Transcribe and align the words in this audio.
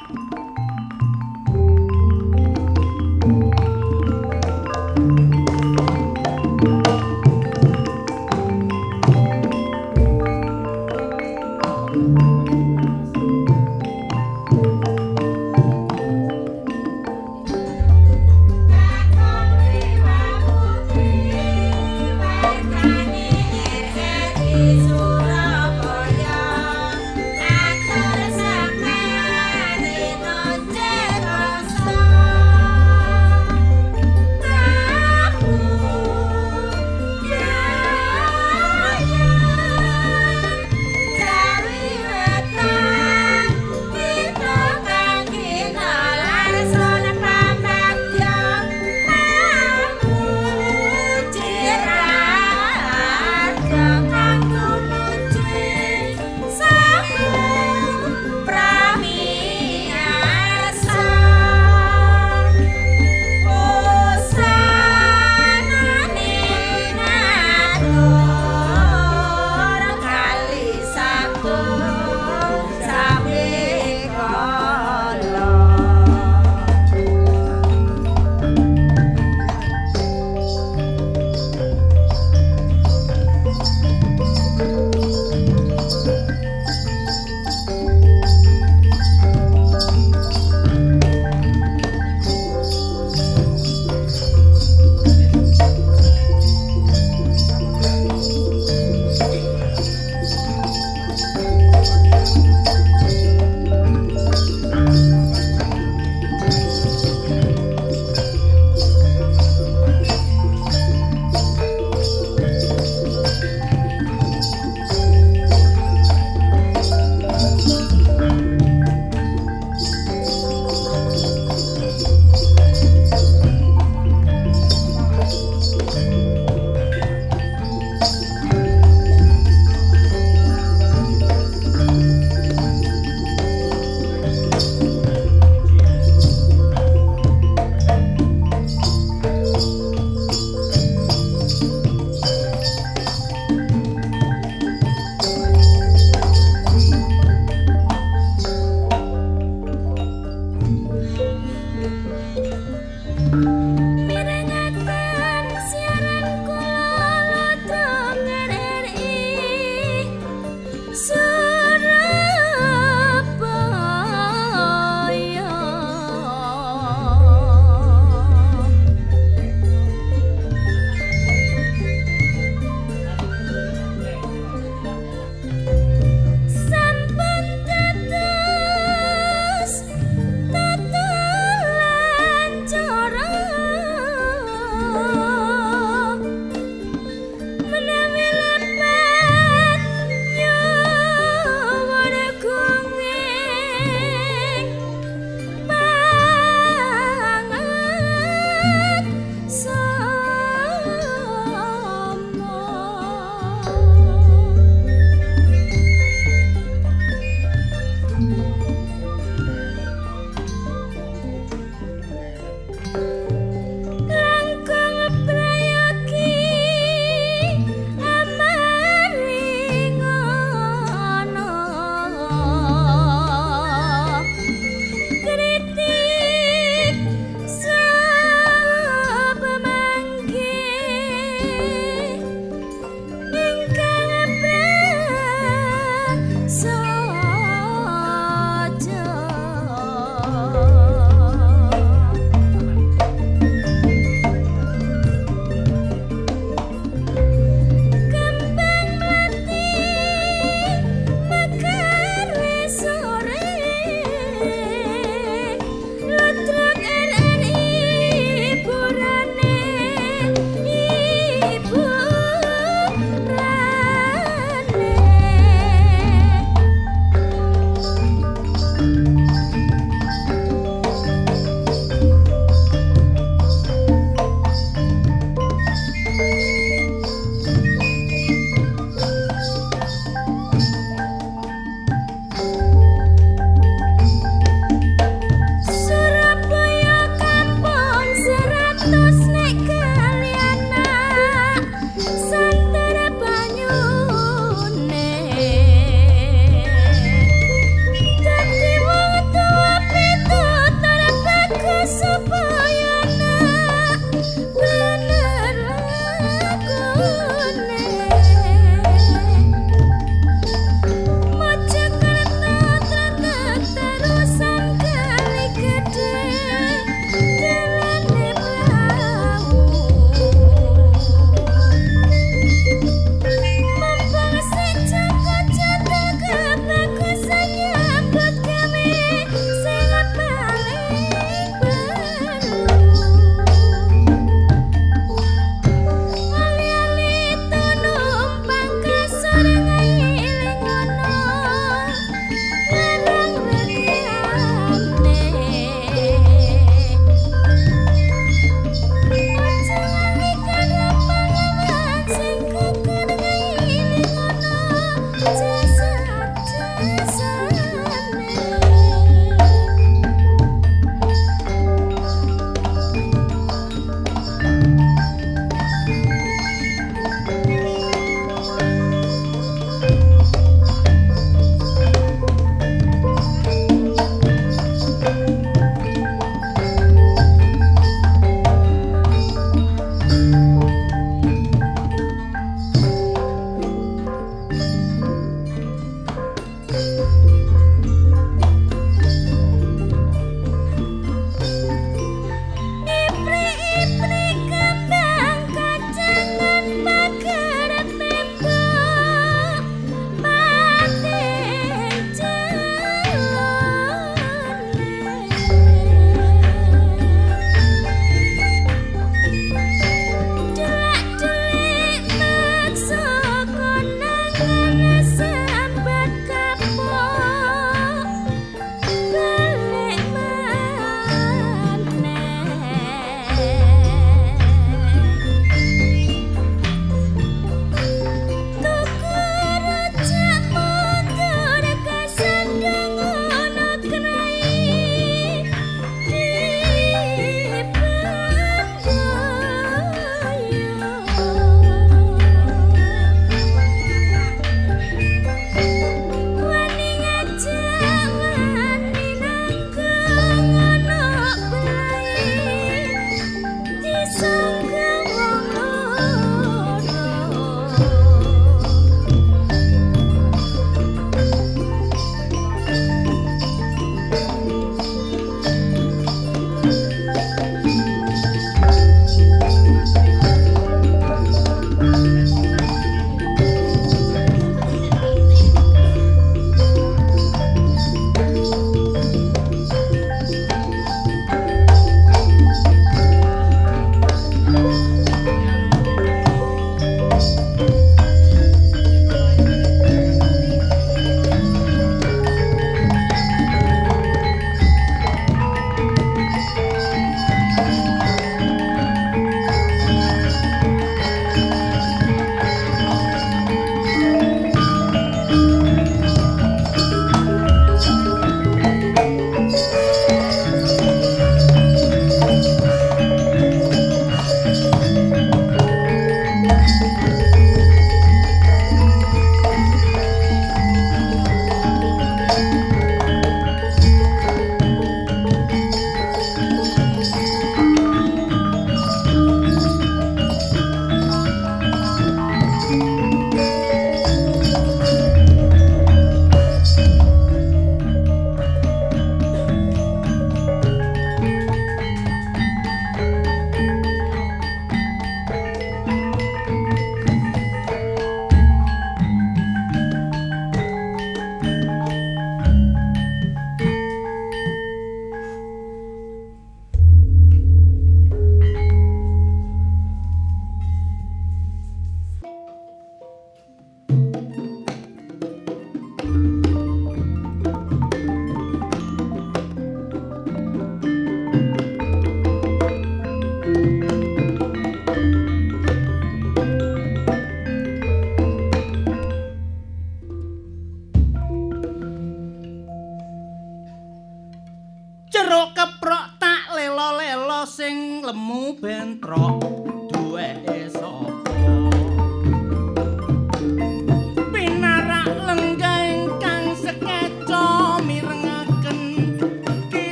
you 0.00 0.43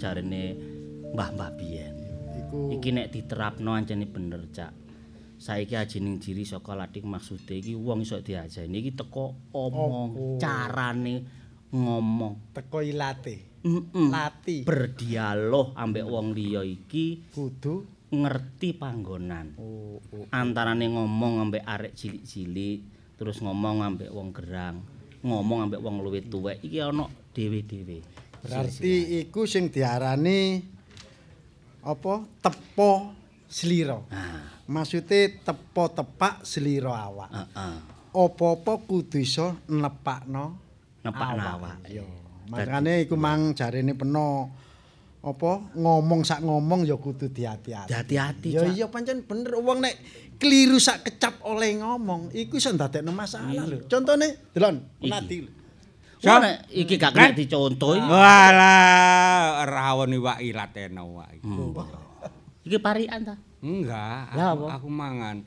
Jarene 0.00 0.56
mbah-mbah 1.12 1.50
biyen. 1.60 1.94
Iku 2.40 2.72
iki 2.72 2.90
nek 2.96 3.12
diterapno 3.12 3.76
ancene 3.76 4.08
bener 4.08 4.48
cak. 4.48 4.72
Saiki 5.40 5.76
ajining 5.76 6.20
diri 6.20 6.44
saka 6.44 6.76
lati 6.76 7.04
maksude 7.04 7.60
iki 7.60 7.76
wong 7.76 8.04
iso 8.04 8.20
diajeni 8.20 8.80
iki 8.80 8.96
teko 8.96 9.52
omong 9.52 10.40
carane 10.40 11.24
ngomong. 11.72 12.56
Teko 12.56 12.80
ilate. 12.80 13.50
Mm-mm. 13.60 14.08
Lati. 14.08 14.64
berdialog 14.64 15.76
ambek 15.76 16.08
wong 16.08 16.32
liya 16.32 16.64
iki 16.64 17.28
Kudu? 17.28 17.84
ngerti 18.08 18.72
panggonan. 18.72 19.60
Oh, 19.60 20.00
oh. 20.00 20.24
antarane 20.32 20.88
ngomong 20.88 21.44
ambek 21.44 21.68
arek 21.68 21.92
cilik-cilik 21.92 22.80
terus 23.20 23.44
ngomong 23.44 23.84
ambek 23.84 24.08
wong 24.08 24.32
gerang 24.32 24.80
ngomong 25.20 25.68
ambek 25.68 25.84
wong 25.84 26.00
luwih 26.00 26.24
tuwek. 26.24 26.64
Iki 26.64 26.80
ana 26.80 27.04
dhewe-dhewe 27.36 28.00
Berarti 28.40 29.20
iku 29.20 29.44
sing 29.44 29.68
diarani 29.68 30.64
apa? 31.84 32.14
Tepo 32.40 33.20
slira. 33.50 33.98
ah 34.10 34.60
Maksude 34.70 35.42
tepo 35.42 35.90
tepak 35.90 36.46
slira 36.46 36.94
awak. 36.94 37.30
heeh 37.34 37.74
Apa-apa 38.10 38.82
kudu 38.86 39.22
iso 39.22 39.66
nepakno 39.70 40.58
nepakno 41.02 41.42
awak 41.42 41.86
Yo. 41.90 42.06
Makane 42.50 43.06
iku 43.06 43.14
mang 43.14 43.54
jarene 43.54 43.94
peno 43.94 44.50
apa 45.20 45.76
ngomong 45.76 46.24
sak 46.24 46.40
ngomong 46.42 46.88
ya 46.88 46.96
kudu 46.96 47.28
diati-ati. 47.28 47.92
hati-hati 47.92 48.56
Ya 48.56 48.64
iya 48.66 48.86
pancen 48.88 49.22
bener 49.22 49.52
wong 49.60 49.84
nek 49.84 49.94
keliru 50.40 50.80
sak 50.80 51.04
kecap 51.04 51.44
oleh 51.44 51.76
ngomong 51.76 52.32
iku 52.32 52.56
iso 52.56 52.72
ndadekno 52.72 53.12
masalah 53.12 53.68
lho. 53.68 53.84
Contone 53.86 54.50
delon 54.54 54.80
Iki. 55.02 55.59
Lho. 56.20 56.28
Wah, 56.28 56.38
nek 56.38 56.56
iki 56.68 56.94
gak 56.94 57.12
kena 57.12 57.32
dicontoh. 57.32 57.96
Walah, 57.96 59.64
rawon 59.64 60.12
iwak 60.12 60.38
ilat 60.40 60.72
enak 60.72 61.06
wae. 61.06 61.38
Hmm. 61.40 61.72
Iki 62.60 62.78
parian 62.78 63.20
ta? 63.24 63.34
Enggak, 63.60 64.32
aku, 64.32 64.64
aku 64.68 64.88
mangan 64.88 65.44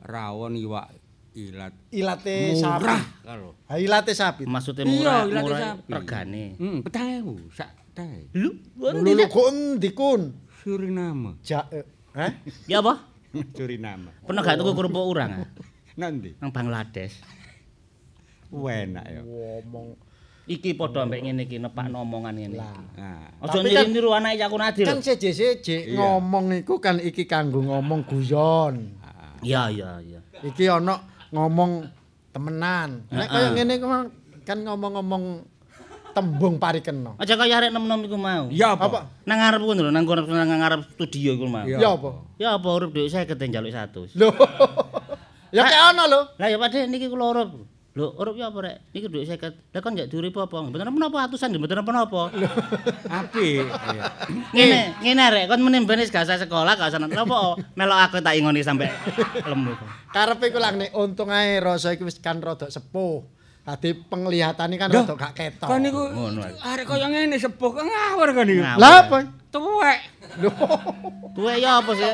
rawon 0.00 0.56
iwak 0.56 0.88
ilat 1.32 1.72
Ilate 1.92 2.56
sapi. 2.56 2.80
murah 2.80 3.02
kalau. 3.20 3.52
Ha 3.68 3.76
ilate 3.76 4.12
sapi. 4.12 4.42
Maksudnya 4.44 4.84
Iya, 4.84 4.92
murah, 4.92 5.20
ilate 5.22 5.42
murah 5.44 5.60
sapi. 5.60 5.90
regane. 5.92 6.44
Hmm, 6.56 6.78
petang 6.80 7.36
sak 7.52 7.70
teh. 7.92 8.32
Lu, 8.32 8.56
Lho 8.76 9.04
lho 9.04 9.24
kok 9.26 9.46
endi 9.48 9.90
kun? 9.92 10.22
Suriname. 10.56 11.36
Ja 11.44 11.68
eh? 11.68 11.84
Ya 12.64 12.80
apa? 12.80 13.04
Suriname. 13.56 14.16
Pernah 14.24 14.40
gak 14.40 14.56
tuku 14.56 14.72
kerupuk 14.72 15.04
urang? 15.06 15.44
Nanti. 15.96 16.36
nang 16.40 16.52
Bangladesh. 16.52 17.20
Enak 18.48 19.04
ya. 19.06 19.20
Ngomong 19.20 19.96
Iki 20.46 20.78
padha 20.78 21.02
ambek 21.02 21.26
ngene 21.26 21.42
iki 21.42 21.58
nepakno 21.58 22.06
omongan 22.06 22.38
ngene. 22.38 22.58
Nah. 22.94 23.34
Aja 23.42 23.58
Tapi 23.58 23.74
kan- 23.74 23.90
niru 23.90 24.14
anake 24.14 24.38
Cakun 24.38 24.62
Adi 24.62 24.82
Kan 24.86 24.98
Iya. 25.02 25.98
ngomong 25.98 26.44
iku 26.54 26.78
kan 26.78 27.02
iki 27.02 27.26
kanggo 27.26 27.66
ngomong 27.66 28.06
guyon. 28.06 28.94
Iya 29.42 29.66
iya 29.74 29.90
iya. 29.98 30.20
Iki 30.46 30.70
ana 30.70 31.02
ngomong 31.34 31.90
temenan. 32.30 33.02
Nek 33.10 33.26
kaya 33.26 33.50
Heeh. 33.50 33.54
ngene 33.58 33.74
ku 33.82 33.86
kan 34.46 34.58
ngomong-ngomong 34.62 35.42
tembung 36.14 36.62
parikena. 36.62 37.18
Aja 37.18 37.34
kaya 37.34 37.58
arek 37.58 37.74
nom-nom 37.74 38.06
iku 38.06 38.14
mau. 38.14 38.46
Ya 38.48 38.72
apa? 38.78 38.86
Apa? 38.86 38.98
Nang 39.26 39.36
ngarep 39.42 39.60
ngono 39.60 39.80
lho, 39.84 39.90
nang 39.90 40.06
kono 40.06 40.24
nang 40.24 40.48
ngarep 40.48 40.80
studio 40.94 41.34
iku 41.34 41.44
mau. 41.50 41.66
Iya. 41.66 41.76
Ya 41.82 41.88
apa? 41.90 42.10
Ya 42.38 42.48
apa 42.54 42.68
urip 42.70 42.94
dhek 42.94 43.10
50 43.10 43.50
njaluk 43.50 43.74
100. 43.74 44.14
Lho. 44.14 44.30
Ya 45.54 45.62
kayak 45.62 45.94
ana 45.94 46.04
lho. 46.10 46.20
Lah 46.36 46.46
ya 46.50 46.58
Pak 46.58 46.74
niki 46.90 47.06
kula 47.06 47.32
urip. 47.32 47.50
Lho, 47.96 48.12
urip 48.20 48.36
ya 48.36 48.52
apa 48.52 48.60
rek? 48.60 48.76
Niki 48.92 49.08
dhuwit 49.08 49.24
50. 49.24 49.72
Lah 49.72 49.80
kon 49.80 49.96
njak 49.96 50.12
diurip 50.12 50.36
apa? 50.36 50.52
Mboten 50.60 50.92
menapa 50.92 51.24
atusan 51.24 51.48
nggih 51.48 51.64
mboten 51.64 51.80
menapa. 51.80 52.28
Apik. 53.08 53.64
Iya. 53.64 54.04
Ngene, 54.52 54.80
ngene 55.00 55.24
rek, 55.32 55.44
kon 55.48 55.64
menen 55.64 55.88
benes 55.88 56.12
gak 56.12 56.28
usah 56.28 56.36
sekolah, 56.36 56.76
gak 56.76 56.92
usah 56.92 57.00
apa. 57.00 57.56
Melok 57.72 57.98
aku 58.04 58.20
tak 58.20 58.36
ingoni 58.36 58.60
sampe 58.60 58.92
lemu. 59.48 59.72
Karepe 60.12 60.52
ku 60.52 60.60
lang 60.60 60.76
nek 60.76 60.92
untung 60.92 61.32
ae 61.32 61.56
rasa 61.56 61.96
iki 61.96 62.04
wis 62.04 62.20
kan 62.20 62.44
rada 62.44 62.68
sepuh. 62.68 63.24
Dadi 63.66 63.98
penglihatane 63.98 64.78
kan 64.78 64.86
rada 64.94 65.10
gak 65.18 65.34
ketok. 65.34 65.66
Kan 65.66 65.82
niku 65.82 66.06
arek 66.62 66.86
kaya 66.86 67.10
ngene 67.10 67.34
sepuh 67.34 67.74
kok 67.74 67.82
ngawur 67.82 68.30
kan 68.30 68.46
niku. 68.46 68.62
Lah 68.62 69.10
apa? 69.10 69.26
Tuwek. 69.50 70.00
Tuwek 71.34 71.56
ya 71.58 71.82
apa 71.82 71.90
sih? 71.98 72.06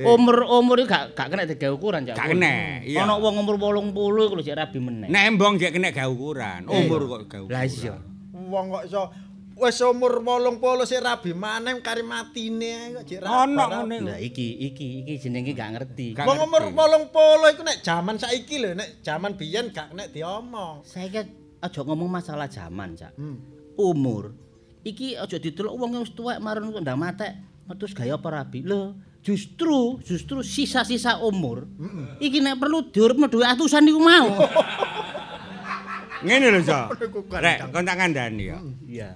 Umur 0.00 0.48
umur 0.48 0.80
iki 0.80 0.88
gak 0.88 1.12
gak 1.12 1.28
kena 1.28 1.44
digawe 1.44 1.76
ukuran 1.76 2.08
cak. 2.08 2.16
Gak 2.16 2.32
kena, 2.32 2.80
iya. 2.88 3.04
Ana 3.04 3.20
wong 3.20 3.44
umur 3.44 3.60
80 3.60 3.92
iku 3.92 4.34
lho 4.40 4.40
jek 4.40 4.56
rabi 4.56 4.80
meneh. 4.80 5.12
Nek 5.12 5.22
embong 5.28 5.60
gek 5.60 5.76
kena 5.76 5.92
gawe 5.92 6.08
ukuran. 6.08 6.64
Umur 6.64 7.04
kok 7.04 7.22
gawe. 7.28 7.48
Lah 7.52 7.68
iya. 7.68 8.00
Wong 8.32 8.72
kok 8.72 8.88
iso 8.88 9.12
wis 9.56 9.78
umur 9.84 10.24
80 10.24 10.88
sik 10.88 11.00
rabi 11.04 11.32
maneh 11.36 11.76
kari 11.84 12.00
matine 12.00 12.96
kok 12.96 13.04
jek 13.04 13.20
rabi. 13.22 13.52
Ono 13.52 13.64
ngene. 13.68 13.96
Lah 14.04 14.18
iki 14.18 14.48
iki 14.70 15.04
iki 15.04 15.14
jenenge 15.20 15.52
gak 15.52 15.70
ngerti. 15.78 16.16
Wong 16.16 16.38
umur 16.48 16.72
ngerti. 16.72 17.12
80 17.12 17.52
iku 17.56 17.62
nek 17.66 17.78
jaman 17.84 18.16
saiki 18.16 18.56
lho, 18.62 18.70
nek 18.76 18.88
jaman 19.04 19.32
biyen 19.36 19.70
gak 19.70 19.92
nek 19.92 20.10
diomong. 20.10 20.84
Saiki 20.86 21.20
aja 21.62 21.80
ngomong 21.86 22.10
masalah 22.10 22.50
zaman, 22.50 22.98
Cak. 22.98 23.14
Hmm. 23.14 23.38
Umur. 23.78 24.34
Iki 24.82 25.14
aja 25.20 25.38
didelok 25.38 25.74
wong 25.78 25.90
wis 26.02 26.12
tuwek 26.12 26.42
marun 26.42 26.72
kok 26.74 26.82
ndang 26.82 26.98
matek. 26.98 27.32
Terus 27.72 27.94
gaya 27.96 28.18
apa 28.20 28.28
rabi? 28.28 28.60
Lho, 28.66 28.98
justru 29.22 30.02
justru 30.02 30.42
sisa-sisa 30.42 31.22
umur. 31.22 31.70
Iki 32.18 32.42
nek 32.42 32.58
perlu 32.58 32.90
diurupno 32.90 33.30
dhuwit 33.30 33.48
atusan 33.54 33.86
iku 33.88 34.00
mau. 34.02 34.28
Ngene 36.26 36.54
lho. 36.54 36.62
Niku 36.62 37.26
kan, 37.26 37.42
Rek, 37.42 37.58
kon 37.74 37.82
tak 37.82 37.96
kandhani 37.98 38.44
ya. 38.46 38.58
Iya. 38.86 39.10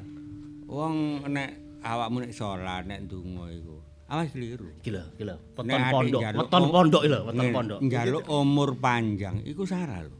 Wong 0.66 1.22
nek 1.30 1.80
awakmu 1.86 2.26
nek 2.26 2.32
salat 2.34 2.84
nek 2.90 3.06
ndonga 3.06 3.46
iku. 3.54 3.78
Awas 4.06 4.30
keliru. 4.30 4.70
Iki 4.82 4.90
lho, 4.94 5.02
iki 5.18 5.24
lho. 5.26 5.36
Weton 5.58 5.82
pondok, 5.90 6.20
weton 6.22 6.64
pondok 6.70 7.02
lho, 7.06 7.20
weton 7.26 7.46
pondok. 7.50 7.78
Njaluk 7.82 8.24
umur 8.30 8.70
panjang 8.78 9.42
iku 9.46 9.62
salah 9.66 10.06
lho. 10.06 10.14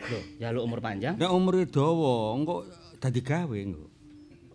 Lho, 0.00 0.20
njaluk 0.40 0.62
umur 0.64 0.80
panjang. 0.80 1.14
Nek 1.20 1.32
umure 1.32 1.68
dawa 1.68 2.36
engko 2.36 2.64
dadi 3.00 3.20
gawe 3.20 3.56
engko. 3.56 3.84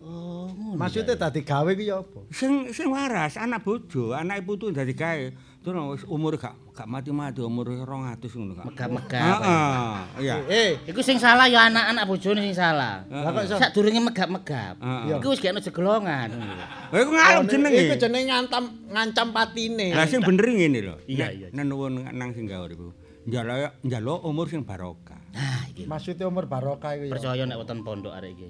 Oh, 0.01 0.49
ngono. 0.49 0.81
Maksudnya 0.81 1.13
tadi 1.13 1.45
gawe 1.45 1.69
ki 1.77 1.85
ya 1.85 2.01
apa? 2.01 2.25
Sing 2.33 2.73
sing 2.73 2.89
waras 2.89 3.37
anak 3.37 3.61
bojo, 3.61 4.17
anake 4.17 4.41
putu 4.41 4.73
dadi 4.73 4.97
gawe. 4.97 5.29
Terus 5.61 5.77
wis 5.93 6.03
umur 6.09 6.41
gak 6.41 6.57
gak 6.81 6.89
mati-mati 6.89 7.45
umur 7.45 7.69
200 7.85 8.25
ngono 8.33 8.57
kak. 8.57 8.65
Megap-megap. 8.73 9.37
Heeh, 9.37 9.93
iya. 10.25 10.35
Eh, 10.49 10.69
Iku 10.89 11.05
sing 11.05 11.21
salah 11.21 11.45
ya 11.45 11.69
anak-anak 11.69 12.09
bojone 12.09 12.41
sing 12.41 12.57
salah. 12.57 13.05
lah 13.05 13.29
kok? 13.29 13.61
Sak 13.61 13.69
durunge 13.77 14.01
megap-megap. 14.01 14.81
Heeh. 14.81 15.13
Iku 15.21 15.29
wis 15.29 15.37
gak 15.37 15.53
ono 15.53 15.61
jegelongan. 15.61 16.29
Lha 16.89 16.97
iku 16.97 17.11
ngalem 17.13 17.45
jenenge. 17.45 17.81
Iku 17.85 17.95
jenenge 18.01 18.25
ngancam 18.33 18.63
ngancam 18.89 19.27
patine. 19.29 19.93
Lah 19.93 20.09
sing 20.09 20.25
bener 20.25 20.45
ngene 20.49 20.79
lho. 20.81 20.95
Iya, 21.05 21.27
iya. 21.29 21.47
Nek 21.53 21.69
nuwun 21.69 22.01
nang 22.01 22.33
sing 22.33 22.49
gawe 22.49 22.65
iku. 22.65 22.89
Njaluk 23.29 23.77
njaluk 23.85 24.19
umur 24.25 24.49
sing 24.49 24.65
barokah. 24.65 25.20
Nah, 25.31 25.63
iki. 25.71 25.87
Maksudnya 25.87 26.27
umur 26.27 26.45
barokah 26.45 26.91
iku 26.99 27.03
ya. 27.07 27.13
Percaya 27.15 27.43
nek 27.47 27.57
weton 27.63 27.79
pondok 27.87 28.11
arek 28.11 28.35
iki. 28.35 28.47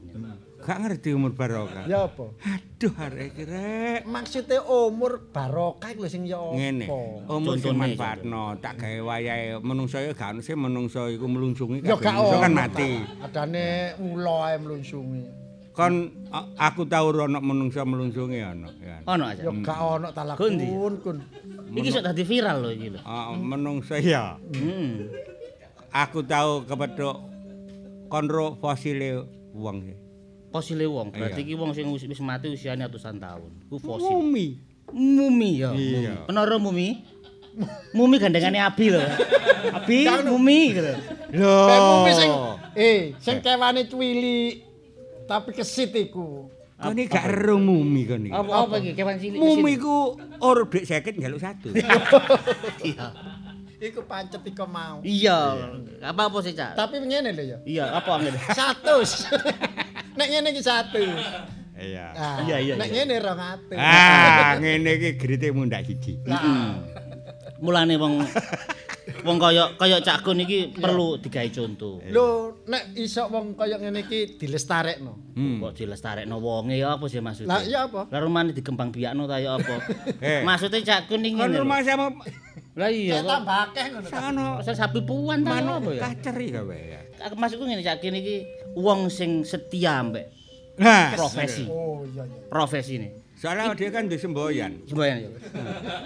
Gak 0.61 0.77
ngerti 0.81 1.09
umur 1.13 1.31
barokah. 1.37 1.85
Ya 1.85 2.09
apa? 2.09 2.25
Aduh 2.41 2.93
arek 2.97 3.27
iki 3.37 3.43
rek. 3.45 4.01
Maksudnya 4.09 4.59
umur 4.65 5.29
barokah 5.29 5.89
iku 5.93 6.09
sing 6.09 6.25
ya 6.25 6.41
apa? 6.41 6.57
Ngene. 6.57 6.85
Umur 7.29 7.55
sing 7.61 7.77
manfaatno, 7.77 8.57
tak 8.57 8.81
gawe 8.81 8.97
wayahe 9.13 9.61
menungso 9.61 10.01
ya 10.01 10.13
gak 10.17 10.37
ono 10.37 10.41
sing 10.41 10.57
menungso 10.57 11.05
iku 11.09 11.25
kabeh 11.25 11.33
menungso 11.33 12.35
kan 12.41 12.51
ono, 12.51 12.57
mati. 12.57 12.91
Adane 13.21 13.65
ula 14.01 14.37
ae 14.49 14.55
mlungsungi. 14.57 15.23
Kon 15.71 16.11
aku 16.57 16.83
tau 16.89 17.13
ono 17.13 17.39
menungso 17.39 17.79
melungsungi 17.85 18.41
ono 18.41 18.69
ya. 18.81 18.97
Ono 19.05 19.23
aja. 19.23 19.41
Ya 19.45 19.51
gak 19.53 19.79
ono 19.79 20.07
talak 20.11 20.35
Kundi. 20.35 20.65
kun. 21.01 21.17
Iki 21.71 21.89
sok 21.93 22.03
dadi 22.09 22.23
viral 22.25 22.57
lho 22.65 22.69
iki 22.73 22.87
lho. 22.91 22.99
Ah, 23.05 23.31
menungso 23.37 23.95
ya. 24.01 24.35
Hmm. 24.51 25.07
Aku 25.91 26.23
tahu 26.23 26.63
kepethuk 26.63 27.19
konro 28.07 28.55
fosile 28.63 29.27
wong 29.51 29.83
iki. 29.83 29.95
Fosile 30.51 30.87
wong, 30.87 31.11
berarti 31.11 31.43
iki 31.43 31.55
wong 31.55 31.75
sing 31.75 31.91
wis 31.91 32.19
mati 32.23 32.47
usiane 32.47 32.87
atusan 32.87 33.19
tahun. 33.19 33.51
Ku 33.67 33.75
fosil. 33.75 34.07
Mumi. 34.07 34.55
Mumi 34.91 35.51
ya. 35.63 35.71
Iya. 35.75 36.27
Penara 36.27 36.55
mumi. 36.55 37.03
Mumi 37.91 38.15
gandengane 38.19 38.63
Abi 38.63 38.91
lho. 38.91 39.03
Abi 39.71 40.07
mumi 40.27 40.71
gitu. 40.71 40.91
Lho. 41.35 41.55
Kayak 41.67 41.81
mumi 41.83 42.11
sing 42.15 42.31
eh 42.75 42.99
sing 43.19 43.35
kewane 43.43 43.87
cuwili 43.91 44.63
tapi 45.27 45.51
kesit 45.51 45.91
iku. 45.91 46.47
Iki 46.81 47.03
gak 47.11 47.27
ero 47.35 47.59
mumi 47.59 48.07
kon 48.07 48.25
iki. 48.27 48.31
Apa 48.31 48.51
apa 48.63 48.75
iki 48.79 48.91
kewan 48.95 49.19
cilik? 49.19 49.39
Mumi 49.39 49.75
ku 49.75 50.15
urip 50.39 50.71
dik 50.71 50.87
50 50.87 51.19
njaluk 51.19 51.39
satu. 51.43 51.67
Iya. 52.87 53.07
Iku 53.81 54.05
pancet 54.05 54.45
iku 54.45 54.69
mau. 54.69 55.01
Iya. 55.01 55.57
Apa 56.05 56.29
apa 56.29 56.37
sih, 56.45 56.53
Cak? 56.53 56.77
Tapi 56.77 57.01
ngene 57.01 57.33
lho 57.33 57.43
ya. 57.43 57.57
Iya, 57.65 57.85
apa 57.97 58.21
ngene? 58.21 58.37
100. 58.37 58.85
Nek 60.21 60.27
ngene 60.29 60.47
iki 60.53 60.61
100. 60.61 61.01
Iya. 61.81 62.05
Nah, 62.13 62.37
Iya, 62.45 62.57
iya, 62.61 62.73
Nek 62.77 62.89
ngene 62.93 63.15
200. 63.17 63.73
Ah, 63.73 64.53
ngene 64.61 64.89
iki 65.01 65.09
grite 65.17 65.49
mundak 65.49 65.81
siji. 65.89 66.21
Nah, 66.29 66.77
Mulane 67.57 67.93
wong 67.97 68.21
wong 69.21 69.37
kaya 69.37 69.73
kaya 69.77 69.97
Cak 70.01 70.25
Gun 70.25 70.41
iki 70.41 70.73
perlu 70.73 71.17
digawe 71.17 71.45
contoh. 71.49 72.01
lho 72.09 72.57
nek 72.65 72.97
iso 72.97 73.29
wong 73.29 73.53
kaya 73.53 73.77
ngene 73.77 74.05
iki 74.05 74.37
dilestarekno. 74.37 75.33
Hmm. 75.33 75.57
Kok 75.61 75.73
dilestarekno 75.73 76.37
wonge 76.37 76.77
ya 76.77 76.97
apa 76.97 77.05
sih 77.05 77.21
maksudnya? 77.21 77.49
Lah 77.49 77.61
iya 77.61 77.85
apa? 77.85 78.09
Lah 78.09 78.17
rumane 78.21 78.53
dikembang 78.53 78.89
biakno 78.89 79.25
ta 79.25 79.37
ya 79.37 79.57
apa? 79.57 79.77
Eh. 80.21 80.41
Maksudnya 80.41 80.81
Cak 80.81 81.09
Gun 81.09 81.21
iki 81.21 81.33
ngene. 81.37 81.53
lho. 81.53 81.61
rumah 81.65 81.81
sama 81.81 82.13
Lah 82.71 82.87
iya 82.87 83.19
Ya 83.19 83.21
kok. 83.21 83.29
tambah 83.29 83.57
akeh 83.67 83.85
ngono. 83.91 84.07
sono 84.63 84.73
sapi 84.73 84.99
puan 85.03 85.43
ta 85.43 85.59
apa 85.59 85.91
ya? 85.91 86.01
kaceri 86.07 86.47
gawe 86.49 86.77
ya. 86.77 87.01
Maksudku 87.35 87.67
ngene 87.67 87.83
Cak 87.83 87.99
Gun 87.99 88.15
iki 88.15 88.47
wong 88.73 89.11
sing 89.11 89.43
setia 89.43 89.99
mbek 90.01 90.31
Nah, 90.79 91.13
profesi. 91.13 91.67
Oh 91.67 92.01
iya 92.07 92.23
iya. 92.25 92.47
Profesi 92.47 92.93
ini. 92.95 93.09
soalnya 93.35 93.73
dia 93.73 93.89
kan 93.89 94.05
di 94.05 94.15
semboyan. 94.15 94.81
Semboyan 94.85 95.17
ya. 95.19 95.29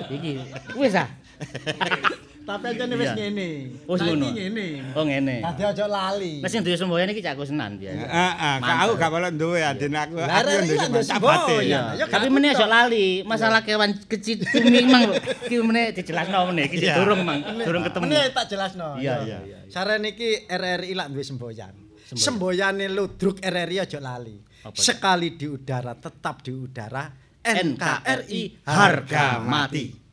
Iki 0.09 0.31
wis 0.75 0.95
ah. 0.95 1.07
Tapi 2.45 2.65
aja 2.69 2.85
wis 2.85 3.01
Iya. 3.01 3.13
ngene. 3.17 3.49
Saiki 3.89 4.05
ngono. 4.05 4.27
ngene. 4.31 4.67
Oh 4.93 5.01
ngene. 5.01 5.35
Dadi 5.41 5.61
aja 5.65 5.85
lali. 5.85 6.33
Nek 6.39 6.47
sing 6.47 6.61
duwe 6.61 6.77
semboyan 6.77 7.09
iki 7.09 7.19
Cak 7.19 7.33
Kusnan 7.35 7.75
biasa. 7.75 8.05
Heeh, 8.05 8.55
gak 8.61 8.77
aku 8.79 8.93
gak 8.95 9.09
malah 9.09 9.31
duwe 9.33 9.59
aden 9.59 9.91
aku. 9.91 10.21
Lah, 10.21 10.45
Aku 10.45 10.53
duwe 10.93 11.01
semboyan. 11.01 11.97
Ya, 11.97 12.05
Tapi 12.05 12.27
meneh 12.29 12.53
aja 12.53 12.63
lali, 12.63 13.25
masalah 13.25 13.65
kewan 13.65 13.97
kecil 14.05 14.45
cumi 14.45 14.85
mang. 14.85 15.09
Iki 15.41 15.57
meneh 15.59 15.89
dijelasno 15.91 16.37
meneh, 16.45 16.69
iki 16.69 16.85
durung 16.85 17.25
mang, 17.25 17.41
durung 17.59 17.81
ketemu. 17.81 18.03
Meneh 18.05 18.29
tak 18.29 18.45
jelasno. 18.45 18.93
Iya, 18.95 19.25
Ya. 19.25 19.37
iya. 19.41 19.57
Saran 19.65 20.05
iki 20.05 20.45
RRI 20.45 20.93
lak 20.93 21.09
duwe 21.09 21.25
semboyan. 21.25 21.73
Semboyane 22.05 22.85
ludruk 22.85 23.41
RRI 23.41 23.81
aja 23.81 23.97
lali. 23.97 24.37
Sekali 24.71 25.33
di 25.33 25.45
udara 25.45 25.97
tetap 25.97 26.45
di 26.45 26.53
udara 26.53 27.09
NKRI 27.41 28.41
harga 28.63 29.37
mati. 29.39 30.04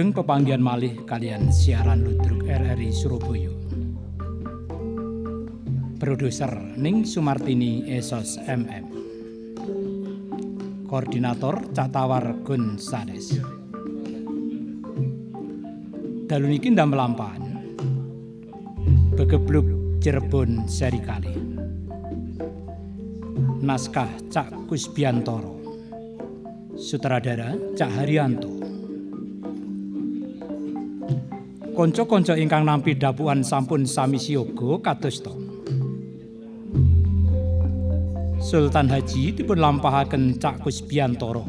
Sugeng 0.00 0.16
pepanggian 0.16 0.64
malih 0.64 1.04
kalian 1.04 1.52
siaran 1.52 2.00
Ludruk 2.00 2.48
RRI 2.48 2.88
Surabaya. 2.88 3.52
Produser 6.00 6.48
Ning 6.80 7.04
Sumartini 7.04 7.84
Esos 7.84 8.40
MM. 8.48 8.88
Koordinator 10.88 11.68
Cak 11.76 11.92
Gun 12.48 12.80
Sades. 12.80 13.44
Dalu 16.32 16.48
niki 16.48 16.72
ndam 16.72 16.96
melampahan. 16.96 17.60
Begebluk 19.20 20.00
Cirebon 20.00 20.64
seri 20.64 21.04
kali. 21.04 21.36
Naskah 23.60 24.08
Cak 24.32 24.64
Kusbiantoro. 24.64 25.60
Sutradara 26.80 27.52
Cak 27.76 27.92
Haryanto. 28.00 28.49
Konco-konco 31.80 32.36
ingkang 32.36 32.68
nampi 32.68 32.92
dapuan 32.92 33.40
sampun 33.40 33.88
sami 33.88 34.20
siyoga 34.20 34.84
kadosta. 34.84 35.32
Sultan 38.36 38.84
Haji 38.84 39.32
dipun 39.40 39.56
lampahaken 39.56 40.36
Cak 40.36 40.60
Kusbiantoro. 40.60 41.40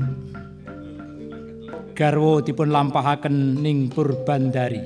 Garwo 1.91 2.39
dipun 2.39 2.71
lampahaken 2.71 3.59
ning 3.59 3.91
Purbandari. 3.91 4.79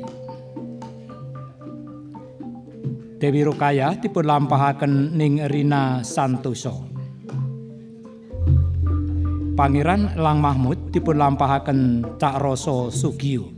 Dewi 3.21 3.45
Rukayah 3.45 4.01
dipun 4.01 4.25
lampahaken 4.25 5.13
ning 5.13 5.45
Rina 5.45 6.01
Santoso. 6.01 6.89
Pangeran 9.53 10.17
Lang 10.17 10.41
Mahmud 10.41 10.89
dipun 10.89 11.21
lampahaken 11.21 12.01
Cak 12.17 12.41
Rasa 12.41 12.89
Sugiyo. 12.89 13.54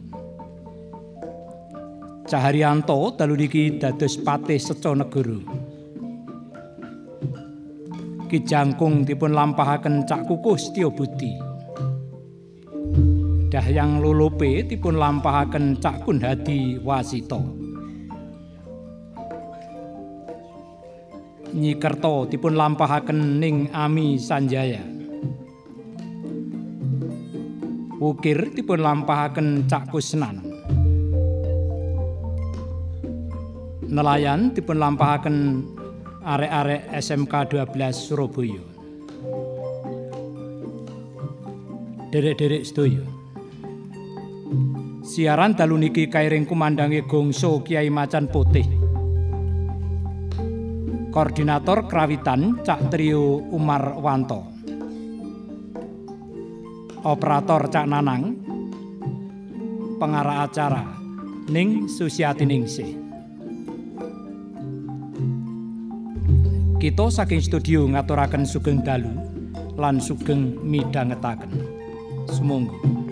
Caharyanto 2.28 3.16
dalu 3.16 3.40
niki 3.40 3.80
dados 3.80 4.20
patih 4.20 4.60
Seco 4.60 4.92
Negoro. 4.92 5.40
Ki 8.28 8.44
Jangkung 8.44 9.08
dipun 9.08 9.32
lampahaken 9.32 10.04
Cak 10.04 10.28
Kukuh 10.28 10.60
Setyo 10.60 10.92
Budi. 10.92 11.32
Dahyang 13.48 14.04
Lolope 14.04 14.68
dipun 14.68 15.00
lampahaken 15.00 15.80
Cak 15.80 16.04
Kunhadi 16.04 16.76
Wasito. 16.84 17.40
Nyi 21.56 21.80
Kerto 21.80 22.28
dipun 22.28 22.60
lampahaken 22.60 23.40
Ning 23.40 23.72
Ami 23.72 24.20
Sanjaya. 24.20 24.84
Wukir 28.04 28.52
dipun 28.52 28.84
lampahaken 28.84 29.64
Cak 29.72 29.96
Kusnan. 29.96 30.47
Nelayan 33.88 34.52
dipun 34.52 34.78
lampahaken 34.78 35.64
arek-arek 36.28 36.92
SMK 37.00 37.34
12 37.56 37.96
Surabaya. 37.96 38.64
Derek-derek 42.12 42.64
sedaya. 42.64 43.04
Siaran 45.08 45.56
dalu 45.56 45.88
niki 45.88 46.12
kairing 46.12 46.44
kumandange 46.44 47.08
Gongso 47.08 47.64
Kiai 47.64 47.88
Macan 47.88 48.28
Putih. 48.28 48.68
Koordinator 51.12 51.88
Krawitan 51.88 52.60
Cak 52.64 52.92
Trio 52.92 53.40
Umar 53.56 53.96
Wanto. 54.00 54.44
Operator 57.08 57.72
Cak 57.72 57.88
Nanang. 57.88 58.36
Pengarah 59.98 60.46
acara 60.46 60.84
Ning 61.48 61.88
Susiati 61.88 62.44
Ningsih. 62.44 63.07
Kita 66.88 67.12
saking 67.12 67.44
studio 67.44 67.84
ngaturaken 67.84 68.48
sugeng 68.48 68.80
dalu 68.80 69.12
lan 69.76 70.00
sugeng 70.00 70.56
midhangetaken. 70.64 71.52
Sumangga. 72.32 73.07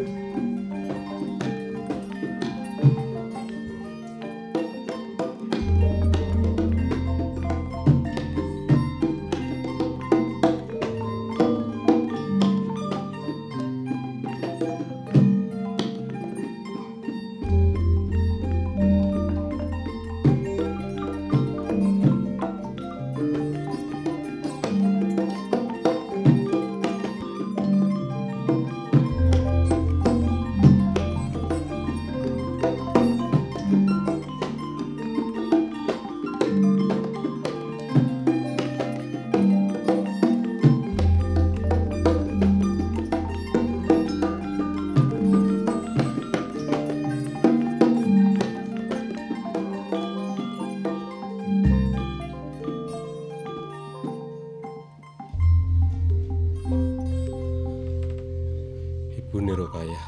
Ibu 59.46 59.54
Nirokaya, 59.54 60.02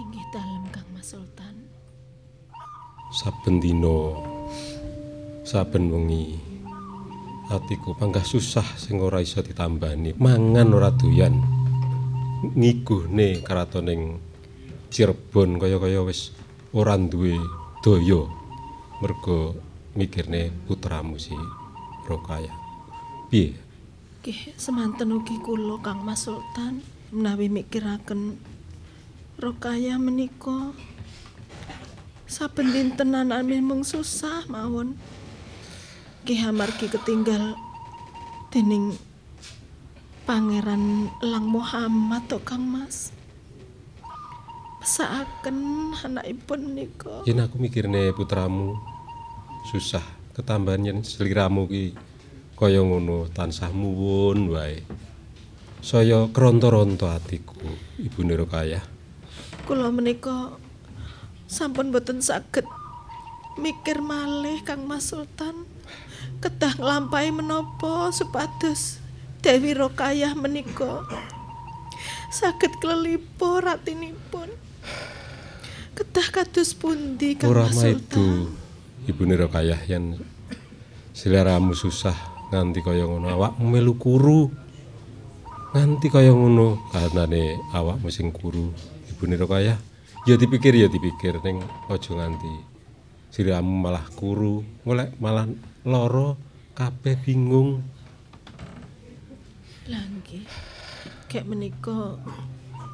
Inggih 0.00 0.24
dalem 0.32 0.64
Kang 0.72 0.88
Mas 0.96 1.12
Sultan. 1.12 1.60
saben 3.12 3.60
dina 3.60 4.16
saben 5.44 5.92
wengi 5.92 6.40
atiku 7.52 7.92
panggah 7.92 8.24
susah 8.24 8.64
sing 8.80 8.96
ora 9.04 9.20
iso 9.20 9.44
ditambani. 9.44 10.16
Mangan 10.16 10.72
ora 10.72 10.88
doyan. 10.88 11.36
Ngiguhne 12.48 13.44
karatoning 13.44 14.16
Cirebon 14.88 15.60
kaya-kaya 15.60 16.00
wis 16.00 16.32
ora 16.72 16.96
duwe 16.96 17.36
daya 17.84 18.24
mergo 19.04 19.52
mikirne 20.00 20.48
putramu 20.64 21.20
si 21.20 21.36
Rokaya. 22.08 22.56
Piye? 23.28 23.52
Nggih, 24.24 24.56
semanten 24.56 25.12
ugi 25.12 25.36
kula 25.44 25.76
Kang 25.84 26.00
Mas 26.08 26.24
Sultan 26.24 26.93
menawi 27.14 27.46
mikiraken 27.46 28.36
Rokaya 29.38 29.98
menika 29.98 30.74
saben 32.26 32.74
dinten 32.74 33.14
anake 33.14 33.58
mung 33.62 33.86
susah 33.86 34.46
mawon. 34.50 34.98
Nggih 36.22 36.50
amargi 36.50 36.86
ketinggal 36.90 37.54
dening 38.50 38.94
Pangeran 40.24 41.12
Lang 41.20 41.46
Muhammad 41.50 42.24
to 42.30 42.40
Kang 42.42 42.64
Mas. 42.64 43.12
Pesaaken 44.80 45.92
anakipun 46.00 46.72
menika. 46.72 47.26
Yen 47.28 47.44
aku 47.44 47.60
mikirne 47.60 48.14
putramu 48.16 48.78
susah 49.68 50.02
ketambahan 50.32 50.88
yen 50.88 50.98
sliramu 51.04 51.68
ki 51.68 51.92
kaya 52.56 52.80
ngono 52.80 53.28
tansah 53.28 53.68
muwun 53.74 54.48
wae. 54.54 54.80
Saya 55.84 56.32
kronto-ronto 56.32 57.12
atiku, 57.12 57.60
Ibu 58.00 58.24
Nirokaya. 58.24 58.80
Kula 59.68 59.92
menika 59.92 60.56
sampun 61.44 61.92
boten 61.92 62.24
saged 62.24 62.64
mikir 63.60 64.00
malih 64.00 64.64
Kang 64.64 64.88
Mas 64.88 65.12
Sultan. 65.12 65.68
Kedah 66.40 66.80
nglampahi 66.80 67.36
menapa 67.36 68.08
supados 68.16 68.96
Dewi 69.44 69.76
Rokayah 69.76 70.32
menika 70.32 71.04
saged 72.32 72.80
klelipo 72.80 73.60
ratinipun. 73.60 74.48
Kedah 75.92 76.32
kados 76.32 76.72
pundi 76.72 77.36
Kang 77.36 77.52
Mas 77.52 77.76
Sultan? 77.76 78.56
Ibu 79.04 79.20
Nirokaya 79.28 79.76
yen 79.84 80.16
sliramu 81.12 81.76
susah 81.76 82.16
nganti 82.48 82.80
kaya 82.80 83.04
ngono 83.04 83.28
awakmu 83.28 83.68
melu 83.68 84.00
kuru. 84.00 84.63
Nganti 85.74 86.06
kaya 86.06 86.30
ngono 86.30 86.78
kahanane 86.94 87.58
awakmu 87.74 88.06
sing 88.06 88.30
kuru, 88.30 88.70
Ibu 89.10 89.26
Nirokaya. 89.26 89.74
Ya 90.22 90.38
dipikir 90.38 90.70
ya 90.70 90.86
dipikir 90.86 91.42
ning 91.42 91.58
aja 91.90 92.14
nganti 92.14 92.62
sliramu 93.34 93.82
malah 93.82 94.06
kuru, 94.14 94.62
golek 94.86 95.18
malah 95.18 95.50
lara, 95.82 96.38
kabeh 96.78 97.18
bingung. 97.26 97.82
Lah 99.90 100.06
nggih. 100.06 100.46
Kek 101.26 101.42
menika 101.42 102.22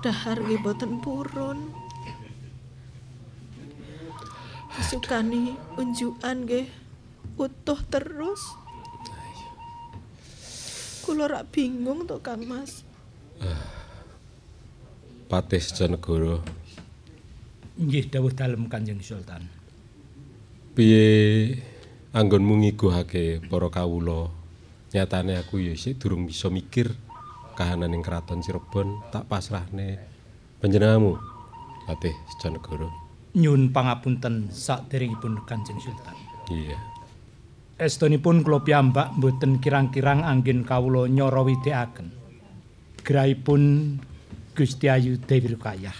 dahar 0.01 0.41
nggih 0.41 0.65
boten 0.65 1.05
purun. 1.05 1.77
Sukani 4.81 5.53
unjukan 5.77 6.49
nggih 6.49 6.65
utuh 7.37 7.81
terus. 7.93 8.57
Kula 11.11 11.27
rak 11.27 11.51
bingung 11.51 12.07
to 12.07 12.23
Kang 12.23 12.47
Mas. 12.47 12.87
Patih 15.27 15.59
Sejonegoro 15.59 16.39
Nggih 17.83 18.15
dawuh 18.15 18.31
dalem 18.31 18.71
Kanjeng 18.71 19.03
Sultan. 19.03 19.43
piye 20.71 21.59
anggonmu 22.15 22.63
ngiguhake 22.63 23.43
para 23.51 23.67
kawula 23.75 24.31
nyatane 24.95 25.35
aku 25.35 25.59
ya 25.59 25.75
isih 25.75 25.99
durung 25.99 26.31
bisa 26.31 26.47
mikir 26.47 26.95
kahanan 27.59 27.91
ing 27.91 28.07
kraton 28.07 28.39
Cirebon 28.39 29.03
tak 29.11 29.27
pasrahne 29.27 29.99
panjenenganmu 30.63 31.19
Patih 31.91 32.15
Sejonegoro 32.39 32.87
Nyun 33.35 33.75
pangapunten 33.75 34.47
saderengipun 34.55 35.43
Kanjeng 35.43 35.83
Sultan. 35.83 36.15
iya 36.55 36.79
Estunipun 37.81 38.45
kula 38.45 38.61
piyambak 38.61 39.17
mboten 39.17 39.57
kirang-kirang 39.57 40.21
anggen 40.21 40.69
kawula 40.69 41.09
nyara 41.09 41.41
widekaken. 41.41 42.13
Grahipun 43.01 43.97
Gusti 44.53 44.93
Ayu 44.93 45.17
Dewi 45.17 45.57
Rukayah. 45.57 45.97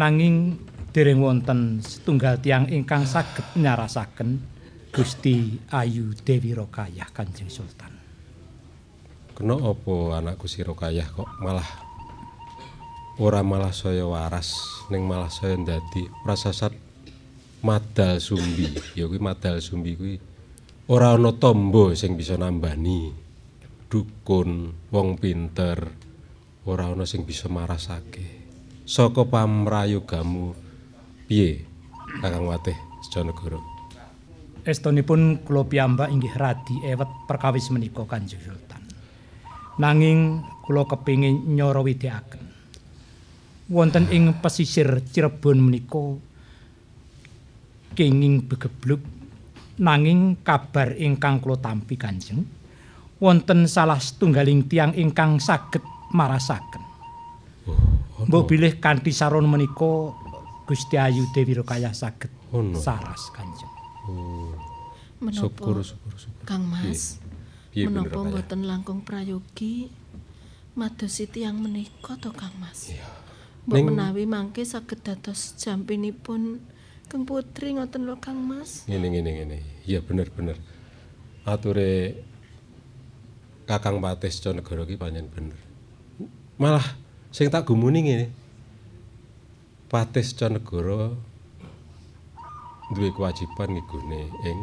Nanging 0.00 0.56
dereng 0.96 1.20
wonten 1.20 1.84
setunggal 1.84 2.40
tiang 2.40 2.64
ingkang 2.72 3.04
saged 3.04 3.44
nyarasaken 3.60 4.40
Gusti 4.88 5.60
Ayu 5.68 6.16
Dewi 6.16 6.56
Rukayah 6.56 7.12
Kanjeng 7.12 7.52
Sultan. 7.52 7.98
kena 9.38 9.54
apa 9.54 10.18
anakku 10.18 10.50
sira 10.50 10.74
kayah 10.74 11.06
kok 11.14 11.30
malah 11.38 11.70
ora 13.22 13.38
malah 13.46 13.70
saya 13.70 14.02
waras 14.02 14.50
ning 14.90 15.06
malah 15.06 15.30
saya 15.30 15.54
ndadi 15.54 16.10
prasasat 16.26 16.74
madal 17.62 18.18
sumbi 18.18 18.74
ya 18.98 19.06
kuwi 19.06 19.22
madal 19.22 19.62
sumbi 19.62 19.94
kuwi 19.94 20.18
ora 20.88 21.12
ana 21.12 21.36
tombo 21.36 21.92
sing 21.92 22.16
bisa 22.16 22.40
nambani 22.40 23.12
dukun 23.92 24.72
wong 24.88 25.20
pinter 25.20 25.84
ora 26.64 26.88
ana 26.88 27.04
sing 27.04 27.28
bisa 27.28 27.52
marasake 27.52 28.24
saka 28.88 29.28
pamrayogamu 29.28 30.56
piye 31.28 31.68
Kakang 32.24 32.48
Watih 32.48 32.72
Sejonegoro 33.04 33.60
Estunipun 34.64 35.44
kula 35.44 35.68
piyambak 35.68 36.08
inggih 36.08 36.32
radi 36.32 36.80
ewet 36.88 37.08
perkawis 37.24 37.72
menika 37.72 38.04
Kanjeng 38.04 38.40
Sultan. 38.44 38.84
Nanging 39.80 40.44
kula 40.60 40.84
kepingin 40.84 41.56
nyara 41.56 41.80
widekaken. 41.80 42.44
Wonten 43.72 44.12
ing 44.12 44.36
pesisir 44.44 45.00
Cirebon 45.08 45.56
menika 45.64 46.20
kenging 47.96 48.44
begebluk 48.44 49.00
nanging 49.78 50.42
kabar 50.42 50.94
ingkang 50.98 51.38
kula 51.38 51.58
tampi 51.62 51.94
Kanjeng 51.94 52.42
wonten 53.18 53.66
salah 53.66 53.98
setunggaling 53.98 54.70
tiang 54.70 54.94
ingkang 54.94 55.42
saged 55.42 55.82
marasaken. 56.14 56.82
Mbok 58.26 58.42
bilih 58.50 58.78
kanthi 58.82 59.14
saron 59.14 59.46
menika 59.46 60.14
Gusti 60.66 60.98
Ayu 60.98 61.26
Dewi 61.34 61.58
Rukayah 61.58 61.94
saged 61.94 62.30
Ono. 62.54 62.78
saras 62.78 63.30
Kanjeng. 63.34 63.72
Menapa 65.18 65.34
syukur 65.34 65.82
syukur 65.82 66.14
syukur 66.14 66.44
Kang 66.46 66.64
Mas? 66.70 67.18
piye 67.74 67.90
Menapa 67.90 68.22
mboten 68.22 68.64
langkung 68.70 69.02
prayogi 69.02 69.90
madosi 70.78 71.26
tiyang 71.26 71.58
menika 71.58 72.14
to 72.22 72.30
Kang 72.34 72.54
Mas? 72.62 72.94
Mbok 73.66 73.76
Ning- 73.76 73.88
menawi 73.92 74.24
mangke 74.24 74.62
saged 74.62 75.02
dados 75.02 75.58
jampinipun 75.58 76.62
Kang 77.08 77.24
Putri 77.24 77.72
ngoten 77.72 78.04
lho 78.04 78.20
Kang 78.20 78.36
Mas. 78.36 78.84
ngene 78.84 79.08
ngene 79.08 79.30
ngene. 79.32 79.58
Iya 79.88 80.04
bener 80.04 80.28
bener. 80.28 80.56
Ature 81.48 82.12
Kakang 83.64 84.00
Patih 84.00 84.28
Sejonegoro 84.32 84.84
ki 84.84 85.00
pancen 85.00 85.28
bener. 85.32 85.56
Malah 86.60 86.84
sing 87.32 87.48
tak 87.48 87.64
gumuni 87.64 88.04
ngene. 88.04 88.26
Patih 89.88 90.20
Sejonegoro 90.24 91.16
duwe 92.92 93.08
kewajiban 93.12 93.72
ngigune 93.72 94.28
ing 94.44 94.60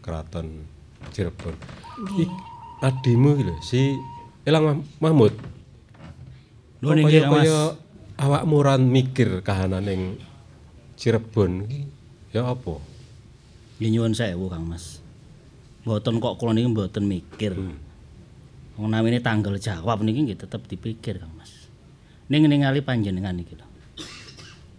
Kraton 0.00 0.64
Cirebon. 1.12 1.56
Nggih. 2.00 2.28
Adimu 2.80 3.28
iki 3.36 3.44
lho 3.44 3.56
si 3.60 3.80
Elang 4.44 4.64
Mah- 4.64 4.84
Mahmud. 5.04 5.32
Lho 6.80 6.90
ning 6.96 7.08
kaya 7.08 7.28
kaya 7.28 7.58
awakmu 8.16 8.54
ora 8.56 8.76
mikir 8.76 9.40
kahanan 9.40 9.84
ing 9.88 10.02
Cirebon 11.04 11.68
iki 11.68 11.84
ya 12.32 12.48
apa 12.48 12.80
Ya 13.76 13.92
nyuwun 13.92 14.16
sewu 14.16 14.48
Kang 14.48 14.64
Mas. 14.64 15.04
Mboten 15.84 16.16
kok 16.16 16.40
kula 16.40 16.56
niki 16.56 16.72
mboten 16.72 17.04
mikir. 17.04 17.52
Wong 18.80 18.88
namine 18.88 19.20
tanggal 19.20 19.60
jawab 19.60 20.00
niki 20.00 20.24
nggih 20.24 20.40
tetep 20.40 20.64
dipikir 20.64 21.20
Kang 21.20 21.36
Mas. 21.36 21.68
Ning 22.32 22.48
ningali 22.48 22.80
panjenengan 22.80 23.36
iki 23.36 23.52
lho. 23.52 23.68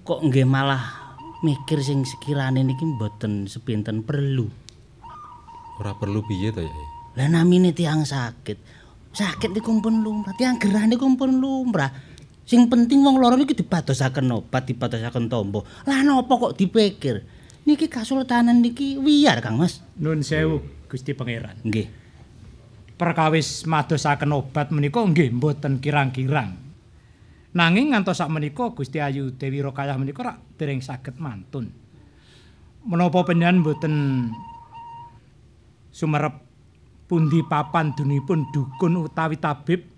Kok 0.01 0.25
nggih 0.25 0.49
malah 0.49 1.13
mikir 1.45 1.85
sing 1.85 2.01
sekirane 2.01 2.65
niki 2.65 2.89
mboten 2.89 3.45
sepinten 3.45 4.01
perlu. 4.01 4.49
ora 5.75 5.91
perlu 5.91 6.23
piye 6.23 6.55
to 6.55 6.63
ya 6.63 6.71
Lah 7.19 7.27
namine 7.29 7.75
tiang 7.75 8.01
sakit. 8.01 8.57
Sakit 9.13 9.53
niku 9.53 9.77
pun 9.79 10.01
lumrah, 10.01 10.33
tiang 10.33 10.57
gerah 10.57 10.89
niku 10.89 11.05
pun 11.13 11.38
lumrah. 11.38 11.93
Sing 12.45 12.69
penting 12.69 13.01
wong 13.01 13.17
loro 13.17 13.34
niki 13.34 13.58
dipadosaken 13.58 14.29
obat, 14.29 14.69
dipadosaken 14.69 15.25
tombo. 15.25 15.65
Lah 15.89 16.05
napa 16.05 16.29
kok 16.38 16.53
dipikir? 16.53 17.25
Niki 17.65 17.89
kasultanan 17.89 18.62
niki 18.62 19.01
wiyar 19.01 19.41
Kang 19.41 19.58
Mas. 19.58 19.81
Nun 19.97 20.21
sewu 20.21 20.62
Gusti 20.86 21.17
Pangeran. 21.17 21.58
Nggih. 21.65 21.89
Perkawis 22.95 23.65
madosaken 23.65 24.29
obat 24.38 24.69
menika 24.69 25.01
nggih 25.01 25.34
mboten 25.34 25.81
kirang-kirang. 25.81 26.53
Nanging 27.58 27.97
ngantos 27.97 28.21
sak 28.21 28.29
menika 28.29 28.69
Gusti 28.77 29.01
Ayu 29.01 29.34
Dewi 29.34 29.65
Rokayah 29.65 29.97
menika 29.97 30.21
rak 30.21 30.38
dereng 30.62 30.86
saged 30.86 31.17
mantun. 31.17 31.73
Menapa 32.86 33.25
panjenengan 33.25 33.65
mboten 33.65 33.93
sumerep 35.89 36.45
pundi 37.10 37.41
papan 37.41 37.97
dunipun 37.97 38.53
dukun 38.53 39.01
utawi 39.01 39.41
tabib 39.41 39.94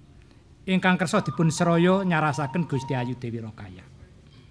ingkang 0.68 1.00
kersa 1.00 1.24
dipun 1.24 1.48
seraya 1.48 2.04
nyarasaken 2.04 2.68
Gusti 2.68 2.92
Ayu 2.92 3.16
Dewi 3.16 3.40
Rokayah. 3.40 3.88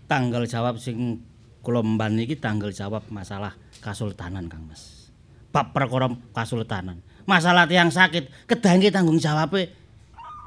Tanggal 0.09 0.49
jawab 0.49 0.81
sing 0.81 1.21
kula 1.61 1.85
mban 1.85 2.17
niki 2.17 2.41
tanggal 2.41 2.73
jawab 2.73 3.05
masalah 3.13 3.53
kasultanan 3.85 4.49
Kang 4.49 4.65
Mas. 4.65 5.13
Bab 5.53 5.77
perkara 5.77 6.09
kasultanan. 6.33 7.05
Masalah 7.29 7.69
tiang 7.69 7.93
sakit 7.93 8.49
kedah 8.49 8.73
nggih 8.81 8.93
tanggung 8.95 9.21
jawabe 9.21 9.69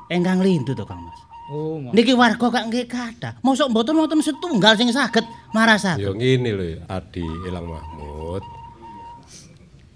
engkang 0.09 0.41
lindu 0.41 0.73
to 0.73 0.83
Kang 0.89 1.05
Mas. 1.05 1.19
Oh, 1.49 1.81
Niki 1.93 2.13
warga 2.13 2.45
kak 2.49 2.69
nggih 2.69 2.85
kathah. 2.85 3.33
Mosok 3.41 3.73
mboten 3.73 3.97
wonten 3.97 4.21
setunggal 4.21 4.77
sing 4.77 4.89
saged 4.93 5.25
marasaken. 5.49 6.01
Ya 6.01 6.13
ngene 6.13 6.49
lho 6.53 6.67
Adi 6.85 7.25
Elang 7.45 7.65
Mahmud. 7.65 8.45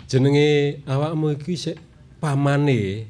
Jenenge 0.10 0.82
awakmu 0.86 1.38
iki 1.38 1.54
sik 1.54 1.78
pamane. 2.18 3.06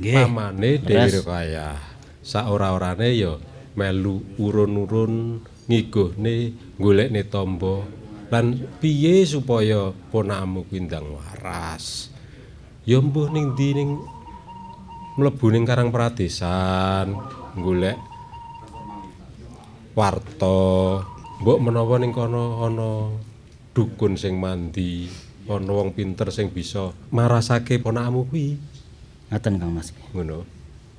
Nggih. 0.00 0.16
Pamane 0.16 0.70
Dewi. 0.80 1.08
Rukayah. 1.12 1.93
Sak 2.24 2.48
ora-orane 2.48 3.12
ya 3.12 3.36
melu 3.76 4.24
urun-urun 4.40 5.44
ngiguhne 5.68 6.56
golekne 6.80 7.20
tombo 7.28 7.84
lan 8.32 8.56
piye 8.80 9.28
supaya 9.28 9.92
ponakmu 10.08 10.64
kuwi 10.66 10.88
ndang 10.88 11.04
waras. 11.12 12.08
Ya 12.88 12.96
mbuh 12.98 13.28
ning 13.28 13.52
ndi 13.52 13.76
ning 13.76 13.90
mlebu 15.20 15.46
ning 15.52 15.68
Karang 15.68 15.92
Pradesan 15.94 17.14
golek 17.54 17.94
warta 19.94 21.04
mbok 21.38 21.58
menawa 21.62 22.02
ning 22.02 22.10
kono 22.10 22.66
ana 22.66 23.14
dukun 23.70 24.18
sing 24.18 24.42
mandi 24.42 25.06
ana 25.46 25.70
wong 25.70 25.94
pinter 25.94 26.34
sing 26.34 26.50
bisa 26.50 26.90
marasake 27.14 27.78
ponakmu 27.78 28.26
kuwi 28.26 28.58
Ngaten 29.30 29.56
Kang 29.62 29.72
Mas. 29.72 29.94
ngono 30.10 30.42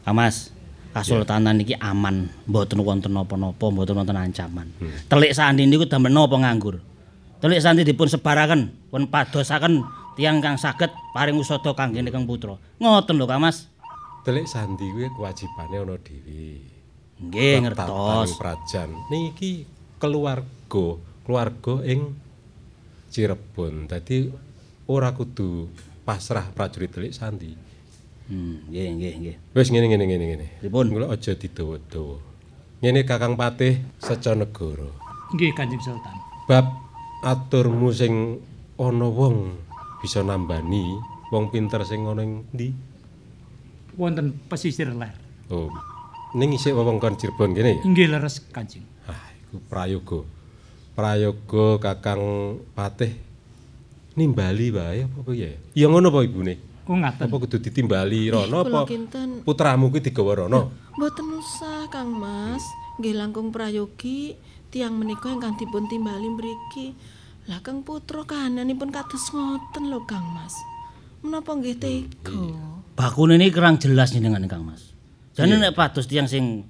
Kang 0.08 0.16
Mas, 0.16 0.55
kasultanan 0.96 1.60
niki 1.60 1.76
aman, 1.76 2.32
mboten 2.48 2.80
wonten 2.80 3.12
napa-napa, 3.12 3.68
mboten 3.68 4.00
wonten 4.00 4.16
ancaman. 4.16 4.72
Telik 5.12 5.36
sandi 5.36 5.68
niku 5.68 5.84
damel 5.92 6.16
napa 6.16 6.40
nganggur. 6.40 6.80
Telik 7.44 7.60
sandi 7.60 7.84
dipun 7.84 8.08
sebaraken, 8.08 8.72
pun 8.88 9.12
padosaken 9.12 9.84
tiyang 10.16 10.40
kang 10.40 10.56
saged 10.56 10.88
paring 11.12 11.36
usada 11.36 11.76
kangge 11.76 12.00
Kang 12.08 12.24
Putra. 12.24 12.56
Ngoten 12.80 13.20
lho 13.20 13.28
Kang 13.28 13.44
Mas. 13.44 13.68
delik 14.26 14.50
sandi 14.50 14.90
kuwi 14.90 15.06
kewajibane 15.14 15.86
ana 15.86 16.02
dhewe 16.02 16.58
Nggih 17.22 17.62
ngertos. 17.62 18.42
prajan 18.42 18.90
niki 19.14 19.70
keluarga 20.02 20.98
keluarga 21.22 21.86
ing 21.86 22.18
Cirebon 23.14 23.86
dadi 23.86 24.34
ora 24.90 25.14
kudu 25.14 25.70
pasrah 26.04 26.50
prajurit 26.58 26.90
delik 26.90 27.14
sandi 27.14 27.54
Hmm, 28.26 28.58
nggih 28.74 28.88
nggih 28.98 29.14
nggih. 29.22 29.36
Wis 29.54 29.70
ngene 29.70 29.86
ngene 29.86 30.06
ngene 30.10 30.26
ngene. 30.34 30.48
Pripun? 30.66 30.90
Mula 30.90 31.14
aja 31.14 31.38
didawa-dawa. 31.38 32.18
Ngene 32.82 33.06
Kakang 33.06 33.38
Patih 33.38 33.86
Secanegara. 34.02 34.90
Nggih 35.30 35.54
Kanjeng 35.54 35.82
Sultan. 35.82 36.18
Bab 36.50 36.66
aturmu 37.22 37.94
sing 37.94 38.42
ana 38.82 39.08
wong 39.10 39.58
bisa 40.02 40.26
nambani 40.26 40.98
wong 41.30 41.54
pinter 41.54 41.86
sing 41.86 42.06
ana 42.10 42.26
ing 42.26 42.50
ndi? 42.50 42.74
Wonten 43.94 44.34
pesisir 44.50 44.90
ler. 44.90 45.14
Oh. 45.54 45.70
Ning 46.36 46.52
isih 46.58 46.74
wewengkon 46.74 47.16
Cirebon 47.22 47.54
kene 47.54 47.80
ya? 47.80 47.82
Inggih 47.86 48.10
leres 48.10 48.42
Kanjeng. 48.50 48.84
Ah, 49.06 49.22
iku 49.38 49.62
prayoga. 49.70 50.20
Prayoga 50.98 51.66
Kakang 51.78 52.58
Patih 52.74 53.14
nimbali 54.18 54.74
wae 54.74 55.06
apa 55.06 55.20
piye? 55.30 55.62
Ya 55.78 55.88
ngono 55.92 56.10
apa 56.10 56.26
ibune? 56.26 56.75
Oh 56.86 56.94
ngaten. 56.94 57.26
Apa 57.26 57.36
kudu 57.42 57.58
ditimbali 57.58 58.30
rono 58.30 58.62
apa 58.62 58.86
kinten 58.86 59.42
putramu 59.42 59.90
kuwi 59.90 60.06
digawa 60.06 60.46
rono? 60.46 60.86
mboten 60.96 61.28
usah 61.34 61.90
Kang 61.90 62.14
Mas. 62.14 62.62
Nggih 63.02 63.18
langkung 63.18 63.52
prayogi 63.52 64.38
tiang 64.72 64.96
menika 64.96 65.34
ingkang 65.34 65.58
dipun 65.58 65.90
timbali 65.90 66.30
mriki. 66.30 66.94
Lah 67.50 67.60
Kang 67.66 67.82
putra 67.82 68.22
kahananipun 68.24 68.94
kados 68.94 69.34
ngoten 69.34 69.90
lho 69.90 70.06
Kang 70.06 70.24
Mas. 70.32 70.54
Menapa 71.26 71.58
nggih 71.58 71.76
tega? 71.82 72.38
Bakune 72.94 73.36
ini 73.36 73.50
kurang 73.50 73.82
jelas 73.82 74.14
jenengan 74.14 74.46
Kang 74.46 74.64
Mas. 74.64 74.94
Jane 75.34 75.58
nek 75.58 75.74
pados 75.74 76.06
tiyang 76.06 76.30
sing 76.30 76.64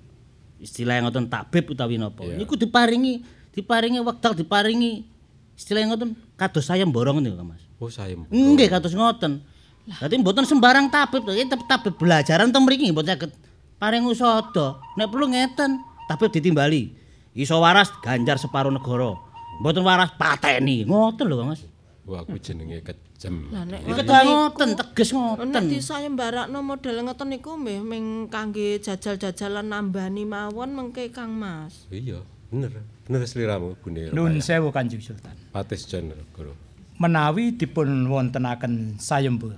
istilah 0.64 1.04
ngoten 1.04 1.28
tabib 1.28 1.70
utawi 1.76 2.00
napa. 2.00 2.24
Niku 2.24 2.56
diparingi 2.56 3.22
diparingi 3.52 4.00
wekdal 4.00 4.34
diparingi 4.34 5.06
istilah 5.60 5.92
ngoten 5.92 6.16
kados 6.40 6.72
saya 6.72 6.88
borong 6.88 7.20
niku 7.20 7.36
Kang 7.36 7.52
Mas. 7.52 7.64
Oh, 7.84 7.92
saya 7.92 8.16
Nggih 8.16 8.72
kados 8.72 8.96
ngoten. 8.96 9.44
Dadi 9.86 10.18
mboten 10.18 10.50
sembarang 10.50 10.90
tabib 10.90 11.22
to, 11.22 11.32
iki 11.34 11.46
tabib 11.70 11.94
belajaran 11.94 12.50
teng 12.50 12.66
mriki 12.66 12.90
mboten 12.90 13.14
saged 13.14 13.32
paring 13.78 14.06
usada. 14.10 14.82
Nek 14.98 15.14
perlu 15.14 15.30
ngeten, 15.30 15.78
tabib 16.10 16.34
ditimbali. 16.34 16.90
Iso 17.38 17.62
waras 17.62 17.94
ganjar 18.02 18.42
separo 18.42 18.74
negara. 18.74 19.14
Mboten 19.62 19.86
waras 19.86 20.10
pateni. 20.18 20.90
Ngoten 20.90 21.26
lho 21.30 21.36
Kang 21.38 21.50
Mas. 21.54 21.62
Wah, 22.06 22.22
aku 22.22 22.38
jenenge 22.38 22.86
kejem. 22.86 23.50
Lah 23.50 23.66
nek 23.66 23.82
Iki 23.82 24.06
ngoten 24.06 24.78
teges 24.78 25.10
Nek 25.10 25.22
ngoten. 25.42 25.64
disaya 25.70 26.06
mbarakno 26.10 26.62
model 26.62 27.02
ngoten 27.02 27.28
niku 27.34 27.58
mbih 27.58 27.82
ming 27.82 28.30
kangge 28.30 28.78
jajal-jajalan 28.78 29.66
nambani 29.70 30.22
mawon 30.26 30.70
mengke 30.74 31.10
Kang 31.10 31.34
Mas. 31.34 31.90
Iya, 31.90 32.22
bener. 32.54 32.78
Bener 33.06 33.22
seliramu, 33.26 33.78
Bune. 33.82 34.10
Nun 34.14 34.42
sewu 34.42 34.74
Kanjeng 34.74 35.02
Sultan. 35.02 35.34
Patih 35.54 35.78
Secanegara. 35.78 36.54
Menawi 36.98 37.54
dipun 37.54 38.10
wontenaken 38.10 38.98
sayembur. 38.98 39.54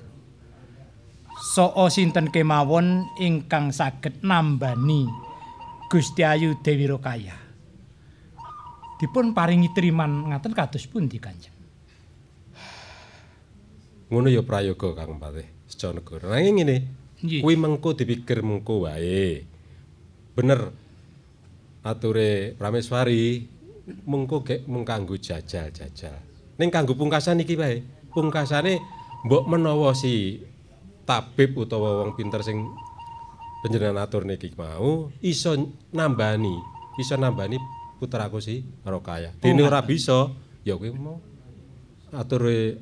Soo 1.48 1.88
sinten 1.88 2.28
kemawon 2.28 3.08
ingkang 3.24 3.72
saged 3.72 4.20
nambani 4.20 5.08
Gusti 5.88 6.28
Ayu 6.28 6.60
Dewi 6.60 6.92
Rokaya. 6.92 7.40
Dipun 9.00 9.32
paringi 9.32 9.72
triman 9.72 10.28
ngaten 10.28 10.52
kados 10.52 10.84
pundi 10.92 11.16
Kanjeng? 11.24 11.56
Ngono 14.12 14.28
ya 14.28 14.44
prayoga 14.44 14.92
Kang 14.92 15.16
Patih 15.16 15.48
Secanegara. 15.72 16.36
Nanging 16.36 16.56
ngene, 16.60 16.76
kuwi 17.40 17.56
mengko 17.56 17.96
dipikir 17.96 18.44
mengko 18.44 18.84
wae. 18.84 19.48
Bener. 20.36 20.76
Ature 21.88 22.60
Prameswari 22.60 23.48
mengko 24.04 24.44
gek 24.44 24.68
mung 24.68 24.84
kanggo 24.84 25.16
jajal-jajal. 25.16 26.20
Ning 26.60 26.68
kanggo 26.68 27.00
pungkasan 27.00 27.40
iki 27.40 27.56
wae. 27.56 27.88
Pungkasane 28.12 28.84
mbok 29.24 29.48
menawa 29.48 29.96
si 29.96 30.44
tabib 31.08 31.56
utawa 31.56 32.04
wong 32.04 32.20
pinter 32.20 32.44
sing 32.44 32.68
panjenengan 33.64 34.04
atur 34.04 34.28
niki 34.28 34.52
mau 34.60 35.08
iso 35.24 35.56
nambani, 35.96 36.60
iso 37.00 37.16
nambani 37.16 37.56
putraku 37.98 38.44
si 38.44 38.62
Rokaya. 38.84 39.34
Dene 39.40 39.64
ora 39.64 39.82
bisa, 39.82 40.30
ya 40.68 40.76
kuwi 40.76 40.92
mau 40.92 41.18
ature 42.12 42.78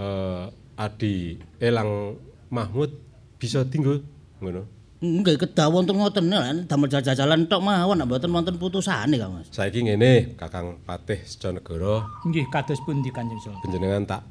eh 0.00 0.44
Adi 0.80 1.36
Elang 1.60 2.16
Mahmud 2.48 2.88
bisa 3.36 3.68
tinggal 3.68 4.00
ngono. 4.40 4.64
Nggih 5.00 5.40
kedah 5.40 5.72
wonten 5.72 5.96
ngoten 5.96 6.28
lah 6.28 6.52
damel 6.68 6.88
jajalan 6.88 7.48
tok 7.48 7.64
mawon 7.64 8.00
nek 8.00 8.08
mboten 8.08 8.32
wonten 8.32 8.56
putusane 8.60 9.16
Kang 9.16 9.32
Mas. 9.32 9.48
Saiki 9.48 9.80
ngene 9.88 10.36
Kakang 10.36 10.76
Patih 10.84 11.24
Secanegara 11.24 12.04
Nggih 12.28 12.44
kados 12.52 12.80
pundi 12.84 13.08
Kanjeng 13.08 13.40
Sultan? 13.40 13.64
panjenengan 13.64 14.04
tak 14.04 14.22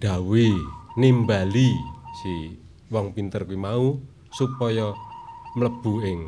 dawuhi 0.00 0.56
nimbali 0.96 1.99
si 2.20 2.60
wong 2.92 3.16
pinter 3.16 3.48
kuwi 3.48 3.56
mau 3.56 3.96
supaya 4.28 4.92
mlebu 5.56 5.94
ing 6.04 6.20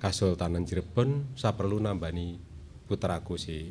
Kasultanan 0.00 0.64
Cirebon 0.64 1.36
saperlu 1.36 1.76
nambani 1.76 2.40
putraku 2.88 3.36
si 3.36 3.68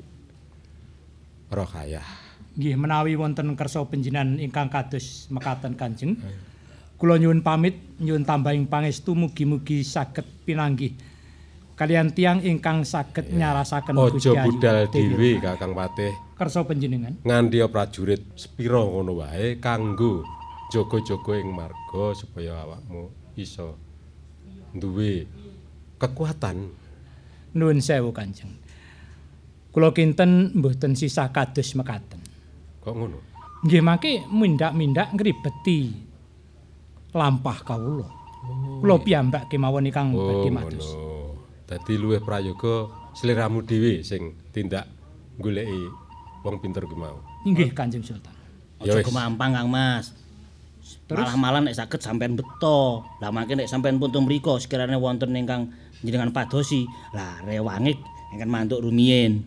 Rohayah. 1.49 2.05
Nggih 2.53 2.77
menawi 2.77 3.17
wonten 3.17 3.57
kersa 3.57 3.81
panjenengan 3.87 4.37
ingkang 4.37 4.69
kados 4.69 5.25
mekaten 5.33 5.73
Kanjeng. 5.73 6.19
Kula 7.01 7.17
nyuwun 7.17 7.41
pamit 7.41 7.79
nyuwun 7.97 8.27
tambahing 8.27 8.69
pangestu 8.69 9.17
mugi-mugi 9.17 9.81
saged 9.81 10.27
pinanggih 10.45 10.93
kalian 11.79 12.11
tiang 12.11 12.43
ingkang 12.43 12.83
saged 12.83 13.31
nyarasaken 13.31 13.95
Aja 13.95 14.43
Ayu 14.43 14.51
budal 14.51 14.91
Dewi 14.91 15.15
dhewe 15.15 15.31
Kakang 15.39 15.71
Patih. 15.71 16.11
kersa 16.35 16.67
panjenengan. 16.67 17.15
nganti 17.23 17.63
prajurit 17.71 18.19
sepira 18.35 18.83
ngono 18.83 19.23
wae 19.23 19.63
kanggo 19.63 20.27
jaga-jaga 20.69 21.33
ing 21.41 21.49
marga 21.51 22.05
supaya 22.13 22.63
awakmu 22.65 23.09
iso 23.33 23.77
duwe 24.73 25.25
kekuatan 25.97 26.69
Nuwun 27.49 27.81
sewu 27.81 28.13
Kanjeng. 28.13 28.53
Kula 29.73 29.89
kinten 29.89 30.53
mboten 30.53 30.93
sisah 30.93 31.33
kados 31.33 31.73
mekaten. 31.73 32.21
kok 32.79 32.93
ngono 32.93 33.17
Nggih 33.65 33.81
mangke 33.83 34.23
mindak-mindak 34.29 35.11
ngribeti 35.17 35.91
lampah 37.11 37.57
kawula. 37.65 38.09
Kula 38.79 38.95
piyambak 39.01 39.49
kemawon 39.49 39.89
ingkang 39.89 40.13
oh 40.13 40.29
badhe 40.29 40.49
mados. 40.53 40.87
ngono 40.93 41.09
dadi 41.69 41.93
luwih 42.01 42.21
prayoga 42.25 42.89
sliramu 43.13 43.61
dhewe 43.61 44.01
sing 44.01 44.33
tindak 44.49 44.89
goleki 45.37 45.85
wong 46.41 46.57
pinter 46.57 46.81
kuwi 46.89 46.97
mau 46.97 47.21
Inggih 47.45 47.69
Kanjeng 47.77 48.01
Sultan. 48.01 48.33
Aja 48.81 49.05
kemampang 49.05 49.53
Kang 49.53 49.69
Mas. 49.69 50.17
Malah-malah 51.09 51.65
nek 51.65 51.75
saged 51.77 52.01
sampean 52.01 52.33
beto. 52.37 53.05
Lah 53.21 53.29
mangke 53.29 53.57
nek 53.57 53.69
sampean 53.69 53.97
pun 53.97 54.09
teng 54.09 54.25
mriku 54.25 54.57
sekiranya 54.57 54.97
wonten 54.97 55.35
ingkang 55.35 55.69
njenengan 56.01 56.31
padosi, 56.31 56.87
lah 57.11 57.43
rewangik 57.43 57.99
ingkang 58.33 58.49
mantuk 58.49 58.79
rumiyin. 58.81 59.43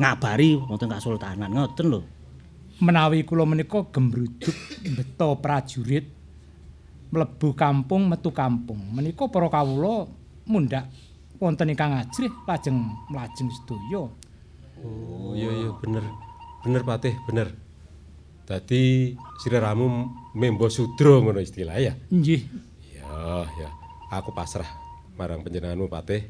Ngabari 0.00 0.58
wonten 0.58 0.88
kasultanan 0.90 1.52
ngoten 1.52 1.86
lho. 1.88 2.00
Menawi 2.82 3.22
kula 3.22 3.46
menika 3.46 3.86
gembrujuk 3.88 4.56
beto 4.96 5.38
prajurit 5.38 6.08
mlebu 7.12 7.54
kampung 7.54 8.10
metu 8.10 8.34
kampung. 8.34 8.80
Menika 8.90 9.28
para 9.30 9.46
kawula 9.46 10.10
mundhak 10.48 10.90
wonten 11.38 11.70
ingkang 11.70 11.94
ajrih 11.94 12.32
lajeng 12.46 12.78
mlajeng 13.10 13.50
sedaya. 13.50 14.10
oh 14.82 15.30
iya 15.34 15.50
iya 15.50 15.70
bener 15.78 16.04
bener 16.62 16.82
Patih 16.82 17.14
bener 17.26 17.54
dadi 18.42 19.14
sliramu 19.38 20.10
membo 20.34 20.66
sudra 20.68 21.20
ngono 21.20 21.38
istilah 21.38 21.76
ya 21.78 21.94
Nggih. 22.10 22.42
Ya, 22.98 23.46
ya. 23.58 23.68
Aku 24.12 24.32
pasrah 24.32 24.68
marang 25.16 25.40
panjenenganmu 25.40 25.88
Patih. 25.88 26.26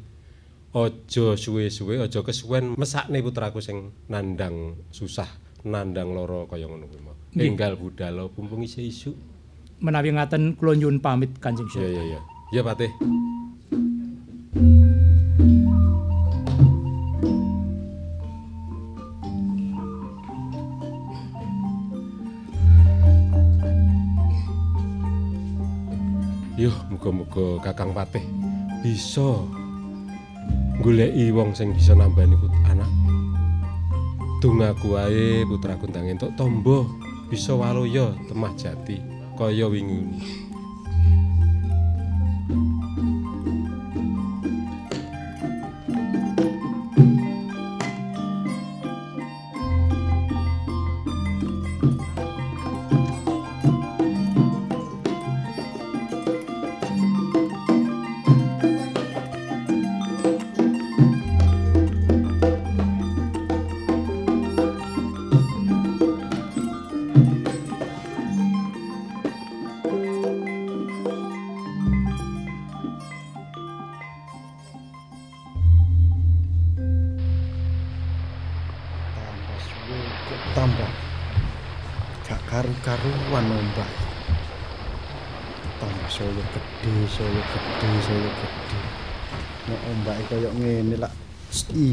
Aja 0.72 1.36
suwe-suwe, 1.36 2.00
aja 2.00 2.24
kesuwen 2.24 2.72
mesakne 2.80 3.20
putraku 3.20 3.60
sing 3.60 3.92
nandang 4.08 4.80
susah, 4.88 5.28
nandang 5.68 6.16
lara 6.16 6.48
kaya 6.48 6.64
ngono 6.64 6.88
kuwi 6.88 7.00
mau. 7.04 7.16
Enggal 7.36 7.76
budal 7.76 8.32
pumpung 8.32 8.64
isih 8.64 8.88
isuk. 8.88 9.16
Menawi 9.82 10.16
ngaten 10.16 10.56
kula 10.56 10.72
nyuwun 10.78 11.02
pamit 11.02 11.36
Kanjeng 11.42 11.68
Ya 11.68 11.72
Sultan. 11.76 11.92
ya 11.92 12.02
ya. 12.16 12.20
Ya 12.56 12.62
Patih. 12.64 12.90
Yuh, 26.62 26.78
muga-muga 26.94 27.58
Kakang 27.58 27.90
Patih 27.90 28.22
bisa 28.86 29.34
goleki 30.78 31.34
wong 31.34 31.58
sing 31.58 31.74
bisa 31.74 31.90
nambani 31.90 32.38
anak. 32.70 32.86
Dongaku 34.38 34.94
wae 34.94 35.42
putraku 35.42 35.90
ndang 35.90 36.06
entuk 36.14 36.30
tombo 36.38 36.86
bisa 37.26 37.58
waloya 37.58 38.14
temah 38.30 38.54
jati 38.54 39.02
kaya 39.34 39.66
wingi. 39.66 40.06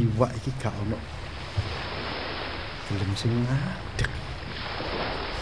Iwak 0.09 0.31
iki 0.37 0.51
gak 0.57 0.73
ono. 0.83 0.97
Gelem 2.89 3.11
sing 3.13 3.33
ngadeg. 3.45 4.11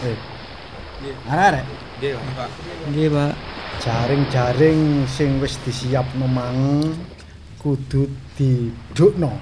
Eh. 0.03 0.17
Arek. 1.29 1.65
Nggih, 1.97 2.13
Pak. 2.35 2.49
Nggih, 2.91 3.07
Pak. 3.09 3.33
Jaring-jaring 3.77 5.05
sing 5.05 5.37
wis 5.37 5.55
disiapno 5.61 6.25
mang 6.25 6.91
kudu 7.61 8.05
didukno. 8.35 9.37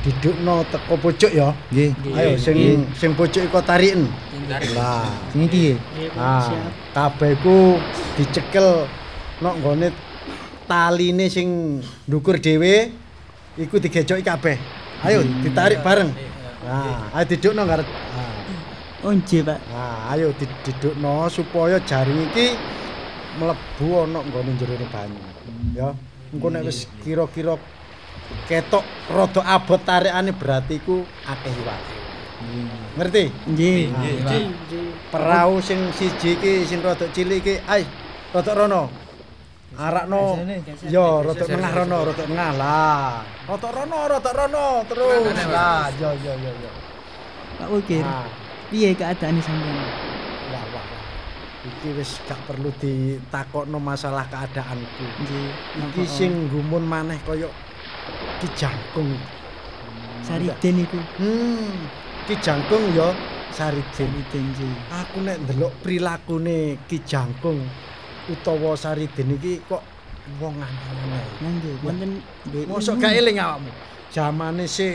Didukno 0.00 0.64
teko 0.72 0.94
pojok 0.98 1.32
ya. 1.32 1.52
Nggih. 1.70 1.90
Ayo 2.16 2.30
sing 2.40 2.56
sing 2.96 3.12
pojok 3.14 3.46
iku 3.46 3.60
tariken. 3.62 4.08
Lah, 4.74 5.06
Sing 5.30 5.46
iki. 5.46 5.78
ah 6.18 6.42
kabeh 6.90 7.38
ku 7.38 7.78
dicekel 8.18 8.90
nok 9.38 9.54
nggone 9.62 9.88
taline 10.66 11.30
sing 11.30 11.78
ndukur 12.10 12.42
dhewe 12.42 12.90
iku 13.58 13.80
digejoki 13.80 14.22
kabeh. 14.22 14.56
Ayo 15.00 15.24
ditarik 15.42 15.80
bareng. 15.80 16.12
Nah, 16.60 17.08
ayo 17.16 17.24
didukno 17.24 17.64
ngarep. 17.64 17.88
Ah. 17.88 18.36
Oh, 19.00 19.16
nggih, 19.16 19.40
Pak. 19.40 19.58
Nah, 19.72 20.12
ayo 20.12 20.28
di- 20.36 20.60
didukno 20.60 21.24
supaya 21.32 21.80
jaring 21.80 22.28
iki 22.28 22.52
mlebu 23.40 24.04
ana 24.04 24.20
nggone 24.20 24.52
jerone 24.60 24.86
banyu. 24.92 25.20
Ya. 25.72 25.96
Engko 26.30 26.46
nek 26.52 26.62
wis 26.68 26.84
kira-kira 27.00 27.56
ketok 28.46 28.84
rada 29.08 29.40
abot 29.42 29.80
tarikane 29.82 30.30
berarti 30.36 30.78
iku 30.78 31.02
akeh 31.24 31.50
iwake. 31.50 31.94
Ngerti? 33.00 33.24
Nggih. 33.50 33.80
Perahu 35.10 35.58
sing 35.64 35.80
siji 35.96 36.36
iki 36.36 36.68
sing 36.68 36.84
rada 36.84 37.08
cilik 37.10 37.40
iki, 37.40 37.56
ai, 37.66 37.88
rada 38.36 38.52
rono. 38.52 38.92
Arakno. 39.78 40.34
Yo, 40.90 41.22
rada 41.22 41.44
tengah 41.46 41.70
rono, 41.70 41.98
rada 42.10 42.24
tengah 42.26 42.50
lah. 42.58 43.22
Rada 43.46 43.68
rono, 43.70 43.98
rada 44.10 44.30
rono 44.34 44.66
terus. 44.90 45.30
Lah, 45.46 45.86
yo 45.94 46.10
yo 46.18 46.32
yo 46.34 46.50
yo. 46.58 46.70
Pak 47.54 47.68
Ukir. 47.70 48.02
Piye 48.70 48.94
keadaane 48.98 49.38
sampean? 49.38 49.78
Wah, 50.50 50.64
wah, 50.74 50.82
wah. 50.82 51.04
Iki 51.70 51.88
wis 51.98 52.18
gak 52.26 52.38
perlu 52.50 52.70
ditakokno 52.82 53.78
masalah 53.78 54.26
keadaanku. 54.26 55.06
Nggih. 55.22 55.50
Iki 55.86 56.02
sing 56.06 56.50
gumun 56.50 56.82
maneh 56.86 57.18
kaya 57.22 57.46
Ki 58.42 58.48
Jangkung. 58.58 59.14
Sariden 60.26 60.74
iku. 60.82 60.98
Hmm, 61.18 61.86
Ki 62.26 62.34
Jangkung 62.42 62.90
Sariden. 62.94 63.86
Sariden 63.94 64.44
nggih. 64.50 64.74
Aku 64.98 65.18
nek 65.22 65.36
ndelok 65.46 65.72
prilakune 65.82 66.78
Ki 66.90 66.98
Jangkung 67.06 67.62
utawa 68.30 68.78
Sariden 68.78 69.34
iki 69.34 69.58
kok 69.66 69.82
wong 70.38 70.54
aneh-aneh. 70.62 71.24
Nggih, 71.42 71.74
wonten 71.82 72.10
Mosok 72.70 73.02
gak 73.02 73.18
eling 73.18 73.42
awakmu. 73.42 73.70
Zamane 74.14 74.64
si 74.70 74.86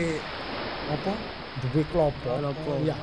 apa? 0.88 1.12
Duwe 1.60 1.82
klopo. 1.92 2.30
Klopo. 2.40 2.72
Ya. 2.84 2.96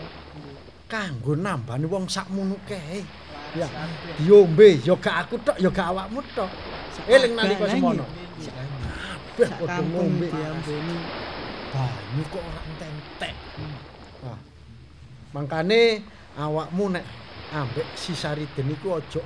Kanggo 0.89 1.37
nambani 1.37 1.85
wong 1.85 2.09
sakmono 2.09 2.57
kae. 2.65 3.05
Ya. 3.53 3.69
Diombe 4.17 4.81
ya 4.81 4.97
gak 4.97 5.29
aku 5.29 5.35
tok, 5.45 5.57
ya 5.61 5.69
gak 5.69 5.93
awakmu 5.93 6.19
tok. 6.33 6.49
Eling 7.05 7.33
nalika 7.37 7.69
semono. 7.69 8.05
Kabeh 9.33 9.49
padha 9.49 9.81
ngombe. 9.81 10.29
diambeni. 10.29 10.97
Banyu 11.73 12.23
kok 12.29 12.41
ora 12.45 12.61
entek. 12.69 13.33
Wah. 14.21 14.39
Mangkane 15.33 16.05
awakmu 16.37 16.93
nek 16.93 17.05
ambek 17.53 17.87
si 17.97 18.13
Sariden 18.13 18.73
iku 18.73 19.01
aja 19.01 19.21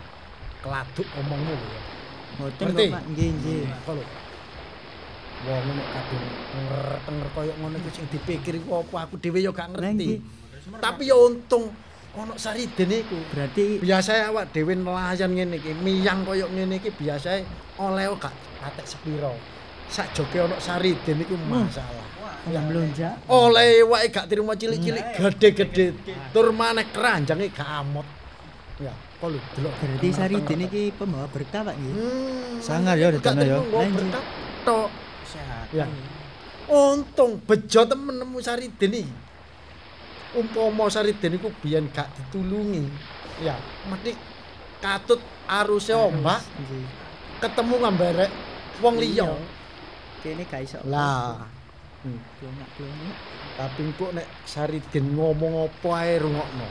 keladuk 0.67 1.07
omongmu 1.23 1.53
lho 1.55 1.67
ya. 1.71 1.81
Mboten 2.35 2.65
kok, 2.75 2.87
Pak. 2.91 3.03
Nggih, 3.15 3.29
nggih. 3.39 3.63
Kalau 3.87 4.03
wong 5.47 5.63
nek 5.69 5.87
kadung 5.95 6.25
ngeretenger 6.51 7.27
kaya 7.31 7.53
ngono 7.61 7.75
iku 7.79 7.89
sing 7.93 8.05
dipikir 8.11 8.53
iku 8.59 8.83
apa 8.83 9.07
aku 9.07 9.15
dhewe 9.15 9.39
ya 9.39 9.55
gak 9.55 9.71
ngerti. 9.71 10.19
Tapi 10.83 11.07
ya 11.07 11.15
untung 11.15 11.71
ana 12.17 12.35
Sariden 12.35 12.89
iku. 12.91 13.15
Berarti 13.31 13.79
Biasae 13.79 14.27
awak 14.27 14.51
dhewe 14.51 14.75
nelayan 14.75 15.31
ngene 15.31 15.55
iki, 15.55 15.71
miyang 15.79 16.27
kaya 16.27 16.51
ngene 16.51 16.83
iki 16.83 16.91
biasae 16.91 17.47
oleh 17.79 18.05
gak 18.19 18.35
patek 18.59 18.85
sepiro. 18.89 19.39
Sak 19.87 20.11
joke 20.11 20.35
ana 20.35 20.59
Sariden 20.59 21.23
iku 21.23 21.39
masalah. 21.47 22.07
ya 22.47 22.59
mlonjak. 22.63 23.15
Oleh 23.27 23.83
wae 23.83 24.07
gak 24.07 24.27
terima 24.31 24.55
cilik-cilik 24.55 25.05
gede-gede 25.15 25.85
tur 26.31 26.51
maneh 26.55 26.87
keranjange 26.91 27.51
gak 27.51 27.69
amot. 27.83 28.07
Ya, 28.77 28.93
kok 29.17 29.27
lho 29.27 29.39
delok. 29.57 29.73
Berarti 29.81 30.07
Sariden 30.13 30.59
iki 30.65 30.83
pembawa 30.93 31.25
berkah, 31.27 31.65
Pak 31.65 31.75
nggih. 31.75 31.93
Hmm, 31.93 32.53
Sangar 32.61 32.95
ya, 32.95 33.09
dadane 33.09 33.43
ya. 33.45 33.57
berkah 33.61 34.23
tok. 34.61 34.89
Sehat. 35.25 35.67
Ya. 35.73 35.85
Untung 36.67 37.39
bejo 37.41 37.81
temen 37.83 38.15
nemu 38.15 38.37
Sariden 38.39 38.91
iki. 38.93 39.13
Umpama 40.35 40.85
Sariden 40.91 41.39
iku 41.39 41.49
biyen 41.63 41.87
gak 41.89 42.11
ditulungi, 42.13 42.83
ya 43.41 43.55
mesti 43.87 44.11
katut 44.77 45.17
aruse 45.47 45.95
ombak 45.95 46.43
Nggih. 46.61 46.85
ketemu 47.41 47.75
ngambarek 47.81 48.29
wong 48.83 48.99
liya. 48.99 49.25
Kene 50.21 50.43
gak 50.45 50.61
iso. 50.67 50.77
Lah, 50.85 51.47
Blonyak-blonyak. 52.03 53.15
tapi 53.57 53.81
kok 53.97 54.11
nek 54.13 54.27
Sariden 54.45 55.15
ngomong 55.15 55.71
apa 55.71 55.89
ae 56.05 56.19
rungokno. 56.21 56.67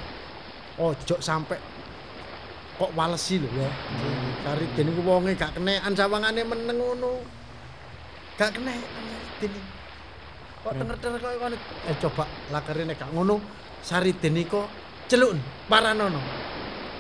Ojo 0.77 1.17
sampe 1.19 1.57
kok 2.77 2.93
walesi 2.93 3.41
lho 3.41 3.49
ya. 3.57 3.71
Sariden 4.45 4.93
iku 4.93 5.01
wonge 5.03 5.33
gak 5.35 5.57
kenekan 5.57 5.93
sawangane 5.97 6.45
meneng 6.45 6.77
ngono. 6.77 7.25
Gak 8.37 8.53
kenekan 8.53 9.03
Sariden 9.09 9.51
iki. 9.51 9.63
Kok 10.63 10.73
denger-denger 10.77 11.21
koyo 11.25 11.37
ngono. 11.41 11.57
Eh 11.89 11.97
coba 11.99 12.25
lakerine 12.53 12.93
gak 12.95 13.11
ngono. 13.17 13.41
Sariden 13.81 14.37
iku 14.37 14.63
celuk 15.09 15.35
paranono. 15.67 16.21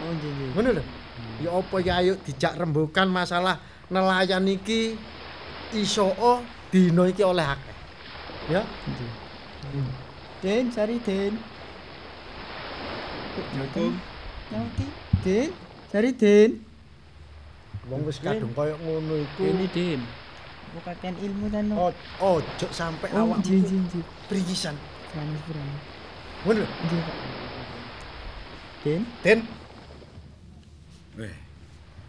Oh, 0.00 0.10
nggih, 0.16 0.30
nggih. 0.32 0.48
Ngono 0.56 0.70
lho. 0.80 0.84
Ya 1.36 1.50
apa 1.52 1.76
ya 1.84 2.00
ayo 2.00 2.16
dijak 2.24 2.56
rembukan 2.56 3.12
masalah 3.12 3.60
nelayan 3.92 4.48
iki 4.48 4.96
iso 5.76 6.16
dina 6.72 7.04
iki 7.08 7.20
oleh 7.20 7.44
akeh. 7.44 7.76
Ya. 8.48 8.62
Den, 10.40 10.72
Sariden. 10.72 11.36
Assalamualaikum. 13.36 13.92
Nyauti. 14.48 15.65
Den, 15.86 15.92
Sariden. 15.92 16.50
Wong 17.86 18.02
wis 18.04 18.18
kadung 18.18 18.50
koyo 18.52 18.74
ngono 18.76 19.14
iku. 19.16 19.42
Ini 19.44 19.66
Den. 19.70 20.00
Bukakan 20.74 21.14
ilmu 21.16 21.46
dan 21.48 21.64
no. 21.70 21.88
O- 21.88 21.98
Ojo 22.36 22.66
sampe 22.68 23.06
Oh, 23.08 23.22
awakmu 23.24 23.40
nggih, 23.40 23.60
nggih, 23.62 23.80
nggih. 23.86 24.04
priyisan. 24.26 24.74
Manis 25.14 25.40
berani. 25.46 25.78
Ngono 26.42 26.58
lho. 26.58 26.66
Pak. 27.00 27.16
Den, 28.82 29.02
Den, 29.22 29.38
Weh. 31.16 31.34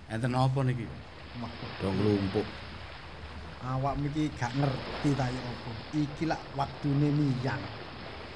Enten 0.07 0.33
apa 0.33 0.59
niki? 0.61 0.85
Dong 1.79 1.95
lumpuk. 1.97 2.45
awakmu 3.59 4.07
iki 4.09 4.31
gak 4.33 4.51
ngerti 4.53 5.09
ta 5.13 5.27
ya 5.27 5.41
apa. 5.41 5.71
Iki 5.91 6.23
lak 6.25 6.41
waktune 6.53 7.09
miyang. 7.09 7.61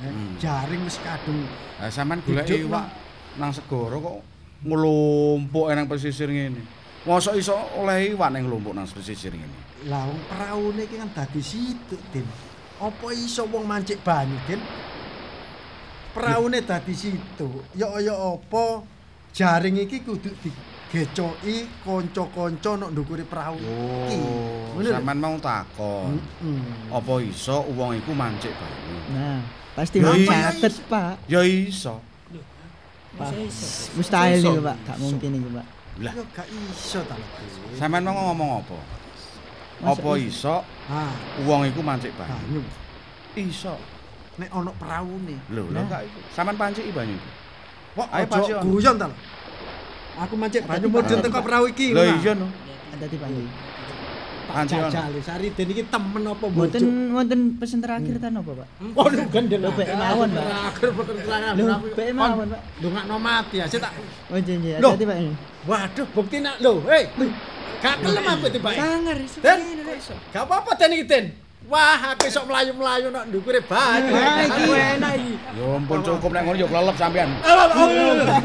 Eh, 0.01 0.09
Hmm. 0.09 0.33
Jaring 0.35 0.81
wis 0.81 0.97
kadung 0.97 1.45
Lah 1.77 1.85
sampean 1.87 2.25
golek 2.25 2.49
iwak 2.49 2.89
nang 3.37 3.53
segara 3.53 3.93
kok 3.95 4.17
nglumpuk 4.61 5.67
nang 5.73 5.89
pesisir 5.89 6.29
ngene. 6.29 6.61
Mosok 7.01 7.33
iso 7.33 7.57
oleh 7.81 8.13
iwak 8.13 8.29
nang 8.29 8.45
nglumpuk 8.45 8.73
nang 8.77 8.85
pesisir 8.85 9.33
ngene. 9.33 9.71
lah 9.89 10.05
wong 10.05 10.21
praune 10.29 10.85
iki 10.85 11.01
kan 11.01 11.09
dadi 11.09 11.41
situ, 11.41 11.97
Den. 12.13 12.27
Apa 12.77 13.07
iso 13.17 13.49
wong 13.49 13.65
mancik 13.65 14.05
banyu, 14.05 14.37
Den? 14.45 14.61
Praune 16.13 16.61
dadi 16.61 16.93
situ. 16.93 17.49
Ya 17.73 17.89
ya 17.97 18.13
apa 18.13 18.85
jaring 19.33 19.81
iki 19.81 20.05
kudu 20.05 20.29
digecoki 20.43 21.65
kanca-kanca 21.81 22.77
nok 22.77 22.91
ndukure 22.93 23.25
perahu 23.25 23.57
iki. 24.05 24.17
Oh, 24.77 24.77
lho. 24.77 24.91
sampean 24.93 25.17
mau 25.17 25.37
takon. 25.41 26.21
Heeh. 26.21 26.61
Apa 26.93 27.13
iso 27.25 27.65
wong 27.73 27.97
iku 27.97 28.11
mancik 28.13 28.53
banyu? 28.53 28.97
Nah, 29.17 29.41
pasti 29.73 29.97
mau 29.97 30.13
catet, 30.13 30.73
Pak. 30.85 31.25
Ya 31.25 31.41
iso. 31.41 32.10
Pak. 33.11 33.29
Mustahil 33.93 34.39
Iso. 34.39 34.51
nih, 34.51 34.61
Pak. 34.61 34.77
Gak 34.81 34.95
Iso. 34.95 35.03
mungkin 35.03 35.29
nih, 35.31 35.41
Pak. 35.51 35.65
Lah, 36.01 36.13
gak 36.33 36.47
iso 36.47 36.99
ta 37.03 37.13
lho. 37.13 37.27
Den. 37.27 37.77
sampean 37.77 38.03
mau 38.07 38.31
ngomong 38.31 38.49
apa? 38.63 38.77
Apa 39.81 40.11
iso 40.17 40.55
Ah, 40.87 41.11
wong 41.43 41.67
iku 41.67 41.81
mancik 41.81 42.13
banyu? 42.15 42.31
banyu. 42.31 42.61
Iso. 43.37 43.75
Nek 44.39 44.49
ana 44.49 44.71
praune. 44.73 45.35
Lho, 45.51 45.63
lho 45.67 45.81
gak 45.85 46.01
iku. 46.07 46.19
Sampean 46.31 46.55
panciki 46.55 46.89
banyu 46.89 47.13
iku. 47.13 47.29
Kok 47.91 48.07
Ayo, 48.07 48.25
pasti 48.25 48.51
ono. 48.55 48.63
guyon 48.65 48.95
ta 48.95 49.05
lho. 49.11 49.15
Aku 50.21 50.33
mancik 50.35 50.63
banyu 50.63 50.87
mudhun 50.87 51.19
teko 51.19 51.39
perahu 51.43 51.65
iki. 51.67 51.87
Lho 51.91 52.03
iya 52.07 52.31
no. 52.33 52.47
Ada 52.91 53.05
di 53.05 53.17
pagi. 53.17 53.43
Ono. 54.51 54.67
Jajal 54.67 55.11
Sariden 55.23 55.67
iki 55.71 55.83
temen 55.87 56.23
apa 56.27 56.45
Mboten 56.51 56.81
bojo? 56.83 57.15
wonten 57.15 57.39
pesen 57.55 57.79
terakhir 57.79 58.15
tan 58.19 58.35
apa, 58.35 58.51
Pak? 58.51 58.67
Waduh 58.91 59.25
gandel. 59.31 59.59
Lho, 59.63 59.71
bek 59.71 59.89
mawon, 59.95 60.29
Pak. 60.35 60.43
Terakhir 60.43 60.89
pekerjaan. 60.91 61.53
Lho, 61.55 61.75
bek 61.95 62.09
mawon, 62.11 62.47
Pak. 62.51 62.61
Ndongakno 62.83 63.15
mati 63.17 63.55
ya, 63.63 63.65
tak. 63.71 63.93
Oh, 64.27 64.37
nggih 64.37 64.55
nggih, 64.59 64.73
Loh. 64.83 64.91
hati-hati, 64.93 65.05
Pak. 65.07 65.67
Waduh, 65.67 66.07
bukti 66.11 66.37
nak 66.43 66.55
lho, 66.59 66.73
hei. 66.91 67.03
Gak 67.81 67.95
kelem 68.05 68.25
aku 68.29 68.45
tiba. 68.53 68.69
Sangar 68.77 69.17
Den, 69.17 69.59
gak 70.29 70.43
apa-apa 70.45 70.71
Den 70.77 70.91
iki 70.93 71.05
Den. 71.09 71.25
Wah, 71.69 72.13
aku 72.13 72.25
iso 72.27 72.41
mlayu-mlayu 72.49 73.13
nak 73.13 73.29
ndukure 73.29 73.61
baju. 73.63 74.11
Wah, 74.11 74.43
iki. 74.43 74.63
Enak 74.75 75.13
iki. 75.17 75.33
Ya 75.55 75.65
ampun 75.77 75.99
cukup 76.01 76.29
nek 76.33 76.41
ngono 76.45 76.57
ya 76.57 76.67
klelep 76.67 76.95
sampean. 76.97 77.29
Au, 77.41 77.69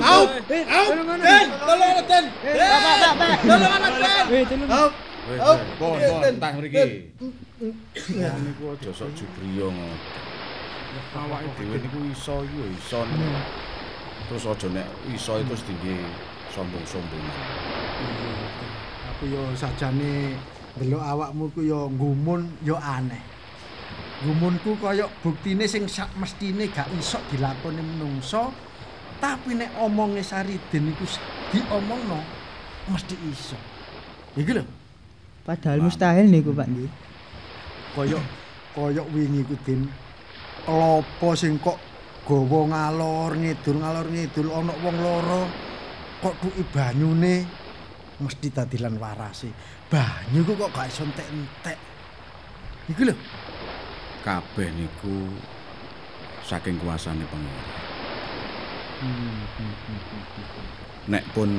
au, 0.05 0.23
Den, 0.47 1.47
tolong 1.65 2.01
Den. 2.07 2.25
Pak, 2.39 2.97
Pak, 3.03 3.13
Pak. 3.17 3.37
Tolong 3.45 3.73
Den. 4.47 4.61
Au, 4.69 4.87
Wis, 5.27 5.43
pon, 5.43 5.59
Den, 5.59 5.67
pon, 5.79 5.99
Den. 5.99 6.35
entah 6.39 6.53
mriki. 6.55 7.11
Niku 8.47 8.63
aja 8.79 8.91
sok 8.95 9.11
jubriyo 9.19 9.75
ngono. 9.75 9.97
Awake 11.19 11.51
dhewe 11.59 11.77
niku 11.83 11.99
iso 12.15 12.47
yo 12.47 12.65
iso. 12.71 13.03
Terus 14.31 14.47
aja 14.47 14.69
nek 14.71 14.87
iso 15.11 15.33
itu 15.43 15.51
terus 15.51 15.63
tinggi 15.67 15.99
sombong-sombongan. 16.55 17.35
Aku 19.11 19.27
yo 19.27 19.43
sajane 19.59 20.39
delok 20.79 21.03
awakmu 21.03 21.51
ku 21.51 21.61
yo 21.67 21.91
gumun 21.91 22.47
yo 22.63 22.79
aneh. 22.79 23.19
Gumunku 24.23 24.79
kaya 24.79 25.11
buktine 25.27 25.67
sing 25.67 25.91
sak 25.91 26.09
mestine 26.17 26.71
gak 26.71 26.87
iso 26.95 27.19
dilakoni 27.35 27.83
menungso, 27.83 28.55
tapi 29.19 29.59
nek 29.59 29.75
omonge 29.83 30.23
Sariden 30.23 30.95
iku 30.95 31.05
diomongno 31.51 32.23
mesti 32.89 33.19
iso. 33.29 33.59
Iki 34.37 34.53
lho, 34.57 34.65
Padahal 35.47 35.79
mustahil 35.79 36.27
niku, 36.27 36.51
Pak 36.51 36.67
nggih. 36.67 36.91
kaya 37.97 38.21
kaya 38.77 39.03
wingi 39.09 39.41
ku 39.49 39.57
Din. 39.65 39.89
Klopo 40.67 41.33
sing 41.33 41.57
kok 41.63 41.81
gawa 42.29 42.61
ngalor 42.69 43.33
ngidul 43.39 43.81
ngalor 43.81 44.07
ngidul 44.11 44.51
ana 44.53 44.75
wong 44.83 44.97
loro 44.99 45.43
kok 46.21 46.35
tuki 46.43 46.67
banyune 46.69 47.47
mesti 48.21 48.53
dadilan 48.53 49.01
warase. 49.01 49.49
Banyu 49.89 50.45
ku 50.45 50.53
kok 50.59 50.75
gak 50.77 50.93
iso 50.93 51.09
entek-entek. 51.09 51.79
Iki 52.93 53.03
lho. 53.09 53.15
Kabeh 54.27 54.69
niku 54.75 55.31
saking 56.45 56.77
kuasane 56.83 57.25
pangeran. 57.31 57.67
Nek 61.07 61.25
pun 61.31 61.51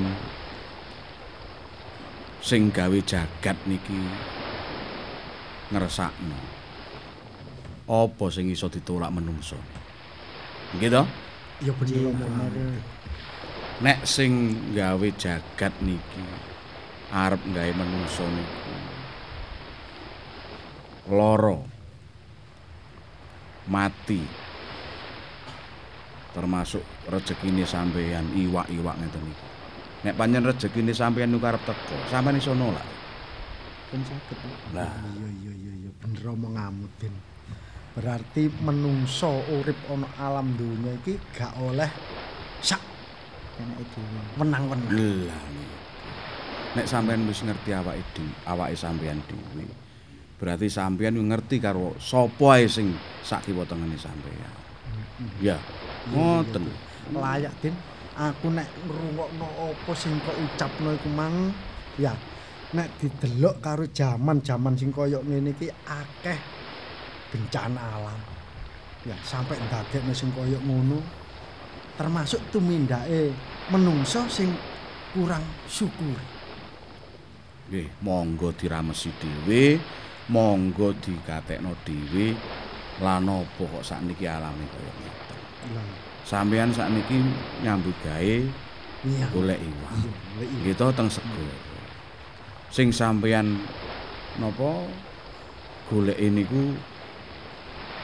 sing 2.47 2.71
gawe 2.71 2.95
jagat 3.03 3.59
niki 3.67 3.99
ngersakno. 5.67 6.39
Apa 7.91 8.31
sing 8.31 8.47
iso 8.47 8.71
ditolak 8.71 9.11
menungso? 9.11 9.59
Nggih 10.79 10.87
to? 10.95 11.03
Ya 11.59 11.75
bener. 11.75 12.79
Nek 13.83 13.99
sing 14.07 14.55
gawe 14.71 15.07
jagat 15.19 15.75
niki 15.83 16.23
arep 17.11 17.43
gawe 17.51 17.71
menungso 17.75 18.23
niku 18.23 18.75
loro 21.07 21.63
mati 23.71 24.19
termasuk 26.35 26.83
rezekine 27.11 27.63
sampeyan 27.67 28.27
iwak-iwak 28.35 28.95
ngeten 29.03 29.23
niku. 29.23 29.56
Nek 30.05 30.13
pancen 30.13 30.45
rezekine 30.45 30.93
sampeyan 30.93 31.33
niku 31.33 31.45
arep 31.49 31.63
teko, 31.65 31.97
sampeyan 32.11 32.37
iso 32.37 32.53
nolak. 32.53 32.85
Pun 33.89 34.01
saged. 34.05 34.37
Lah, 34.75 34.91
Iya 35.15 35.29
iya 35.41 35.53
iya 35.57 35.73
iya 35.85 35.91
bener 36.03 36.23
omonganmu 36.37 36.85
Den. 37.01 37.15
Berarti 37.97 38.45
menungso 38.61 39.41
urip 39.49 39.79
ana 39.89 40.05
alam 40.21 40.53
dunya 40.53 40.93
iki 41.01 41.17
gak 41.33 41.57
oleh 41.57 41.89
sak 42.61 42.77
Enake 43.57 43.89
dhewe. 43.89 44.21
wenang-wenang. 44.37 44.91
lah 45.25 45.41
niku. 45.49 45.77
Nek 46.77 46.85
sampeyan 46.85 47.25
wis 47.25 47.41
ngerti 47.41 47.73
awake 47.73 48.05
dhewe, 48.13 48.29
awake 48.45 48.77
sampeyan 48.77 49.17
dhewe. 49.25 49.65
Berarti 50.37 50.69
sampeyan 50.69 51.17
ngerti 51.17 51.57
karo 51.57 51.97
sapa 51.97 52.61
ae 52.61 52.69
sing 52.69 52.93
sak 53.25 53.49
kiwa 53.49 53.65
tengene 53.65 53.97
sampeyan. 53.97 54.53
Ya, 55.41 55.57
ngoten. 56.13 56.69
layak 57.17 57.49
Din 57.65 57.73
aku 58.17 58.49
nek 58.49 58.65
ngrungokno 58.89 59.45
apa 59.45 59.91
sing 59.93 60.17
kok 60.25 60.33
ucapno 60.33 60.89
iku 60.97 61.09
mang 61.13 61.53
ya 62.01 62.17
nek 62.73 62.97
didelok 62.97 63.61
karo 63.61 63.85
jaman-jaman 63.93 64.73
sing 64.73 64.89
kaya 64.89 65.21
ngene 65.21 65.53
iki 65.53 65.69
akeh 65.85 66.39
bencana 67.29 67.77
alam 67.77 68.19
ya 69.05 69.13
sampai 69.21 69.61
ndadekno 69.61 70.17
sing 70.17 70.33
kaya 70.33 70.57
ngono 70.65 70.97
termasuk 71.93 72.41
tumindake 72.49 73.29
menungso 73.69 74.25
sing 74.25 74.49
kurang 75.13 75.45
syukur 75.69 76.17
Nggih, 77.67 77.99
monggo 77.99 78.55
diramesi 78.55 79.11
dhewe, 79.19 79.75
monggo 80.31 80.95
dikatekno 81.03 81.75
dhewe. 81.83 82.31
Lan 83.03 83.27
apa 83.27 83.59
kok 83.59 83.83
sakniki 83.83 84.23
alame 84.23 84.63
kaya 84.71 84.91
ngeten. 85.03 85.39
lah 85.75 86.06
Sampeyan 86.27 86.75
sakniki 86.75 87.23
nyambut 87.63 87.95
gawe 88.03 88.35
iya 89.07 89.25
golek 89.31 89.55
iwak. 89.55 89.91
Nggih 90.59 90.75
to 90.75 90.91
teng 90.91 91.07
segoro. 91.07 91.55
Sing 92.67 92.91
sampeyan 92.91 93.55
napa 94.35 94.83
goleke 95.87 96.27
niku 96.27 96.75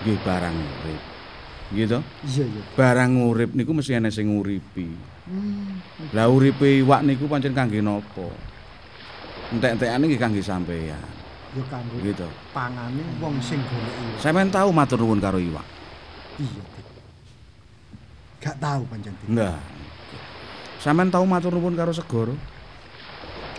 nggih 0.02 0.18
barang 0.24 0.56
urip. 0.56 1.02
Nggih 1.76 1.88
to? 1.90 2.00
iya 2.24 2.44
iya 2.48 2.62
Barang 2.74 3.12
urip 3.20 3.52
niku 3.52 3.76
mesti 3.76 4.00
ana 4.00 4.08
sing 4.08 4.32
nguripi. 4.32 4.88
Hmm, 5.28 5.80
Lah 6.16 6.28
uripe 6.28 6.80
iwak 6.80 7.04
niku 7.04 7.28
pancen 7.28 7.52
kangge 7.52 7.84
napa? 7.84 8.32
Entek-entekane 9.52 10.04
nggih 10.08 10.22
kangge 10.22 10.40
sampeyan. 10.40 11.04
yo 11.54 11.62
kanggo 11.70 12.00
Gitu. 12.00 12.26
pangane 12.50 13.04
wong 13.20 13.38
sing 13.38 13.60
golek 13.62 13.94
iwak 13.94 14.18
Sampeyan 14.18 14.50
tahu 14.50 14.72
matur 14.72 14.98
nuwun 14.98 15.20
karo 15.20 15.38
iwak? 15.38 15.68
iya. 16.40 16.64
Gak 18.44 18.60
tahu 18.60 18.84
pancen 18.92 19.16
Din. 19.24 19.40
Enggak. 19.40 19.60
Sampeyan 20.84 21.08
tahu 21.08 21.24
matur 21.24 21.56
nuwun 21.56 21.80
karo 21.80 21.96
segara? 21.96 22.36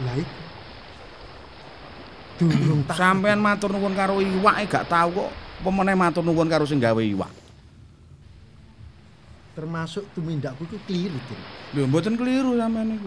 Lah 0.05 0.15
iku. 0.21 0.37
Durung 2.45 2.85
tak 2.85 3.01
Sampeyan 3.01 3.41
matur 3.41 3.73
nuwun 3.73 3.97
karo 3.97 4.21
iwak 4.21 4.61
e 4.61 4.65
gak 4.69 4.93
tahu 4.93 5.09
kok 5.25 5.31
pemene 5.65 5.97
matur 5.97 6.21
nuwun 6.21 6.53
karo 6.53 6.69
sing 6.69 6.77
gawe 6.77 7.01
iwak. 7.01 7.33
termasuk 9.55 10.03
tumindakku 10.19 10.67
iku 10.67 10.83
keliru, 10.83 11.15
Din. 11.15 11.41
Lho 11.79 11.87
mboten 11.87 12.19
keliru 12.19 12.59
sampeyan 12.59 12.91
niku. 12.91 13.07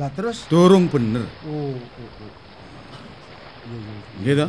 Lah 0.00 0.08
terus 0.16 0.48
Durung 0.48 0.88
bener. 0.88 1.28
oh 1.44 1.76
oh 1.76 2.10
oh. 2.24 2.32
Nggih 4.24 4.34
to? 4.40 4.46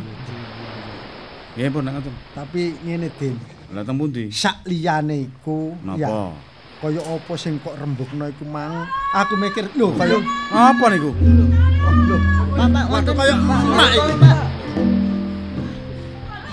Nggih 1.54 1.68
pun 1.68 1.84
ngoten. 1.84 2.14
Tapi 2.32 2.62
ngene, 2.80 3.08
Din. 3.20 3.36
Lah 3.76 3.84
teng 3.84 4.00
pundi? 4.00 4.32
Sak 4.32 4.64
liyane 4.64 5.28
iku 5.28 5.76
ya 5.94 6.08
Napa? 6.08 6.53
Kaya 6.84 7.00
apa 7.00 7.32
sing 7.34 7.56
kok 7.58 7.72
rembugno 7.74 8.28
iku 8.28 8.44
mang. 8.44 8.84
Aku 9.16 9.40
mikir 9.40 9.72
lho 9.72 9.88
kaya 9.96 10.20
Apa 10.52 10.84
niku? 10.92 11.16
lho. 11.16 12.16
Pak, 12.52 12.68
Pak, 12.68 12.84
Waduh 12.86 12.92
wonten 12.92 13.14
kaya 13.16 13.34
mak 13.40 13.60
iki. 13.88 14.14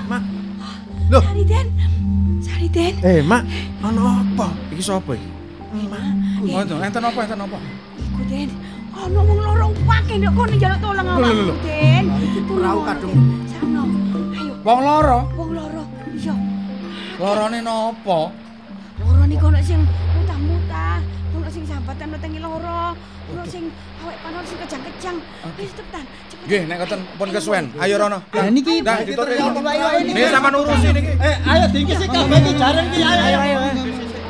Mak. 0.07 0.23
Loh, 1.11 1.21
Sariden. 1.21 1.67
Sariden. 2.39 2.93
eh 3.03 3.19
Mak, 3.21 3.43
ana 3.84 4.23
apa? 4.23 4.47
Iki 4.71 4.79
sapa 4.82 5.11
iki? 5.13 5.27
Mak. 5.84 6.03
Ngoten, 6.41 6.79
enten 6.79 7.03
apa 7.03 7.19
enten 7.21 7.39
apa? 7.41 7.57
Iku 7.99 8.21
Den. 8.25 8.49
Ono 8.91 9.19
wong 9.23 9.39
lorong 9.39 9.73
pake 9.84 10.13
ndek 10.15 10.32
kono 10.32 10.51
njaluk 10.51 10.79
tolong 10.79 11.07
Lho, 11.07 11.15
lho, 11.15 11.32
lho. 11.32 11.32
awakmu, 11.51 11.63
Den. 11.63 12.03
iki 12.23 12.39
perahu 12.43 12.79
kadung. 12.84 13.15
Sano. 13.47 13.84
Ayo, 14.32 14.53
Wong 14.63 14.79
loro. 14.79 15.19
wong 15.34 15.49
loro. 15.51 15.84
Iya. 16.11 16.36
Lorone 17.19 17.59
napa? 17.59 18.19
Loro 18.99 19.21
niku 19.27 19.45
ono 19.47 19.59
sing 19.59 19.79
sing 21.52 21.64
sambatan 21.68 22.08
wetengi 22.16 22.39
loro, 22.39 22.95
ono 23.32 23.43
sing 23.43 23.68
awake 24.02 24.20
panon 24.24 24.43
sing 24.47 24.58
kejang-kejang. 24.64 25.18
Ayo 25.43 25.68
cepetan, 25.76 26.04
cepetan. 26.32 26.47
Nggih, 26.47 26.62
nek 26.72 26.76
ngoten 26.80 26.99
pun 27.20 27.30
kesuwen. 27.36 27.66
Ayo 27.76 27.95
rono. 27.99 28.20
Lah 28.32 28.47
niki 28.47 28.74
Dah, 28.80 29.04
ditutup. 29.04 29.52
Nih 30.08 30.26
sampean 30.32 30.56
urusi 30.56 30.89
niki. 30.95 31.12
Eh, 31.20 31.36
ayo 31.52 31.66
dingkisi 31.76 32.06
kabeh 32.08 32.39
iki 32.39 32.52
jarang 32.56 32.88
iki. 32.88 33.02
Ayo 33.04 33.39
ayo. 33.43 33.60
ayo. 33.68 34.20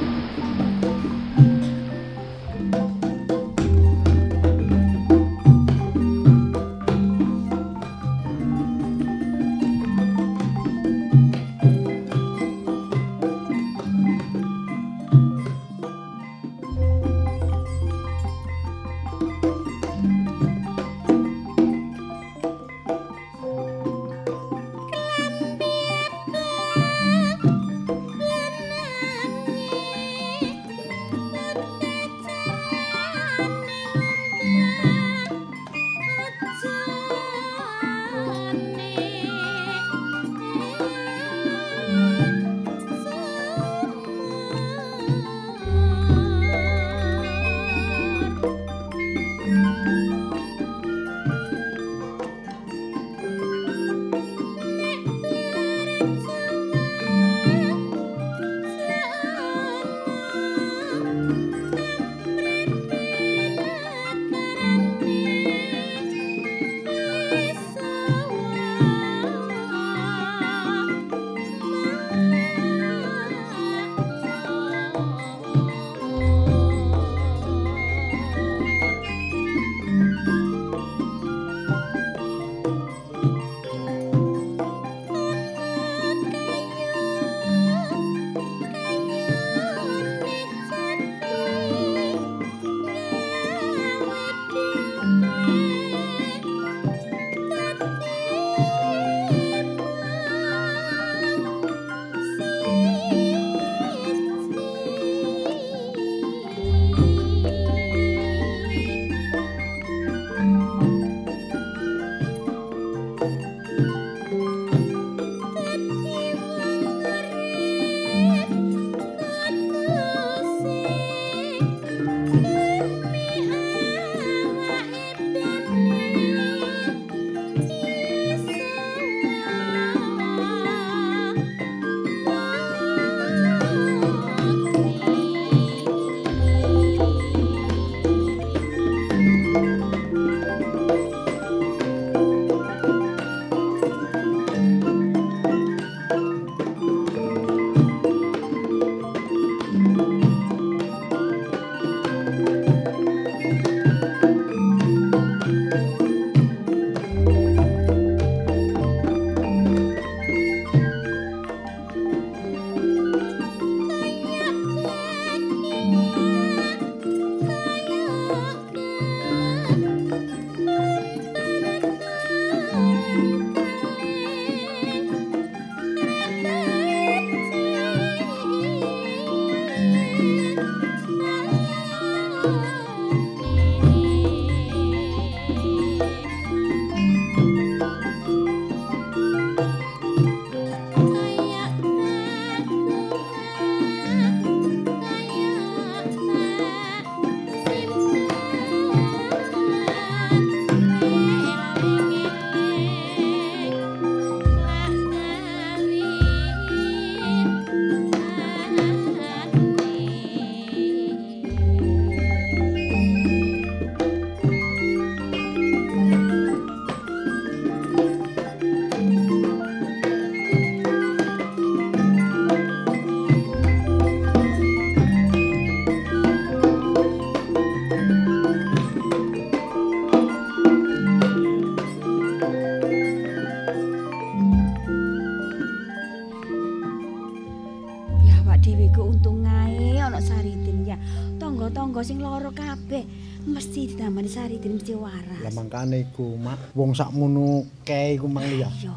Dhewe 238.61 238.87
ku 238.93 239.09
ae 239.45 239.97
ana 239.97 240.21
Saridin 240.21 240.85
ya. 240.85 240.97
Tangga-tangga 241.41 242.01
sing 242.05 242.21
lara 242.21 242.53
kabeh 242.53 243.03
mesti 243.43 243.89
ditambani 243.89 244.29
Saridin 244.29 244.77
mesti 244.77 244.93
waras. 244.93 245.41
Lah 245.41 245.53
mangkane 245.53 246.05
iku, 246.07 246.37
Mak. 246.37 246.77
Wong 246.77 246.93
sakmono 246.93 247.65
kae 247.81 248.15
iku 248.15 248.29
mang 248.29 248.45
ya. 248.45 248.69
Iya, 248.69 248.93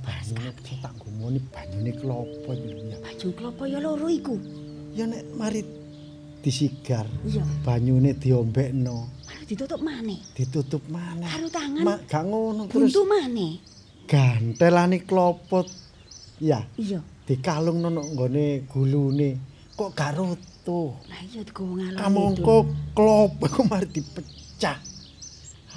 Banyune 0.00 0.50
tak 0.80 0.94
ngomoni 0.96 1.38
banyune 1.52 1.92
klopo 1.92 2.50
iki 2.56 2.70
ya. 2.88 2.96
baju 3.02 3.28
klopo 3.36 3.62
ya 3.68 3.78
loro 3.82 4.06
iku. 4.08 4.34
Ya 4.96 5.04
nek 5.06 5.22
mari 5.36 5.60
disigar, 6.40 7.04
Iya, 7.26 7.44
banyune 7.62 8.16
diombekno, 8.16 9.06
ditutup 9.44 9.84
maneh. 9.84 10.18
ditutup 10.32 10.80
maneh. 10.88 11.28
Karo 11.28 11.46
tangan 11.52 11.84
Mak 11.84 11.98
gak 12.08 12.24
ngono 12.24 12.64
terus 12.64 12.90
buntu 12.90 13.02
maneh. 13.06 13.52
gantelane 14.08 15.04
klopot. 15.04 15.68
Ya, 16.40 16.64
Iya. 16.80 17.04
Dikalungno 17.30 17.86
nang 17.86 18.06
nggone 18.10 18.66
gulune. 18.66 19.30
Kok 19.78 19.94
gak 19.94 20.18
rutuh. 20.18 20.98
Lah 21.06 21.20
iya 21.30 21.46
digowo 21.46 21.78
ngalor. 21.78 21.98
Kamangka 22.02 22.56
klopo 22.90 23.44
iku 23.46 23.62
mari 23.70 23.86
dipecah. 23.86 24.78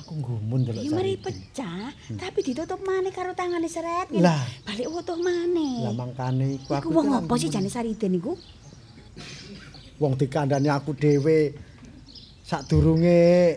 Aku 0.01 0.17
nggumun 0.17 0.65
delok 0.65 0.81
mari 0.89 1.15
Saridin. 1.15 1.21
pecah, 1.21 1.93
tapi 2.17 2.39
ditutup 2.41 2.81
maneh 2.81 3.13
karo 3.13 3.37
tangane 3.37 3.69
seret. 3.69 4.09
ngene. 4.09 4.25
Lah. 4.25 4.41
balik 4.65 4.89
utuh 4.89 5.15
maneh. 5.21 5.85
Lah 5.85 5.93
mangkane 5.93 6.57
iku 6.57 6.73
Iku 6.73 6.81
aku 6.81 6.89
wong 6.89 7.07
iki 7.07 7.17
apa 7.21 7.33
sih 7.37 7.47
nggumun. 7.47 7.55
jane 7.55 7.69
Saridin 7.69 8.13
iku? 8.17 8.33
wong 10.01 10.17
dikandani 10.17 10.67
aku 10.67 10.91
dhewe 10.97 11.53
sadurunge 12.43 13.55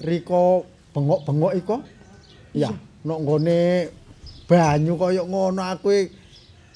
Riko 0.00 0.64
bengok-bengok 0.94 1.52
iko 1.58 1.76
ya 2.56 2.72
nek 3.04 3.18
nggone 3.22 3.60
banyu 4.48 4.94
kaya 4.96 5.22
ngono 5.26 5.62
aku 5.62 5.88
e 5.92 6.00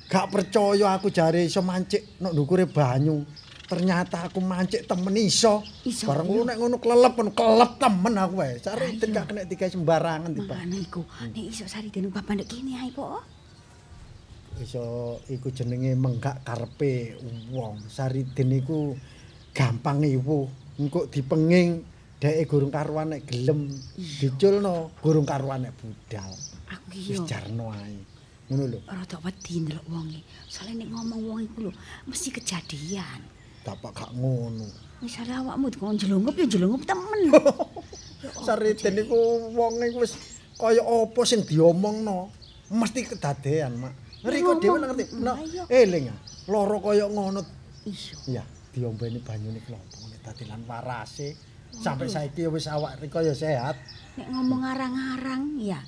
gak 0.07 0.31
percaya 0.31 0.95
aku 0.95 1.11
jare 1.11 1.43
iso 1.43 1.61
mancik 1.63 2.23
nek 2.23 2.33
ndukure 2.33 2.67
banyu. 2.71 3.27
Ternyata 3.67 4.31
aku 4.31 4.39
mancik 4.39 4.87
temen 4.87 5.19
iso. 5.19 5.59
Iso, 5.83 6.07
bareng 6.07 6.31
iya. 6.31 6.35
ngono 6.39 6.47
nek 6.47 6.57
ngono 6.63 6.77
kelelep 6.79 7.13
ngono 7.19 7.31
kelelep 7.35 7.73
temen 7.83 8.15
aku 8.15 8.35
wae. 8.39 8.55
Iya. 8.63 9.07
gak 9.11 9.25
kena 9.27 9.43
tiga 9.51 9.67
sembarangan 9.67 10.31
tiba. 10.31 10.55
Makane 10.55 10.79
iku, 10.79 11.03
nek 11.03 11.45
iso 11.51 11.65
Saridin 11.67 12.07
bapak 12.15 12.33
ndek 12.39 12.49
kene 12.49 12.73
ae 12.79 12.91
po. 12.95 13.23
iso 14.57 15.21
iku 15.29 15.53
jenenge 15.53 15.93
menggak 15.99 16.47
karepe 16.47 17.19
wong. 17.53 17.91
Saridin 17.91 18.57
iku 18.57 18.97
gampang 19.53 20.01
iwu 20.01 20.49
engko 20.81 21.11
dipenging 21.13 21.85
dheke 22.17 22.49
gurung 22.49 22.73
karuan 22.73 23.13
nek 23.13 23.29
gelem. 23.29 23.69
Diculno 23.99 24.97
gurung 25.03 25.27
karuan 25.29 25.67
nek 25.67 25.75
budal. 25.77 26.33
Aku 26.71 26.87
wis 26.95 27.05
ki 27.05 27.13
yo 27.19 27.29
jarno 27.29 27.75
ae 27.75 28.16
ngono 28.47 28.65
lho 28.71 28.79
rada 28.87 29.19
wedi 29.25 29.63
ndelok 29.63 29.87
wonge. 29.91 30.21
Soale 30.47 30.73
nek 30.75 30.89
ngomong 30.91 31.21
wong 31.27 31.41
iku 31.47 31.59
lho 31.69 31.73
mesti 32.07 32.29
kejadian. 32.31 33.21
dapak 33.67 33.99
gak 33.99 34.13
ngono 34.15 34.63
Wis 35.03 35.19
ada 35.19 35.43
awakmu 35.43 35.67
dikon 35.75 35.99
jelungup 35.99 36.39
ya 36.39 36.47
jelungup 36.47 36.87
temen. 36.87 37.35
Saridin 38.47 39.03
iku 39.03 39.51
wong 39.53 39.83
iku 39.83 40.07
wis 40.07 40.15
kaya 40.57 40.81
apa 40.81 41.21
sing 41.29 41.45
diomongno 41.45 42.33
mesti 42.73 43.05
kedadean 43.05 43.77
mak 43.77 43.93
Riko 44.25 44.57
dhewe 44.59 44.81
ngerti 44.81 45.05
no 45.21 45.37
eling 45.69 46.11
ah 46.11 46.19
lara 46.49 46.79
kaya 46.81 47.07
ngono 47.11 47.43
Iya. 47.87 48.43
Ya, 48.43 48.45
diombeni 48.75 49.23
banyune 49.23 49.63
klompok 49.63 49.95
ngene 50.03 50.19
dadi 50.27 50.43
lan 50.51 50.67
warase. 50.67 51.39
Sampai 51.71 52.11
saiki 52.11 52.51
wis 52.51 52.67
awak 52.67 52.99
Riko 52.99 53.23
ya 53.23 53.31
sehat. 53.31 53.79
Nek 54.19 54.27
ngomong 54.27 54.67
arang-arang 54.67 55.55
ya, 55.63 55.79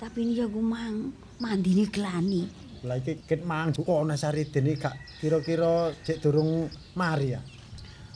tapi 0.00 0.26
ini 0.26 0.42
ya 0.42 0.50
gumang 0.50 1.14
mandine 1.40 1.86
glani. 1.90 2.42
Lah 2.84 3.00
iki 3.00 3.24
ket 3.24 3.42
mang 3.48 3.72
kok 3.72 3.88
ana 3.88 4.14
Saridin 4.14 4.68
iki 4.68 4.82
gak 4.82 4.94
kira-kira 5.20 5.90
jek 6.04 6.20
durung 6.20 6.68
mari 6.94 7.32
ya. 7.32 7.40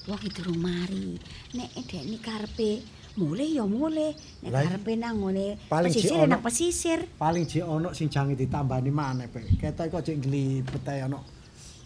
Wong 0.04 0.20
iki 0.20 0.30
durung 0.36 0.60
mari. 0.60 1.16
Nek 1.56 1.68
dekne 1.88 2.18
karepe 2.20 2.84
mulih 3.16 3.48
ya 3.48 3.64
mulih. 3.64 4.12
Nek 4.44 4.52
karepe 4.52 4.92
nang 5.00 5.24
ngene 5.24 5.56
pesisir 5.72 6.28
nang 6.28 6.42
pesisir. 6.44 7.00
Paling 7.16 7.48
jek 7.48 7.64
ana 7.64 7.96
sing 7.96 8.12
jange 8.12 8.36
ditambani 8.36 8.92
maneh 8.92 9.26
pe. 9.32 9.40
Ketok 9.56 9.98
kok 9.98 10.04
jek 10.04 10.20
nglibet 10.20 10.84
ae 10.84 11.00
ana. 11.08 11.37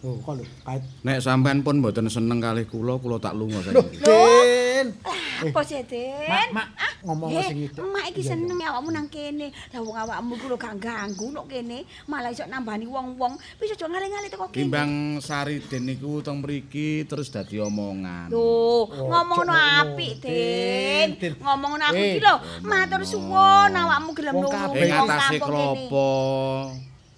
Oh, 0.03 0.19
kok 0.19 0.35
lho, 0.35 0.43
kait. 0.67 0.83
Nek 0.99 1.23
sampean 1.23 1.63
pun 1.63 1.79
mboten 1.79 2.11
seneng 2.11 2.43
kalih 2.43 2.67
kula, 2.67 2.99
kula 2.99 3.15
tak 3.17 3.39
lunga 3.39 3.63
saiki. 3.63 4.03
Den. 4.03 4.99
Apa 5.47 5.63
sih, 5.63 5.79
Den? 5.87 6.27
Mak, 6.27 6.51
mak, 6.51 6.67
ngomong 7.07 7.31
Eh, 7.31 7.47
sing 7.47 7.59
itu. 7.63 7.79
emak 7.79 8.11
iki 8.11 8.19
seneng 8.19 8.59
awakmu 8.59 8.91
nang 8.91 9.07
kene. 9.07 9.47
Lah 9.71 9.79
wong 9.79 9.95
awakmu 9.95 10.35
ku 10.35 10.51
lho 10.51 10.59
gak 10.59 10.75
ganggu 10.75 11.31
nok 11.31 11.47
kene, 11.47 11.87
malah 12.03 12.35
iso 12.35 12.43
nambani 12.43 12.83
wong-wong. 12.83 13.39
Wis 13.57 13.71
aja 13.71 13.87
ngale-ngale 13.87 14.27
teko 14.27 14.51
kene. 14.51 14.59
Timbang 14.59 14.91
Saridin 15.17 15.87
niku 15.87 16.19
teng 16.19 16.43
mriki 16.43 17.07
terus 17.07 17.31
dadi 17.31 17.63
omongan. 17.63 18.27
Lho, 18.27 18.91
ngomongno 19.07 19.55
cok, 19.55 19.87
apik, 19.87 20.13
Den, 20.19 20.35
Den. 20.35 21.09
Den. 21.15 21.33
Ngomongno 21.39 21.83
aku 21.87 21.95
Eh, 21.95 22.11
iki 22.11 22.19
lho, 22.19 22.35
matur 22.61 23.01
suwun 23.07 23.71
awakmu 23.71 24.11
gelem 24.11 24.35
Wong 24.35 24.51
kabeh 24.51 24.83
Ing 24.83 24.91
wong 24.91 25.07
kampung 25.07 25.31
kene. 25.31 25.47
klopo 25.47 26.11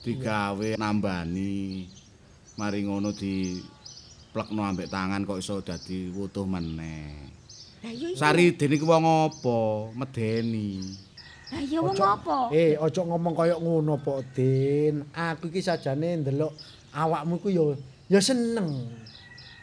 digawe 0.05 0.69
nambani. 0.77 1.89
Mari 2.55 2.87
ngono 2.87 3.11
di 3.11 3.59
plekno 4.31 4.63
ambek 4.63 4.87
tangan 4.87 5.27
kok 5.27 5.39
iso 5.39 5.59
dadi 5.59 6.07
wutuh 6.11 6.47
meneh. 6.47 7.27
Lah 7.83 7.91
iya 7.91 8.07
iku. 8.11 8.19
Saridin 8.19 8.75
iku 8.79 8.85
wong 8.87 9.03
apa? 9.03 9.59
Medeni. 9.91 10.79
Lah 11.51 11.61
iya 11.61 11.79
wong 11.83 11.99
apa? 11.99 12.49
Eh, 12.55 12.79
aja 12.79 13.01
ngomong 13.03 13.35
kaya 13.35 13.55
ngono, 13.59 13.99
Pak 13.99 14.35
Din. 14.35 15.03
Aku 15.11 15.51
iki 15.51 15.59
sajane 15.59 16.23
ndelok 16.23 16.55
awakmu 16.95 17.43
iku 17.43 17.49
ya 17.51 17.65
ya 18.07 18.19
seneng. 18.23 18.87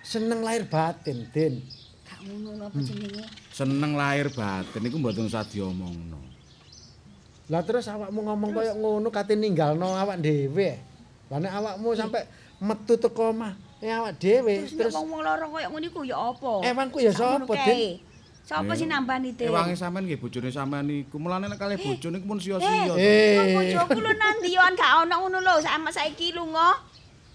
Seneng 0.05 0.45
lahir 0.45 0.69
batin, 0.69 1.25
Din. 1.33 1.65
Gak 2.05 2.21
ngono 2.29 2.69
apa 2.69 2.77
jenenge? 2.77 3.25
Seneng 3.51 3.97
lahir 3.97 4.29
batin 4.31 4.85
iku 4.85 4.97
mboten 5.01 5.33
usah 5.33 5.49
diomongno. 5.49 6.21
Lah 7.49 7.65
terus 7.65 7.89
awakmu 7.89 8.21
ngomong 8.21 8.51
kaya 8.53 8.73
ngono 8.77 9.09
kate 9.09 9.33
ninggalno 9.33 9.97
awak 9.97 10.21
dhewe. 10.21 10.77
Lah 11.33 11.41
nek 11.41 11.53
awakmu 11.57 11.97
sampe 11.97 12.21
metu 12.63 12.95
teko 12.95 13.35
omah, 13.35 13.59
eh 13.83 13.91
awak 13.91 14.23
dhewe 14.23 14.71
Terus 14.71 14.95
nek 14.95 15.03
wong 15.03 15.21
lara 15.27 15.43
koyo 15.51 15.67
ngono 15.67 15.87
iku 15.91 16.07
ya 16.07 16.15
apa? 16.15 16.63
Ewanku 16.63 17.03
ya 17.03 17.11
Sakmono 17.11 17.51
sapa. 17.51 17.67
Din? 17.67 17.99
Sapa 18.43 18.73
sing 18.79 18.91
nambani, 18.91 19.35
Den? 19.35 19.51
Ewange 19.51 19.75
sampean 19.75 20.07
nggih 20.07 20.19
bojone 20.23 20.51
sampean 20.51 20.87
niku. 20.87 21.19
Mulane 21.19 21.51
nek 21.51 21.59
kalih 21.59 21.79
bojone 21.79 22.23
iku 22.23 22.27
pun 22.27 22.39
sia-sia. 22.39 22.95
Eh, 22.95 23.55
bojoku 23.55 23.99
lho 23.99 24.13
nang 24.15 24.39
ndi 24.39 24.55
yo 24.55 24.63
gak 24.79 24.93
ono 25.07 25.15
ngono 25.27 25.39
lho, 25.43 25.55
sama 25.59 25.91
saiki 25.91 26.31
lunga. 26.35 26.79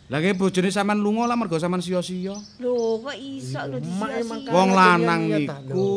Lah 0.07 0.17
nggih 0.23 0.39
bojone 0.39 0.71
sampean 0.71 0.99
lunga 1.03 1.27
lah 1.27 1.35
mergo 1.35 1.59
sampean 1.59 1.83
sia-sia. 1.83 2.35
Lho, 2.63 3.03
kok 3.03 3.15
iso 3.19 3.59
lho 3.67 3.77
disia-sia. 3.83 4.51
Wong 4.51 4.69
lanang 4.71 5.21
ya, 5.27 5.39
niku 5.43 5.87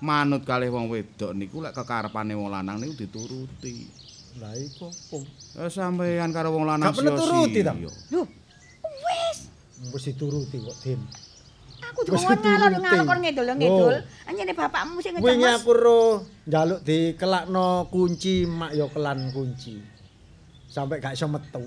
manut 0.00 0.42
kalih 0.48 0.72
wong 0.72 0.88
wedok 0.88 1.36
niku 1.36 1.60
lek 1.60 1.76
kekarepane 1.76 2.34
wong 2.34 2.50
lanang 2.50 2.78
niku 2.78 2.94
dituruti. 3.06 4.09
Lah 4.38 4.54
iku 4.54 4.86
apa? 4.86 5.18
Eh 5.66 5.70
sampean 5.72 6.30
karo 6.30 6.54
wong 6.54 6.68
lanang 6.68 6.94
Gak 6.94 7.02
perlu 7.02 7.18
turuti, 7.18 7.60
ta? 7.66 7.74
Lho, 7.74 8.22
wis. 8.84 9.38
Wis 9.90 10.02
dituruti 10.06 10.56
kok, 10.62 10.76
Din. 10.84 11.00
Aku 11.90 12.06
dikon 12.06 12.38
ngalor 12.38 12.72
ngalor 12.78 13.18
ngedol 13.18 13.48
ngedol. 13.58 13.94
Oh. 13.98 14.28
Anyane 14.30 14.52
bapakmu 14.54 15.02
sing 15.02 15.18
Wingi 15.18 15.42
ngecemes. 15.42 15.58
aku 15.58 15.70
ro 15.74 16.02
njaluk 16.46 16.80
dikelakno 16.86 17.90
kunci, 17.90 18.46
mak 18.46 18.70
ya 18.78 18.86
kelan 18.86 19.34
kunci. 19.34 19.82
Sampai 20.70 21.02
gak 21.02 21.18
iso 21.18 21.26
metu. 21.26 21.66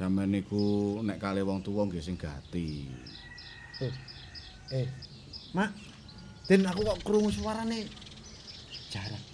Sampeyan 0.00 0.32
niku 0.32 0.96
nek 1.04 1.20
kalih 1.20 1.44
wong 1.44 1.60
tuwa 1.60 1.84
nggih 1.84 2.00
sing 2.00 2.16
gati. 2.16 2.88
Tuh. 3.76 3.92
Eh, 4.72 4.88
Mak. 5.52 5.70
Din 6.48 6.64
aku 6.64 6.80
kok 6.82 7.00
krungu 7.04 7.28
suarane 7.28 7.84
jarang. 8.88 9.33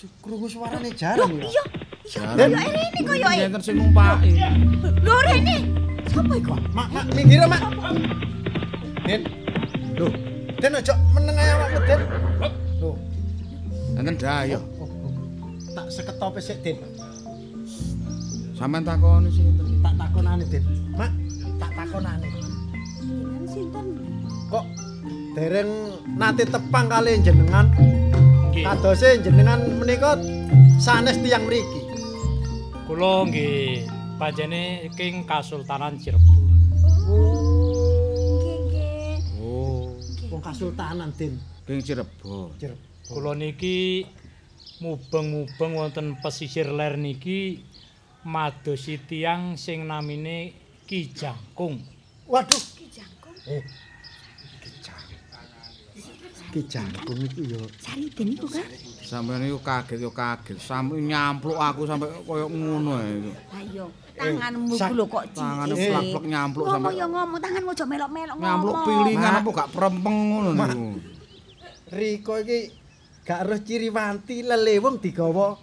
Krungu 0.00 0.48
suarane 0.48 0.88
jarang 0.96 1.36
ya. 1.36 1.44
Iya, 1.44 1.62
iya, 2.08 2.20
kaya 2.32 2.68
rene 2.72 3.00
kaya 3.04 3.28
e. 3.36 3.40
Enten 3.44 3.60
sing 3.60 3.76
numpaki. 3.76 4.32
Lho 5.04 5.16
rene. 5.28 5.56
Sapa 6.08 6.32
iku? 6.40 6.56
Mak, 6.72 6.88
mak, 6.88 7.04
minggir 7.12 7.44
mak. 7.44 7.60
Din. 9.04 9.20
Loh, 10.00 10.08
Din 10.56 10.72
aja 10.72 10.94
meneng 11.12 11.36
ae 11.36 11.50
awakmu, 11.52 11.80
Din. 11.84 12.00
Loh, 12.80 12.96
Enten 14.00 14.16
dayo. 14.16 14.58
oh, 14.80 14.88
oh. 14.88 15.12
tak 15.76 15.86
seketope 15.92 16.40
sik, 16.40 16.64
Din. 16.64 16.80
Sampeyan 18.56 18.88
takoni 18.88 19.28
sinten. 19.28 19.84
Tak 19.84 19.94
takonane, 20.00 20.44
Din. 20.48 20.64
Mak, 20.96 21.12
tak 21.60 21.70
takonane. 21.76 22.28
Sinten? 23.52 23.86
Kok 24.48 24.64
dereng 25.36 25.72
nate 26.16 26.48
tepang 26.48 26.88
kali 26.88 27.20
jenengan? 27.20 27.68
Nggih. 28.50 28.64
Kadose 28.66 29.22
jenengan 29.22 29.62
menika 29.78 30.18
sanes 30.82 31.22
tiyang 31.22 31.46
mriki. 31.46 31.80
Kula 32.90 33.22
nggih 33.30 33.86
panjene 34.18 34.90
king 34.98 35.22
Kasultanan 35.22 35.94
Cirebon. 36.02 36.38
Nggih, 37.06 38.56
nggih. 38.66 39.14
Oh, 39.38 39.94
Wong 40.34 40.42
kasultanan, 40.42 41.14
Din. 41.14 41.38
King 41.62 41.78
Cirebon. 41.78 42.50
Cirebon. 42.58 42.88
Kula 43.06 43.38
niki 43.38 44.06
mubeng-mubeng 44.82 45.72
wonten 45.78 46.18
pesisir 46.18 46.66
ler 46.74 46.98
niki 46.98 47.62
madosi 48.26 48.98
tiyang 48.98 49.54
sing 49.54 49.86
namine 49.86 50.50
Ki 50.90 51.06
Jangkung. 51.14 51.78
Waduh, 52.26 52.62
Ki 52.74 52.90
Jangkung. 52.90 53.38
eh. 53.46 53.62
Ki 56.50 56.60
Jangkung 56.66 57.20
iku 57.22 57.40
ya 57.46 57.60
Sariden 57.78 58.28
iku 58.34 58.46
kan. 58.46 58.66
Sampeyan 59.00 59.46
iku 59.46 59.58
kaget 59.62 59.98
yo 59.98 60.10
kaget. 60.10 60.58
Sampe 60.58 60.98
nyampluk 60.98 61.54
aku 61.56 61.86
sampe 61.86 62.06
koyo 62.22 62.46
ngono 62.46 62.98
ae. 62.98 63.30
Lah 63.30 63.62
iya, 63.62 63.84
tanganmu 64.14 64.74
sak- 64.74 64.90
ku 64.90 64.94
lho 64.98 65.06
kok 65.06 65.24
Tangane 65.30 65.74
cilik. 65.74 65.90
plak-plak 65.90 66.24
nyampluk 66.26 66.64
Ngomong 66.66 66.82
sampe 66.82 66.98
ya 66.98 67.06
ngomong, 67.06 67.38
tanganmu 67.38 67.70
aja 67.70 67.84
melok-melok 67.86 68.34
ngomong. 68.34 68.42
nyampluk 68.46 68.76
pilingan 68.82 69.32
apa 69.38 69.48
gak 69.54 69.68
prempeng 69.70 70.16
ngono 70.26 70.50
niku. 70.52 70.86
Riko 71.90 72.32
iki 72.38 72.58
gak 73.22 73.40
roh 73.46 73.60
ciri 73.60 73.88
wanti 73.88 74.36
lelewung 74.42 74.96
digawa 74.98 75.54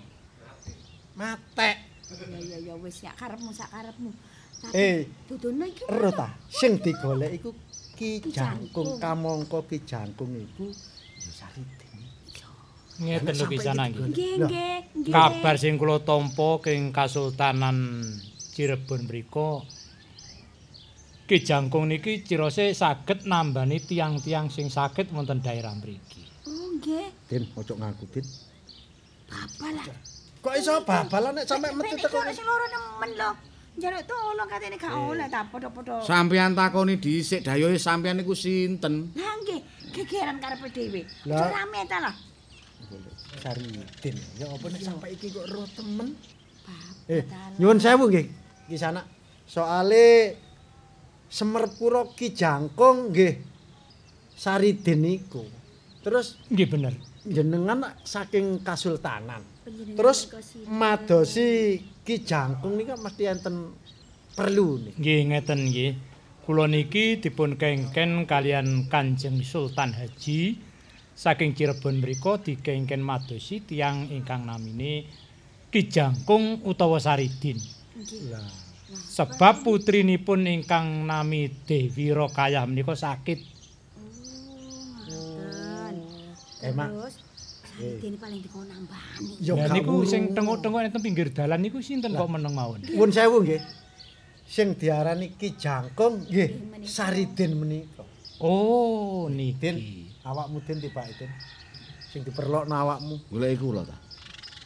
matek. 1.15 1.77
Ya 2.07 2.39
ya 2.39 2.57
ya 2.71 2.75
wis 2.79 3.03
ya 3.03 3.11
karepmu 3.11 3.51
sak 3.51 3.67
karepmu. 3.69 4.11
Eh. 4.73 5.05
dudune 5.29 5.69
iki 5.69 5.85
Ero 5.85 6.09
ta, 6.09 6.33
sing 6.49 6.81
digolek 6.81 7.29
iku 7.35 7.53
Ki 7.97 8.21
Jangkung, 8.21 9.01
kamangka 9.01 9.65
Ki 9.65 9.81
Jangkung 9.81 10.37
iku 10.37 10.69
ya 11.17 11.31
Sariden. 11.33 11.97
Ngeten 13.01 13.33
lho 13.33 13.45
nggih. 13.49 13.61
nggih 13.73 14.05
nggih 14.13 14.77
nggih. 15.01 15.13
Kabar 15.13 15.57
sing 15.57 15.81
kula 15.81 15.97
tampa 16.05 16.61
king 16.61 16.93
Kasultanan 16.93 18.05
Cirebon 18.53 19.09
mriku 19.09 19.65
Ki 21.25 21.41
Jangkung 21.41 21.89
niki 21.89 22.21
cirose 22.21 22.71
saged 22.71 23.25
nambani 23.25 23.81
tiang-tiang 23.81 24.47
sing 24.53 24.69
sakit 24.69 25.09
wonten 25.11 25.41
daerah 25.41 25.73
mriki. 25.75 26.23
Oh 26.47 26.77
nggih. 26.77 27.11
Din, 27.27 27.43
ojo 27.57 27.73
ngaku 27.75 28.05
Din. 28.13 28.25
Apa 29.27 29.67
lah. 29.75 29.85
Kok 30.39 30.53
iso 30.55 30.73
babalan 30.87 31.35
nek 31.35 31.45
sampe 31.49 31.67
metu 31.75 31.97
teko 31.99 32.23
iki 32.23 32.33
sing 32.39 32.45
loro 32.47 32.65
nemen 32.71 33.11
lho. 33.19 33.56
Njaluk 33.77 34.03
tolong 34.09 34.49
katene 34.49 34.75
gak 34.75 34.89
oleh 34.89 35.29
ta 35.29 35.45
padha-padha. 35.45 36.01
Sampeyan 36.01 36.57
takoni 36.57 36.97
dhisik 36.97 37.45
dayohe 37.45 37.77
sampeyan 37.77 38.17
niku 38.17 38.33
sinten? 38.33 39.13
Lah 39.13 39.37
nggih, 39.37 39.61
gegeran 39.93 40.41
karepe 40.41 40.67
dhewe. 40.73 41.01
Aja 41.29 41.45
rame 41.53 41.85
ta 41.85 41.97
lah. 42.01 42.15
Sariden. 43.37 44.15
Ya 44.41 44.49
apa 44.49 44.65
nek 44.65 44.81
sampe 44.81 45.13
iki 45.13 45.29
kok 45.29 45.45
roh 45.45 45.67
temen? 45.69 46.17
Bapak 46.65 47.05
Eh, 47.07 47.23
nyuwun 47.61 47.77
sewu 47.77 48.09
nggih. 48.09 48.25
Ki 48.65 48.75
sana. 48.75 49.05
Soale 49.45 50.35
Semerpura 51.29 52.03
Ki 52.17 52.33
Jangkung 52.33 53.13
nggih 53.13 53.37
Sariden 54.33 55.05
niku. 55.05 55.45
Terus 56.01 56.41
Nggih 56.49 56.67
bener. 56.67 56.93
jenengan 57.27 57.83
saking 58.01 58.63
kasultanan. 58.63 59.43
Terus 59.93 60.31
madosi 60.65 61.77
Ki 62.07 62.23
Jangkung 62.23 62.79
nika 62.79 62.95
mesti 62.95 63.27
enten 63.27 63.75
perlu 64.31 64.79
nih. 64.79 64.93
Nggih 64.95 65.19
ngeten 65.27 65.59
nggih. 65.67 65.91
Kula 66.47 66.63
niki 66.71 67.19
dipun 67.19 67.59
kengken 67.59 68.23
kalian 68.23 68.87
Kanjeng 68.87 69.43
Sultan 69.43 69.91
Haji 69.91 70.55
saking 71.11 71.51
Cirebon 71.51 71.99
mriku 71.99 72.39
dikengken 72.39 73.03
madosi 73.03 73.59
tiang 73.59 74.07
ingkang 74.07 74.47
namine 74.47 75.03
Ki 75.67 75.91
Jangkung 75.91 76.63
utawa 76.63 76.95
Saridin. 77.03 77.59
Nggih. 77.99 78.31
Lah, 78.31 78.47
Sebab 78.87 79.67
putrinipun 79.67 80.47
ingkang 80.47 81.03
nami 81.03 81.51
Dewi 81.67 82.15
Rokayah 82.15 82.63
menika 82.63 82.95
sakit. 82.95 83.39
Ngoten. 85.11 85.95
Emang. 86.63 87.03
Sariden 87.77 88.17
paling 88.17 88.41
dikon 88.41 88.65
nambani. 88.65 89.37
ya 89.37 89.53
Lah 89.53 89.69
niku 89.69 90.01
sing 90.01 90.33
tengok-tengok 90.33 90.81
enten 90.81 91.01
pinggir 91.01 91.29
dalan 91.29 91.61
niku 91.61 91.77
sinten 91.77 92.17
kok 92.17 92.25
meneng 92.25 92.57
mawon. 92.57 92.81
Nyuwun 92.81 93.13
sewu 93.13 93.45
nggih. 93.45 93.61
Sing 94.49 94.73
diarani 94.73 95.37
Ki 95.37 95.53
Jangkung 95.53 96.25
nggih 96.25 96.81
Sariden 96.89 97.53
menika. 97.61 98.01
Oh, 98.41 99.29
niki. 99.29 100.09
awakmu 100.25 100.65
Din 100.65 100.81
tibake 100.81 101.13
Din. 101.21 101.31
Sing 102.09 102.25
diperlokno 102.25 102.73
awakmu. 102.73 103.15
Goleki 103.29 103.61
kula 103.61 103.85
ta. 103.85 103.97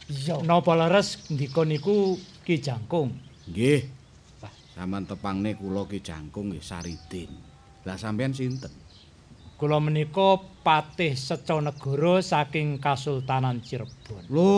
Iya. 0.08 0.40
Napa 0.40 0.72
leres 0.72 1.28
ndika 1.28 1.68
niku 1.68 2.16
Ki 2.48 2.64
Jangkung? 2.64 3.12
Nggih. 3.52 3.84
Saman 4.72 5.04
tepangne 5.04 5.52
kula 5.60 5.84
Ki 5.84 6.00
Jangkung 6.00 6.48
nggih 6.48 6.64
Saridin. 6.64 7.28
Lah 7.84 8.00
sampeyan 8.00 8.32
sinten? 8.32 8.81
Kula 9.62 9.78
menika 9.78 10.42
Patih 10.66 11.14
Seconegoro 11.14 12.18
saking 12.18 12.82
Kasultanan 12.82 13.62
Cirebon. 13.62 14.26
Lho, 14.26 14.50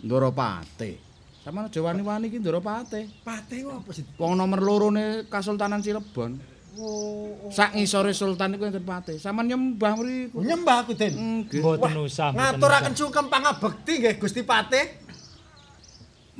Ndara 0.00 0.32
Patih. 0.32 0.96
Sampeyan 1.44 1.68
aja 1.68 1.80
wani-wani 1.84 2.32
iki 2.32 2.40
Ndara 2.40 2.56
Patih. 2.56 3.04
Pate 3.20 3.60
ku 3.60 3.68
apa 3.68 3.92
sih? 3.92 4.08
Wong 4.16 4.32
nomor 4.32 4.64
lorone 4.64 5.28
Kasultanan 5.28 5.84
Cirebon. 5.84 6.40
Oh, 6.80 7.52
Sak 7.52 7.76
ngisore 7.76 8.16
sultan 8.16 8.56
niku 8.56 8.72
enten 8.72 8.80
Patih. 8.80 9.20
Sampeyan 9.20 9.76
nyembah 9.76 9.92
mriku. 10.00 10.40
nyembah 10.40 10.88
aku 10.88 10.96
Den. 10.96 11.44
Mboten 11.44 12.00
usah. 12.00 12.32
Ngaturaken 12.32 12.96
sungkem 12.96 13.28
pangabekti 13.28 13.92
nggih 14.00 14.16
Gusti 14.16 14.40
Patih. 14.40 15.04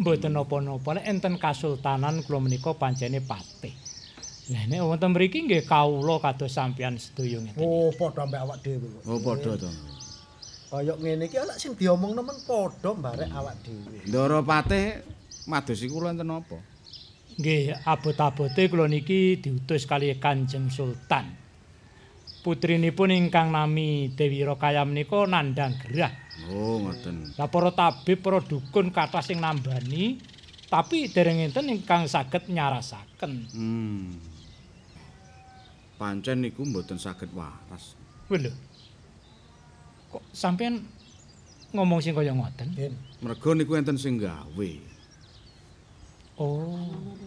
Mboten 0.00 0.32
napa-napa. 0.32 0.96
Nek 0.96 1.04
enten 1.04 1.36
Kasultanan 1.36 2.24
kula 2.24 2.40
menika 2.40 2.72
pancene 2.72 3.20
Patih. 3.20 3.87
Lah 4.48 4.64
nek 4.64 4.80
wonten 4.80 5.12
mriki 5.12 5.44
nggih 5.44 5.68
kawula 5.68 6.24
kados 6.24 6.56
sampeyan 6.56 6.96
sedaya 6.96 7.36
ngeten. 7.44 7.60
Oh, 7.60 7.92
padha 7.92 8.24
ambek 8.24 8.40
awak 8.40 8.58
dhewe. 8.64 8.88
Oh, 9.04 9.20
padha 9.20 9.60
to. 9.60 9.68
Kaya 10.72 10.96
ngene 10.96 11.28
iki 11.28 11.36
ana 11.36 11.52
sing 11.60 11.76
diomongno 11.76 12.24
men 12.24 12.40
padha 12.48 12.96
mbarek 12.96 13.28
awak 13.28 13.56
dhewe. 13.60 14.08
Ndara 14.08 14.40
Patih 14.40 15.04
madosi 15.52 15.84
kula 15.92 16.16
enten 16.16 16.32
apa? 16.32 16.56
Nggih, 17.36 17.76
abot-abote 17.84 18.62
kula 18.72 18.88
niki 18.88 19.36
diutus 19.36 19.84
kali 19.84 20.16
Kanjeng 20.16 20.72
Sultan. 20.72 21.28
Putrinipun 22.40 23.12
ingkang 23.12 23.52
nami 23.52 24.16
Dewi 24.16 24.40
Rokaya 24.48 24.80
menika 24.88 25.28
nandang 25.28 25.76
gerah. 25.76 26.10
Oh, 26.48 26.80
ngoten. 26.80 27.36
Lah 27.36 27.52
para 27.52 27.68
tabib, 27.76 28.24
para 28.24 28.40
dukun 28.40 28.88
kathah 28.94 29.20
sing 29.20 29.42
nambani, 29.44 30.16
tapi 30.72 31.12
dereng 31.12 31.44
enten 31.44 31.68
ingkang 31.68 32.08
saged 32.08 32.48
nyarasaken. 32.48 33.32
Hmm. 33.52 34.27
Pancen 35.98 36.46
niku 36.46 36.62
mboten 36.62 36.94
saged 36.96 37.28
waras. 37.34 37.98
Lho. 38.30 38.52
Kok 40.08 40.22
sampean 40.30 40.86
ngomong 41.74 41.98
sing 41.98 42.14
kaya 42.14 42.30
ngoten? 42.32 42.70
Mergo 43.20 43.50
niku 43.52 43.74
enten 43.74 43.98
sing 43.98 44.16
gawe. 44.16 44.70
Oh, 46.38 46.78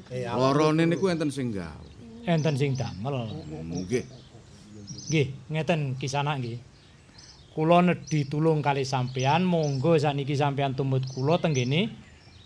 Eh, 0.08 0.24
Lorone 0.24 0.88
niku 0.88 1.12
enten 1.12 1.28
sing 1.28 1.52
gawe. 1.52 1.88
enten 2.24 2.56
sing 2.56 2.72
damel. 2.80 3.28
Nggih. 3.52 4.08
Nggih, 5.12 5.28
ngeten 5.52 6.00
kisana 6.00 6.40
nggih. 6.40 6.58
Kula 7.52 7.84
nedhi 7.84 8.24
tulung 8.24 8.64
kali 8.64 8.88
sampean, 8.88 9.44
monggo 9.44 10.00
sakniki 10.00 10.32
sampean 10.40 10.72
tumut 10.72 11.04
kula 11.12 11.36
tenggene 11.36 11.92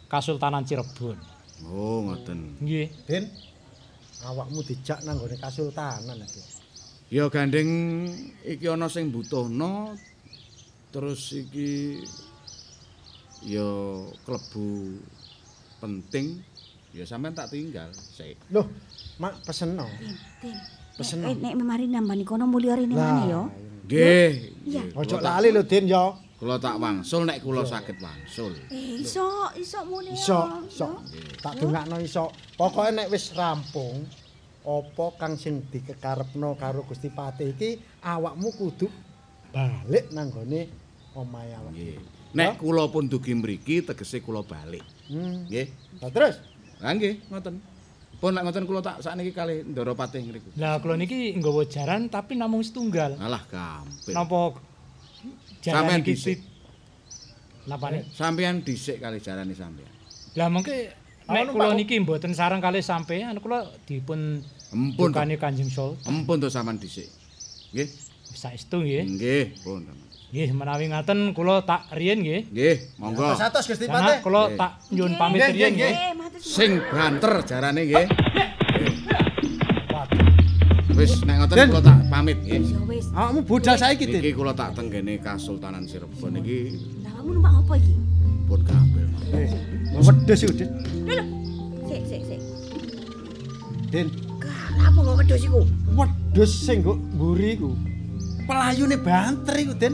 Kasultanan 0.09 0.65
Cirebon. 0.65 1.17
Oh, 1.69 2.01
ngoten. 2.09 2.57
Nggih. 2.57 2.89
Den. 3.05 3.29
Awakmu 4.25 4.59
dijak 4.65 5.05
nang 5.05 5.21
gone 5.21 5.37
kasultanan 5.37 6.17
iki. 6.25 6.41
Ya 7.13 7.29
gandeng 7.29 7.69
iki 8.41 8.65
ana 8.65 8.89
sing 8.89 9.13
butuhno 9.13 9.93
terus 10.89 11.29
iki 11.37 12.01
ya 13.45 13.69
klebu 14.25 14.97
penting 15.77 16.41
ya 16.97 17.05
sampean 17.05 17.37
tak 17.37 17.53
tinggal 17.53 17.93
sik. 17.93 18.41
Loh, 18.49 18.65
mak 19.21 19.45
peseno. 19.45 19.85
Din, 20.01 20.17
Din. 20.41 20.57
Pesen. 20.95 21.27
Eh, 21.27 21.35
nek 21.35 21.53
memari 21.59 21.91
nambani 21.91 22.23
kono 22.23 22.47
mulya 22.47 22.79
rene 22.79 22.95
maneh 22.95 23.25
yo. 23.27 23.51
Nggih. 23.83 24.31
Ojo 24.95 25.19
lali 25.19 25.51
lho 25.51 25.61
Den 25.67 25.91
ya. 25.91 26.15
Kula 26.45 26.61
tak 26.61 26.77
wangsul 26.77 27.25
nek 27.25 27.41
kula 27.41 27.65
saged 27.65 27.97
wangsul. 27.97 28.53
Eh, 28.69 29.01
iso, 29.01 29.49
iso 29.57 29.81
muni. 29.89 30.13
Iso, 30.13 30.61
iso. 30.69 31.01
Tak 31.41 31.57
dongakno 31.57 31.97
iso. 31.97 32.29
Pokoke 32.53 32.93
nek 32.93 33.09
wis 33.09 33.33
rampung 33.33 34.05
apa 34.61 35.05
kang 35.17 35.41
sing 35.41 35.65
dikekarepno 35.73 36.53
karo 36.53 36.85
Gusti 36.85 37.09
Patih 37.09 37.49
iki 37.49 37.81
awakmu 37.97 38.53
kudu 38.53 38.85
balik 39.49 40.13
nang 40.13 40.29
gone 40.29 40.69
omahe 41.17 41.49
awak. 41.57 41.73
Nggih. 41.73 41.97
Nek 42.37 42.61
kula 42.61 42.93
pun 42.93 43.09
dugi 43.09 43.33
mriki 43.33 43.81
tegese 43.81 44.21
kula 44.21 44.45
balik. 44.45 44.85
Hmm. 45.09 45.49
Nggih. 45.49 45.97
Lah 45.97 46.13
terus 46.13 46.37
Lah 46.77 46.93
nggih, 46.93 47.25
ngoten. 47.25 47.57
Pun 48.21 48.37
nek 48.37 48.45
ngoten 48.45 48.69
kula 48.69 48.85
tak 48.85 49.01
sakniki 49.01 49.33
kalih 49.33 49.65
Ndara 49.65 49.97
Patih 49.97 50.21
ngriku. 50.21 50.53
Lah 50.61 50.77
kula 50.77 50.93
niki 50.93 51.33
nggawa 51.41 51.65
jaran 51.65 52.05
tapi 52.05 52.37
namung 52.37 52.61
setunggal. 52.61 53.17
Alah 53.17 53.41
gampil. 53.49 54.13
Napa 54.13 54.61
iki 55.71 56.13
dhisik. 56.13 56.37
tit- 56.37 56.53
Napa 57.65 57.89
nih? 57.89 58.05
Sampeyan 58.13 58.61
dhisik 58.61 59.01
kalih 59.01 59.17
jarane 59.17 59.57
sampeyan. 59.57 59.89
Lah 60.35 60.47
mengke 60.53 60.93
nek 61.25 61.49
kula 61.49 61.73
niki 61.73 61.97
mboten 61.97 62.37
sareng 62.37 62.61
kalih 62.61 62.85
sampean 62.85 63.39
kula 63.41 63.65
dipun 63.83 64.45
Empun. 64.69 65.09
to. 65.09 65.17
dukane 65.17 65.35
Kanjeng 65.35 65.71
Sultan. 65.71 66.05
Empun 66.05 66.37
to 66.37 66.47
sampean 66.47 66.77
dhisik. 66.77 67.09
Nggih. 67.73 67.89
Saestu 68.35 68.83
nggih. 68.83 69.03
Nggih, 69.07 69.43
pun. 69.63 69.81
Nggih, 70.29 70.49
menawi 70.51 70.91
ngaten 70.91 71.31
kula 71.31 71.63
tak 71.63 71.87
riyen 71.89 72.19
nggih. 72.19 72.41
Nggih, 72.51 72.75
monggo. 72.99 73.33
Satos 73.33 73.65
Gusti 73.65 73.87
Patih. 73.87 74.19
kula 74.21 74.51
tak 74.53 74.83
nyuwun 74.91 75.15
pamit 75.15 75.41
riyen 75.49 75.73
nggih. 75.73 75.93
Sing 76.37 76.77
banter 76.85 77.41
jarane 77.47 77.81
nggih. 77.81 78.05
Wis 80.95 81.11
nek 81.21 81.35
ngoten 81.37 81.55
Den. 81.57 81.67
kula 81.69 81.81
tak 81.83 81.97
pamit 82.07 82.37
nggih. 82.39 82.63
Ya 82.65 82.79
wis. 82.85 83.05
Awakmu 83.11 83.39
budal 83.43 83.75
saiki, 83.75 84.05
Din. 84.05 84.21
Niki 84.21 84.31
kula 84.31 84.53
tak 84.53 84.69
tenggene 84.73 85.19
Kasultanan 85.19 85.83
Cirebon 85.83 86.31
niki 86.33 86.79
Lah 87.03 87.11
kamu 87.13 87.29
numpak 87.35 87.53
apa 87.53 87.73
iki? 87.75 87.93
pun 88.45 88.59
gampil. 88.61 89.05
Eh, 89.31 89.49
Wedhus 89.97 90.39
iku, 90.39 90.53
Din. 90.53 90.69
Lho. 91.03 91.23
Sik, 91.85 92.01
sik, 92.05 92.21
sik. 92.23 92.41
Din, 93.89 94.07
Lah 94.39 94.87
apa 94.87 94.99
kok 95.01 95.15
wedhus 95.17 95.41
iku? 95.43 95.61
wedhus 95.91 96.51
sing 96.53 96.79
nggo 96.79 96.93
mburi 97.11 97.49
iku. 97.53 97.69
Pelayune 98.45 98.95
banter 98.97 99.55
iku, 99.57 99.73
Din. 99.73 99.93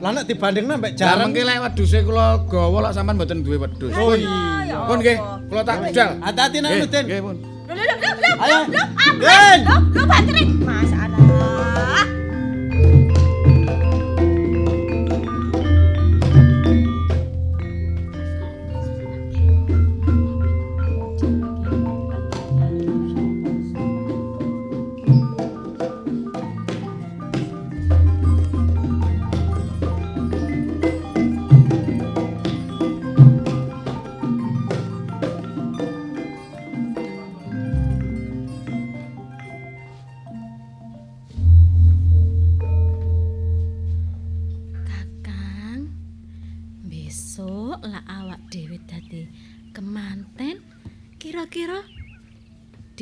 Lah 0.00 0.10
nek 0.10 0.26
dibandingno 0.26 0.74
mbek 0.76 0.92
Lah 0.92 0.98
jarang. 0.98 1.30
mengki 1.30 1.42
lek 1.42 1.58
wedhuse 1.62 1.98
kula 2.02 2.26
gawa 2.44 2.78
lak 2.82 2.92
sampean 2.92 3.16
mboten 3.16 3.40
duwe 3.40 3.60
wedhus. 3.60 3.92
Oh 3.94 4.12
iya. 4.12 4.82
Pun 4.82 4.98
nggih, 4.98 5.16
kula 5.46 5.62
tak 5.62 5.76
budal. 5.80 6.10
Hati-hati 6.18 6.58
nek 6.58 6.70
Nggih, 6.74 6.88
Din. 6.90 7.04
Nggih, 7.06 7.22
pun. 7.22 7.36
Lho, 7.72 7.82
lho, 7.88 7.96
lho, 8.02 8.10
lho, 8.22 8.30
lho. 8.32 8.44
Ayo. 8.44 8.58
Lho, 8.68 8.82
Din. 9.22 9.58
lho, 9.64 9.76
lho, 9.94 10.02
bantere. 10.06 10.42
Mas 10.66 10.92
anak. 10.92 11.01
Kakang, 11.01 11.01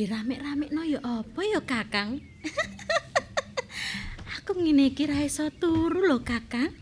dirame-ramekno 0.01 0.81
ya 0.89 0.97
apa 1.05 1.41
ya 1.45 1.61
Kakang? 1.61 2.25
Aku 4.41 4.57
ngene 4.57 4.89
iki 4.89 5.05
ra 5.05 5.21
iso 5.21 5.53
turu 5.53 6.01
lho 6.01 6.25
Kakang. 6.25 6.73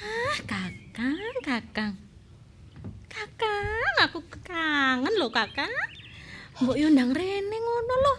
Ah, 0.00 0.38
Kakang, 0.48 1.36
Kakang. 1.44 1.94
Kakang, 3.12 3.94
aku 4.00 4.24
kangen 4.40 5.12
lho 5.20 5.28
Kakang. 5.28 5.68
Mbok 6.64 6.80
yo 6.80 6.88
ndang 6.88 7.12
rene 7.12 7.56
ngono 7.60 7.94
lho. 8.00 8.14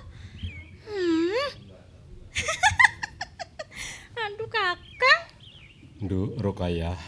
Hmm. 0.86 1.50
Aduh 4.22 4.50
Kakang. 4.54 5.24
Nduk 6.06 6.38
Rokayah. 6.38 7.00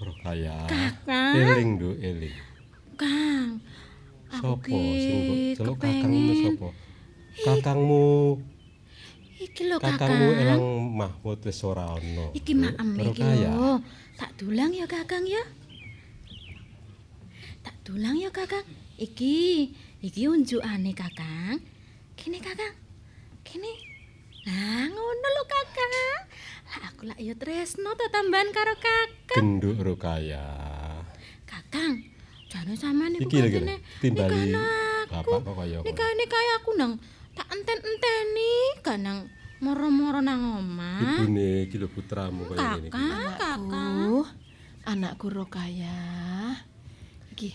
Rokayah. 0.00 0.64
Kakang. 0.64 1.34
Eling 1.36 1.70
nduk, 1.76 1.96
eling. 2.00 2.36
Kang, 2.96 3.60
Sopo 4.28 4.76
sing 4.76 5.16
mbok 5.24 5.36
ki 5.36 5.56
celuk 5.56 5.76
kakangmu 5.80 6.32
sopo? 6.36 6.68
Kakangmu, 7.38 8.08
Iki 9.38 9.70
lho 9.70 9.78
kakangmu 9.78 10.34
Kakang. 10.34 10.42
Elang 10.42 10.64
Mahmud 10.98 11.38
wis 11.46 11.62
ora 11.62 11.94
ono. 11.94 12.34
Iki 12.34 12.52
maem 12.58 12.90
iki 12.98 13.22
lho. 13.22 13.78
Tak 14.18 14.34
dulang 14.34 14.74
ya 14.74 14.86
Kakang 14.90 15.22
ya. 15.22 15.42
Tak 17.62 17.76
dulang 17.86 18.18
ya 18.18 18.34
Kakang. 18.34 18.66
Iki, 18.98 19.70
iki 20.02 20.26
unjukane 20.26 20.90
Kakang. 20.90 21.62
Kene 22.18 22.42
Kakang. 22.42 22.74
Kene. 23.46 23.70
Lah 24.42 24.90
ngono 24.90 25.28
lho 25.38 25.44
Kakang. 25.46 25.92
Lah 25.94 26.82
aku 26.90 27.02
lak 27.06 27.20
ya 27.22 27.38
tresno 27.38 27.94
to 27.94 28.10
tambahan 28.10 28.50
karo 28.50 28.74
Kakang. 28.74 29.62
Genduk 29.62 29.78
Rokayah. 29.86 31.06
Kakang, 31.46 32.02
jane 32.48 32.72
sampean 32.74 33.12
lho, 33.14 33.28
katene 33.28 33.76
timbali 34.00 34.56
bapak 35.08 35.40
kok 35.44 35.54
kaya. 35.56 35.78
Nikah 35.84 36.10
nikah 36.16 36.42
aku 36.60 36.70
nang 36.80 36.92
tak 37.36 37.48
enten-enteni 37.52 38.52
kanang 38.82 39.28
moro-moro 39.60 40.20
nang 40.24 40.64
omah. 40.64 41.22
Ibune 41.22 41.68
iki 41.68 41.76
lho 41.76 41.88
putramu 41.92 42.48
kaya 42.48 42.80
ngene 42.80 42.88
iki. 42.88 42.96
Kakang. 43.36 44.24
Anakku, 44.88 45.28
Rokaya. 45.28 46.00
Iki, 47.36 47.52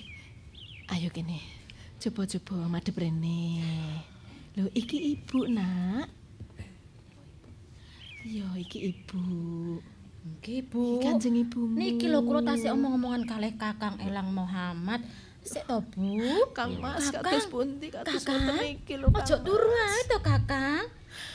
ayo 0.93 1.09
kene. 1.09 1.41
Coba-coba 1.97 2.69
madhep 2.69 2.93
rene. 2.93 3.57
Lho, 4.53 4.69
iki 4.77 5.17
ibu, 5.17 5.49
Nak. 5.49 6.13
Yo, 8.21 8.45
iki 8.53 8.93
ibu. 8.93 9.17
Nggih, 10.24 10.63
Bu. 10.71 11.03
Kanjeng 11.03 11.36
ibumu. 11.36 11.76
Niki 11.76 12.07
lho 12.07 12.24
kula 12.24 12.39
tasih 12.47 12.71
omong-omongan 12.71 13.28
kalih 13.28 13.53
Kakang 13.59 13.99
Elang 13.99 14.32
Muhammad. 14.32 15.03
Sik 15.43 15.67
to, 15.67 15.84
Bu. 15.91 16.15
Kang 16.55 16.80
Mas, 16.80 17.11
kados 17.11 17.51
pundi 17.51 17.91
kados 17.91 18.24
ngoten 18.24 18.80
iki 18.80 18.95
lho, 18.95 19.11
Kang. 19.11 19.28
Ojo 19.28 19.36
turu 19.43 19.71
ae 19.76 20.01
to, 20.07 20.17
Kakang. 20.24 20.88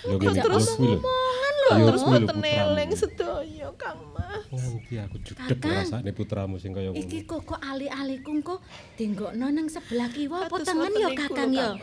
Lho 0.09 0.17
Kok 0.17 0.35
terus 0.41 0.67
omongan 0.81 1.55
lho, 1.61 1.71
terus 1.85 2.03
mboten 2.09 2.39
eling 2.41 2.91
sedaya, 2.97 3.69
Kang 3.77 4.01
Mas. 4.17 4.43
Nganti 4.49 4.95
aku 5.05 5.17
judeg 5.21 5.61
Kakang. 5.61 5.77
rasane 5.85 6.11
putramu 6.17 6.57
sing 6.57 6.73
kaya 6.73 6.89
ngono. 6.89 7.05
Iki 7.05 7.29
kok 7.29 7.45
kok 7.45 7.61
ali-aliku 7.61 8.33
kok 8.41 8.65
dinggokno 8.97 9.47
nang 9.53 9.69
sebelah 9.69 10.09
kiwa 10.09 10.49
apa 10.49 10.57
ngoten 10.65 10.97
ya 10.97 11.11
Kakang 11.13 11.53
ya? 11.53 11.77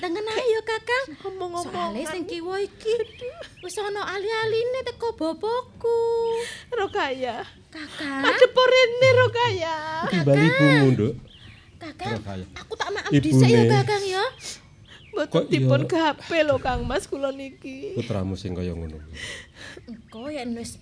Tengen 0.00 0.24
ae 0.24 0.44
ya 0.54 0.62
Kakang. 0.64 1.06
Omong-omongan. 1.28 1.92
Soale 1.92 2.02
sing 2.08 2.22
kiwa 2.24 2.56
iki 2.62 2.94
wis 3.60 3.76
ana 3.76 4.06
ali-aline 4.08 4.80
teko 4.88 5.12
bapakku. 5.18 5.98
Rokaya. 6.72 7.44
Kakang. 7.68 8.22
Madhep 8.24 8.56
rene 8.56 9.08
Rokaya. 9.18 9.74
Timbali 10.08 10.46
ibumu, 10.48 10.86
Nduk. 10.96 11.14
Kakang, 11.82 12.22
aku 12.54 12.72
tak 12.78 12.88
maaf 12.94 13.10
dhisik 13.10 13.48
ya 13.50 13.62
Kakang 13.66 14.04
ya. 14.06 14.22
Mboten 15.12 15.44
dipun 15.50 15.82
gape 15.84 16.38
lho 16.40 16.56
Kang 16.62 16.86
Mas 16.88 17.04
kula 17.10 17.34
niki. 17.34 17.92
Putramu 17.98 18.38
sing 18.38 18.56
kaya 18.56 18.72
ngono. 18.72 18.96
Engko 19.84 20.30
yen 20.32 20.56
wis 20.56 20.80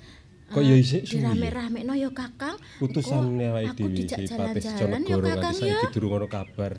Kok 0.51 0.67
eh, 0.67 0.67
ya 0.67 0.75
isik 0.83 1.03
suwi 1.07 1.23
ya? 1.23 1.31
dirame-ramekno 1.31 1.95
ya 1.95 2.11
Kakang. 2.11 2.59
Utusane 2.83 3.27
Engko 3.27 3.55
awake 3.55 3.71
aku 3.71 3.87
dhewe 3.87 4.27
jalan-jalan 4.27 5.01
ya 5.03 5.15
Jonegoro 5.15 5.27
Kakang 5.31 5.55
ya. 5.63 5.79
saiki 5.79 5.87
durung 5.95 6.13
ono 6.19 6.27
kabar. 6.27 6.73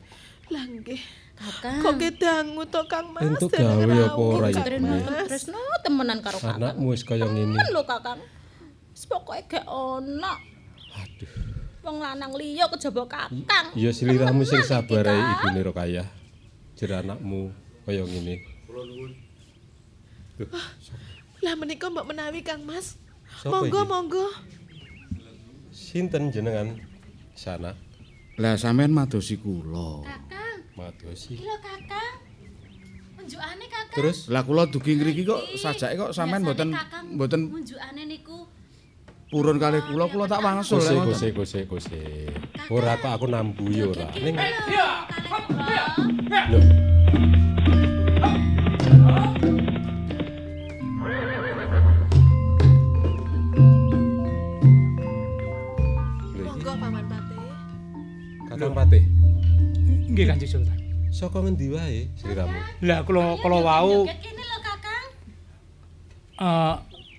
Lah 0.52 0.64
nggih. 0.68 1.02
Kakang. 1.38 1.80
Kok 1.82 1.94
kedangu 1.98 2.64
to 2.70 2.82
Kang 2.86 3.08
Mas. 3.16 3.24
Entuk 3.26 3.50
gawe 3.50 3.82
apa 3.82 4.22
ora 4.22 4.48
iki? 4.52 4.62
Tresno 5.28 5.58
temenan 5.82 6.20
karo 6.22 6.38
Kakang. 6.38 6.60
Anakmu 6.62 6.86
wis 6.94 7.04
kaya 7.04 7.26
ngene. 7.26 7.56
Temen 7.58 7.70
lho 7.74 7.84
Kakang. 7.88 8.20
Wis 8.94 9.04
pokoke 9.10 9.42
gak 9.48 9.66
ono. 9.66 10.34
Aduh. 10.92 11.32
Wong 11.82 11.98
lanang 11.98 12.32
liya 12.38 12.70
kejaba 12.70 13.04
Kakang. 13.10 13.66
Ya 13.74 13.90
sliramu 13.90 14.46
sing 14.46 14.62
sabar 14.62 15.08
ae 15.08 15.18
ibune 15.18 15.62
Rokayah. 15.66 16.08
Jer 16.78 16.92
anakmu 16.94 17.50
kaya 17.88 18.06
ngene. 18.06 18.36
Duh, 20.38 20.48
Lah 21.42 21.58
menika 21.58 21.90
mbok 21.90 22.06
menawi 22.06 22.46
Kang 22.46 22.62
Mas. 22.68 23.02
Monggo 23.48 23.82
monggo. 23.88 24.28
sinten 25.72 26.30
jenengan 26.36 26.76
sana 27.36 27.74
Lah 28.40 28.56
sampean 28.56 28.92
madosi 28.96 29.40
kula. 29.40 30.04
Kakang, 30.08 30.51
madosi. 30.82 31.38
iki 31.38 31.46
lho 31.46 31.58
Kakang. 31.62 32.14
Unjukane 33.22 33.66
Kakang. 33.70 33.96
Terus 33.96 34.18
lah 34.34 34.42
kula 34.42 34.64
dugi 34.66 34.92
ngriki 34.98 35.24
kok 35.24 35.42
sajake 35.56 35.94
kok 35.96 36.12
sampean 36.12 36.42
mboten 36.42 36.70
mboten 37.14 37.42
unjukane 37.54 38.04
niku 38.10 38.38
purun 39.32 39.58
kalih 39.62 39.80
kula 39.86 40.06
kula 40.10 40.26
tak 40.28 40.42
wangsul 40.42 40.82
Kose 40.82 40.92
lek 40.92 41.06
kose 41.06 41.28
ngoten. 41.30 41.38
kose 41.38 41.60
kose. 41.70 42.02
Ora 42.74 42.98
kok 42.98 43.12
aku 43.16 43.26
nambuhi 43.30 43.80
ora. 43.86 44.08
Ning 44.18 44.36
lho 44.36 44.50
iki 44.58 44.76
Monggo 56.46 56.74
Paman 56.78 57.06
Patih. 57.10 57.40
Kakang 58.50 58.74
Patih. 58.76 59.04
Nggih 60.12 60.26
Kanjeng 60.28 60.52
Sultan. 60.52 60.78
Saka 61.12 61.40
ngendi 61.40 61.72
wae 61.72 62.08
sliramu? 62.20 62.60
Lah 62.84 63.04
kula 63.04 63.36
kula 63.40 63.58
wau 63.60 64.04
eh 66.42 66.74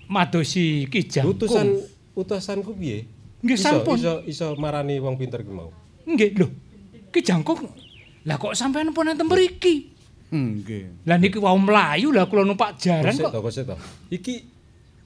madosi 0.09 0.85
Ki 0.93 1.09
Jangkung. 1.09 1.37
Utusan 1.41 1.67
utusanku 2.13 2.77
piye? 2.77 3.09
Nggih 3.41 3.59
sampun. 3.59 3.97
Iso 3.97 4.15
iso 4.29 4.47
marani 4.61 5.01
wong 5.01 5.17
pinter 5.17 5.41
ki 5.41 5.53
mau. 5.53 5.73
Nggih 6.05 6.31
lho. 6.37 6.49
Ki 7.09 7.21
Jangkung. 7.25 7.65
Lah 8.29 8.37
kok 8.37 8.53
sampean 8.55 8.93
pun 8.93 9.09
enten 9.09 9.27
mriki? 9.27 9.89
Hmm, 10.33 10.61
Nggih. 10.65 11.05
Lah 11.05 11.17
niki 11.21 11.37
wau 11.37 11.57
mlayu 11.57 12.13
lah 12.13 12.25
kula 12.29 12.45
numpak 12.45 12.81
jaran 12.81 13.13
Kosek 13.13 13.25
kok. 13.29 13.33
to, 13.33 13.41
kosek 13.41 13.65
to. 13.69 13.77
Iki 14.09 14.35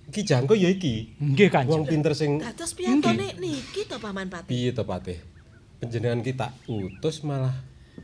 Ki 0.06 0.22
Jangko 0.22 0.54
ya 0.54 0.70
iki. 0.70 1.18
Nggih, 1.18 1.50
Kanjeng. 1.50 1.70
Wong 1.70 1.84
pinter 1.86 2.14
sing 2.14 2.38
Dados 2.38 2.74
piyantone 2.78 3.34
niki 3.42 3.86
to 3.90 3.98
Paman 3.98 4.30
Pati. 4.30 4.46
piye 4.46 4.70
to 4.70 4.86
Patih? 4.86 5.18
Panjenengan 5.76 6.22
ki 6.22 6.32
tak 6.32 6.54
utus 6.66 7.20
malah 7.20 7.52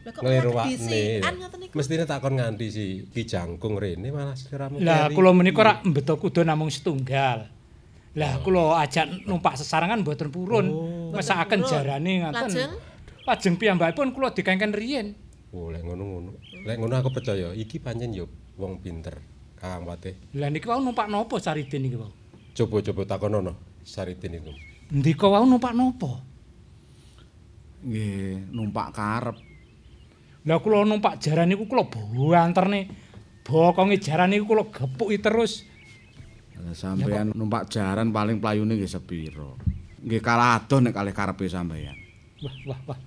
Lah 0.03 0.11
kok 0.11 0.23
ngoten 0.23 1.59
niku? 1.63 1.75
Mestine 1.79 2.05
takon 2.05 2.35
nganti 2.35 2.67
si 2.69 2.85
Ki 3.07 3.23
Jangkung 3.23 3.79
rene 3.79 4.11
malah 4.11 4.35
sliramu. 4.35 4.83
Lah 4.83 5.07
kula 5.15 5.31
menika 5.31 5.63
rak 5.63 5.87
mbeto 5.87 6.19
kuda 6.19 6.43
namung 6.43 6.75
setunggal. 6.75 7.47
Lah 8.19 8.33
kula 8.43 8.83
ajak 8.83 9.25
numpak 9.31 9.55
sesarengan 9.55 10.03
mboten 10.03 10.35
purun. 10.35 10.67
Mesakaken 11.15 11.63
purun. 11.63 11.71
jarane 11.71 12.13
ngaten. 12.27 12.51
Lajeng? 12.51 12.73
Lajeng 13.23 13.55
piyambakipun 13.55 14.11
kula 14.11 14.35
dikengken 14.35 14.75
riyin. 14.75 15.15
Oh, 15.55 15.71
lek 15.71 15.87
ngono-ngono. 15.87 16.35
Lek 16.67 16.77
ngono 16.81 16.95
aku 16.99 17.15
percaya 17.15 17.55
iki 17.55 17.79
pancen 17.79 18.11
yo 18.11 18.27
wong 18.59 18.83
pinter. 18.83 19.23
Kakang 19.55 19.87
Patih. 19.87 20.19
Lah 20.35 20.51
niki 20.51 20.67
wau 20.67 20.83
numpak 20.83 21.07
napa 21.07 21.39
Saridin 21.39 21.87
niki 21.87 21.95
wau? 21.95 22.11
Coba-coba 22.53 23.07
takonono 23.07 23.55
Saritin 23.87 24.43
iku. 24.43 24.51
Ndika 24.91 25.31
wau 25.31 25.47
numpak 25.47 25.71
napa? 25.71 26.19
Nggih, 27.87 28.51
numpak 28.51 28.95
karep. 28.95 29.52
Lah 30.43 30.59
kula 30.59 30.83
numpak 30.83 31.23
jaran 31.23 31.47
niku 31.47 31.71
kula 31.71 31.87
banterne 31.87 32.91
bokonge 33.47 34.03
jaran 34.03 34.35
niku 34.35 34.51
kula 34.51 34.67
gepuki 34.75 35.23
terus. 35.23 35.63
Lah 36.59 36.75
sampean 36.75 37.31
numpak 37.31 37.71
jaran 37.71 38.11
paling 38.11 38.43
playune 38.43 38.75
nggih 38.75 38.91
sepiro? 38.91 39.55
Nggih 40.03 40.19
kalah 40.19 40.59
adoh 40.59 40.83
nek 40.83 40.95
kalih 40.99 41.15
karepe 41.15 41.47
sampean. 41.47 41.95
Wah 42.43 42.57
wah 42.67 42.81
wah. 42.91 42.99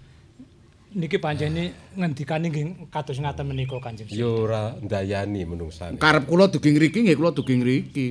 Niki 0.95 1.19
pancene 1.19 1.75
ngendikane 1.99 2.47
nggih 2.47 2.87
kados 2.87 3.19
ngaten 3.19 3.43
menika 3.43 3.75
Kanjeng. 3.83 4.07
Sunan. 4.07 4.15
Yo 4.15 4.47
ora 4.47 4.71
ndayani 4.79 5.43
menungsane. 5.43 5.99
Karep 5.99 6.31
kula 6.31 6.47
dugi 6.47 6.71
ngriki 6.71 7.03
nggih 7.03 7.19
kula 7.19 7.35
dugi 7.35 7.59
ngriki. 7.59 8.05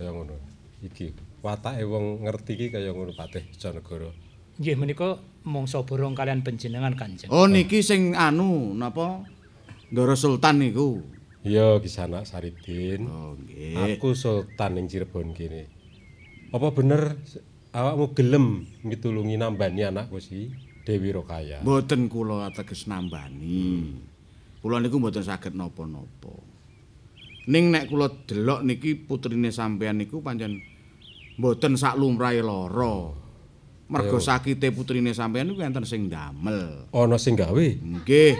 Kaya 0.00 0.08
ngono. 0.08 0.40
Iki 0.80 1.12
watake 1.44 1.84
wong 1.84 2.24
ngerti 2.24 2.56
iki 2.56 2.66
kaya 2.72 2.96
ngono 2.96 3.12
Patih 3.12 3.44
Janegara. 3.60 4.08
Nggih 4.54 4.78
menika 4.78 5.18
mangsa 5.42 5.82
borong 5.82 6.14
kalian 6.14 6.46
panjenengan 6.46 6.94
Kanjeng. 6.94 7.28
Oh 7.28 7.50
niki 7.50 7.82
sing 7.82 8.14
anu 8.14 8.70
napa? 8.72 9.26
Ndara 9.90 10.14
Sultan 10.14 10.62
niku. 10.62 11.02
Iya 11.42 11.82
Kisanak 11.82 12.24
Saridin. 12.24 13.04
Oh 13.10 13.34
nggih. 13.34 13.98
Aku 13.98 14.14
sultan 14.14 14.78
ning 14.78 14.86
Cirebon 14.86 15.34
kene. 15.34 15.68
Apa 16.54 16.70
bener 16.70 17.18
awakmu 17.74 18.14
gelem 18.14 18.64
mitulungi 18.86 19.34
nambani 19.34 19.84
anakku 19.84 20.22
si 20.22 20.54
Dewi 20.86 21.10
Rokaya? 21.10 21.60
Mboten 21.66 22.06
kula 22.06 22.46
ateges 22.46 22.86
nambani. 22.86 23.90
Kula 24.62 24.78
niku 24.78 25.02
mboten 25.02 25.26
saged 25.26 25.58
napa-napa. 25.58 26.32
Ning 27.50 27.74
nek 27.74 27.90
kula 27.90 28.08
delok 28.24 28.62
niki 28.62 28.94
putrine 28.96 29.50
sampean 29.50 29.98
niku 29.98 30.22
pancen 30.22 30.62
mboten 31.36 31.74
sak 31.74 31.98
lumrahe 31.98 32.38
lara. 32.38 33.23
Mergo 33.84 34.16
sakite 34.16 34.72
putrine 34.72 35.12
sampean 35.12 35.52
niku 35.52 35.60
enten 35.60 35.84
sing 35.84 36.08
damel. 36.08 36.88
Ana 36.88 37.20
sing 37.20 37.36
gawe? 37.36 37.66
Nggih. 37.84 38.32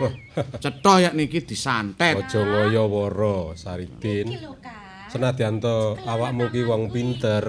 Cetha 0.56 1.04
yak 1.04 1.12
niki 1.12 1.44
disantet. 1.44 2.16
Aja 2.16 2.40
ngaya 2.40 2.80
wara 2.88 3.52
Saridin. 3.52 4.32
Senadyan 5.12 5.60
to 5.60 6.00
awakmu 6.08 6.48
ki 6.48 6.64
wong 6.64 6.88
pinter, 6.88 7.44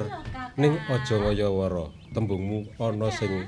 ning 0.60 0.76
aja 0.91 1.16
ngaya 1.18 1.48
wara. 1.48 1.88
Tembungmu 2.12 2.76
ana 2.84 3.08
sing 3.16 3.48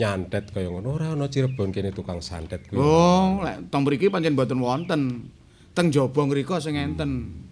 nyantet 0.00 0.48
kaya 0.48 0.72
ngono 0.72 0.96
ora 0.96 1.12
ana 1.12 1.28
Cirebon 1.28 1.68
kene 1.68 1.92
tukang 1.92 2.24
santet 2.24 2.64
kuwi. 2.72 2.80
Oh, 2.80 3.44
lek 3.44 3.68
teng 3.68 3.84
mriki 3.84 4.08
pancen 4.08 4.32
mboten 4.32 4.64
wonten. 4.64 5.28
Teng 5.76 5.92
jaba 5.92 6.24
ngrika 6.24 6.56
sing 6.56 6.80
enten. 6.80 7.44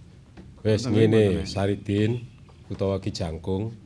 Wis 0.65 0.89
Wonten 0.89 0.97
ngene 0.97 1.45
Saridin 1.45 2.25
utawa 2.73 3.05
Ki 3.05 3.13
Jangkung. 3.13 3.85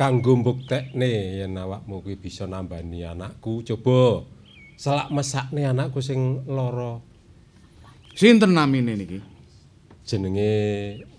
Kanggo 0.00 0.32
mbuktekne 0.32 1.44
yen 1.44 1.60
awakmu 1.60 2.00
kuwi 2.00 2.16
bisa 2.16 2.48
nambani 2.48 3.04
anakku, 3.04 3.60
coba 3.60 4.24
selak 4.72 5.12
mesakne 5.12 5.68
anakku 5.68 6.00
sing 6.00 6.40
lara. 6.48 7.04
Sinten 8.16 8.56
namine 8.56 8.96
niki? 8.96 9.20
Jenenge 10.08 10.48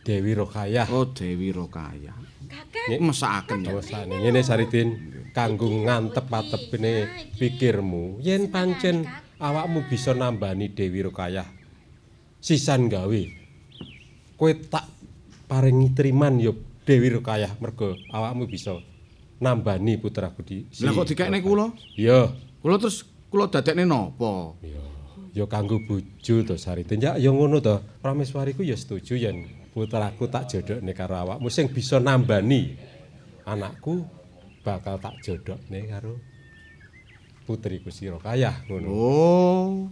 Dewi 0.02 0.34
Rokayah. 0.34 0.90
Oh, 0.90 1.14
Dewi 1.14 1.54
Rokaya. 1.54 2.10
Kakak. 2.50 2.98
Mesakaken. 2.98 3.70
Mesakne 3.70 4.18
ngene 4.18 4.42
Saridin, 4.42 4.90
kanggo 5.30 5.70
ngantep-atepne 5.70 6.94
pikirmu, 7.38 8.18
yen 8.26 8.50
pancen 8.50 9.06
awakmu 9.38 9.86
bisa 9.94 10.18
nambani 10.18 10.74
Dewi 10.74 11.06
Rokayah. 11.06 11.46
Sisan 12.42 12.90
gawe. 12.90 13.22
Kowe 14.42 14.54
tak 14.58 14.90
paringi 15.46 15.94
triman 15.94 16.42
yo 16.42 16.71
Dewi 16.92 17.08
Rokayah 17.08 17.56
mergo 17.64 17.96
awakmu 18.12 18.52
bisa 18.52 18.76
nambani 19.40 19.96
putraku 19.96 20.44
di 20.44 20.68
si 20.76 20.84
Lah 20.84 20.92
kok 20.92 21.08
dikekne 21.08 21.40
kula? 21.40 21.72
Iya. 21.96 22.36
Kula 22.60 22.76
terus 22.76 23.08
kula 23.32 23.48
dadekne 23.48 23.88
napa? 23.88 24.60
Iya. 24.60 24.84
Ya 25.32 25.46
kanggo 25.48 25.80
bojo 25.88 26.36
to 26.44 26.60
Saridin. 26.60 27.00
Ya 27.00 27.16
ya 27.16 27.32
ngono 27.32 27.64
to. 27.64 27.80
Prameswariku 28.04 28.60
ya 28.68 28.76
setuju 28.76 29.16
yen 29.16 29.48
putraku 29.72 30.28
tak 30.28 30.52
jodhokne 30.52 30.92
karo 30.92 31.16
awakmu 31.16 31.48
sing 31.48 31.72
bisa 31.72 32.04
nambani 32.04 32.76
anakku 33.48 34.04
bakal 34.60 35.00
tak 35.00 35.16
jodhokne 35.24 35.88
karo 35.88 36.20
putriku 37.48 37.88
si 37.88 38.12
Rokayah 38.12 38.68
ngono. 38.68 38.88
Oh. 38.92 39.88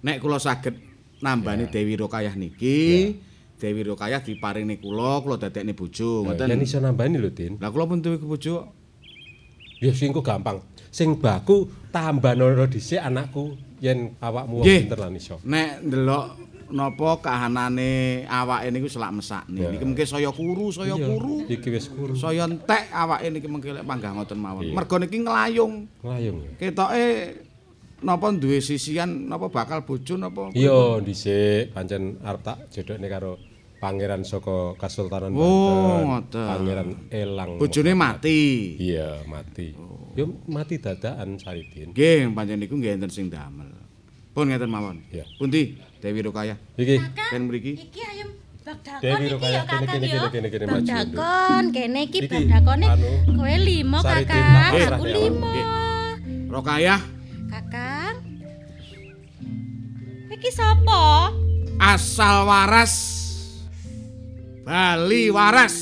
Nek 0.00 0.16
kula 0.16 0.40
saged 0.40 0.80
nambani 1.20 1.68
Dewi 1.68 1.92
Rokayah 2.00 2.32
niki, 2.32 3.20
Dewi 3.58 3.82
Rokayah 3.82 4.22
diparingi 4.22 4.78
kula, 4.78 5.18
kula 5.18 5.36
dadekne 5.36 5.74
bojo, 5.74 6.22
ngoten. 6.24 6.62
iso 6.62 6.78
nambani 6.78 7.18
lho, 7.18 7.34
Din. 7.34 7.58
Lah 7.58 7.74
kula 7.74 7.90
pun 7.90 7.98
duwe 7.98 8.16
bojo. 8.22 8.70
Ya 9.78 9.94
sing 9.94 10.10
ku 10.10 10.22
gampang. 10.22 10.58
Sing 10.90 11.18
baku 11.18 11.70
tambanono 11.94 12.66
dhisik 12.66 12.98
anakku 12.98 13.54
yen 13.78 14.18
awakmu 14.18 14.66
pinter 14.66 14.98
lan 14.98 15.14
iso. 15.14 15.38
Nek 15.46 15.86
ndelok 15.86 16.24
napa 16.74 17.22
kahanane 17.22 18.24
awake 18.26 18.68
niku 18.74 18.88
selak 18.90 19.14
mesakne. 19.14 19.58
Ya. 19.62 19.70
Niki 19.70 19.84
mengke 19.86 20.04
saya 20.04 20.28
kuru, 20.34 20.74
saya 20.74 20.98
Iya, 20.98 21.06
kuru. 21.06 21.46
Iki 21.46 21.68
wis 21.70 21.86
kuru. 21.88 22.12
Saya 22.18 22.44
entek 22.50 22.90
awake 22.90 23.26
niki 23.30 23.46
mengke 23.46 23.70
lek 23.70 23.86
panggah 23.86 24.12
ngoten 24.18 24.38
mawon. 24.38 24.62
Iya. 24.66 24.74
Mergo 24.74 24.96
niki 24.98 25.18
nglayung. 25.22 25.74
Nglayung. 26.02 26.38
Ketoke 26.58 27.04
napa 28.02 28.26
duwe 28.34 28.58
sisian 28.58 29.30
napa 29.30 29.46
bakal 29.46 29.86
bojo 29.86 30.14
napa? 30.18 30.50
Iya, 30.58 30.98
dhisik 31.02 31.70
pancen 31.70 32.18
arep 32.22 32.42
tak 32.42 32.58
jodhokne 32.74 33.06
karo 33.06 33.38
pangeran 33.78 34.26
saka 34.26 34.74
Kasultanan 34.74 35.30
Oh, 35.32 35.42
Banten. 35.42 36.02
ngoten. 36.06 36.46
Pangeran 36.46 36.88
Elang. 37.08 37.50
Bojone 37.56 37.92
mati. 37.94 38.74
Iya, 38.76 39.22
mati. 39.24 39.74
Yo 40.14 40.26
mati 40.46 40.78
dadakan 40.78 41.38
Saridin. 41.38 41.94
Nggih, 41.94 42.30
pancen 42.34 42.58
niku 42.58 42.74
nggih 42.74 42.98
enten 42.98 43.10
sing 43.10 43.30
damel. 43.30 43.70
Pun 44.34 44.50
ngeten 44.50 44.66
mawon. 44.66 45.02
Pundi 45.38 45.78
Dewi 45.98 46.22
Rokaya? 46.22 46.54
Iki 46.74 46.94
Kan 47.14 47.46
mriki. 47.46 47.74
Iki 47.74 48.00
ayam 48.02 48.28
bagdakon 48.62 49.00
Dewi 49.00 49.14
iki 49.24 49.32
Rukayah, 49.34 49.54
ya 49.54 49.62
kene, 49.64 49.86
kene, 49.88 50.06
kene, 50.06 50.28
kene, 50.28 50.48
kene, 50.50 50.64
maju. 50.68 50.82
Bagdakon, 50.84 51.64
kene 51.72 51.98
iki 52.04 52.18
bagdakone 52.26 52.86
kowe 53.32 53.54
limo 53.56 53.98
Saridin 53.98 54.26
kakak, 54.28 54.46
tak 54.46 54.68
aku 54.68 54.76
pasrah 54.78 55.08
ya, 55.08 55.14
limo. 55.18 55.46
Nggih. 55.48 55.66
Rokayah 56.48 57.00
Kakang. 57.48 58.16
Iki 60.28 60.50
sapa? 60.52 61.32
asal 61.78 62.42
waras 62.44 62.92
Bali 64.68 65.32
waras. 65.32 65.80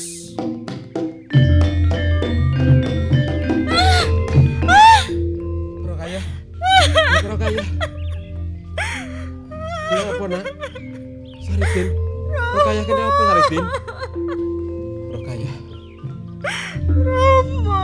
Rokayah. 5.83 6.23
Rokayah. 7.27 7.67
Ya 9.91 10.01
apa 10.07 10.23
nak? 10.31 10.45
Saridin. 11.43 11.87
Rokayah 12.31 12.83
kene 12.87 13.01
apa 13.03 13.21
Saridin? 13.27 13.65
Rokayah. 15.19 15.55
Rama. 16.87 17.83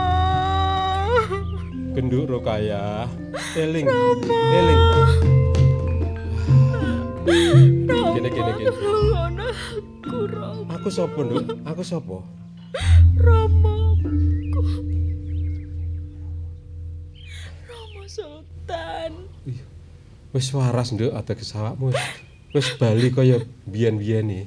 Genduk 1.92 2.32
Rokayah. 2.32 3.12
Eling. 3.60 3.92
Eling. 4.56 4.80
Kene 7.92 8.28
kene 8.32 8.50
kene. 8.56 8.72
Aku 10.84 10.92
sapa, 10.92 11.16
Nduk? 11.16 11.64
Aku 11.64 11.80
sapa? 11.80 12.20
Rama. 13.16 13.96
Rama 17.64 18.04
Sultan. 18.04 19.32
Wis 20.36 20.52
waras, 20.52 20.92
Nduk, 20.92 21.16
ateges 21.16 21.56
awakmu. 21.56 21.88
Wis 22.52 22.76
bali 22.76 23.08
kaya 23.16 23.40
biyen-biyene. 23.64 24.44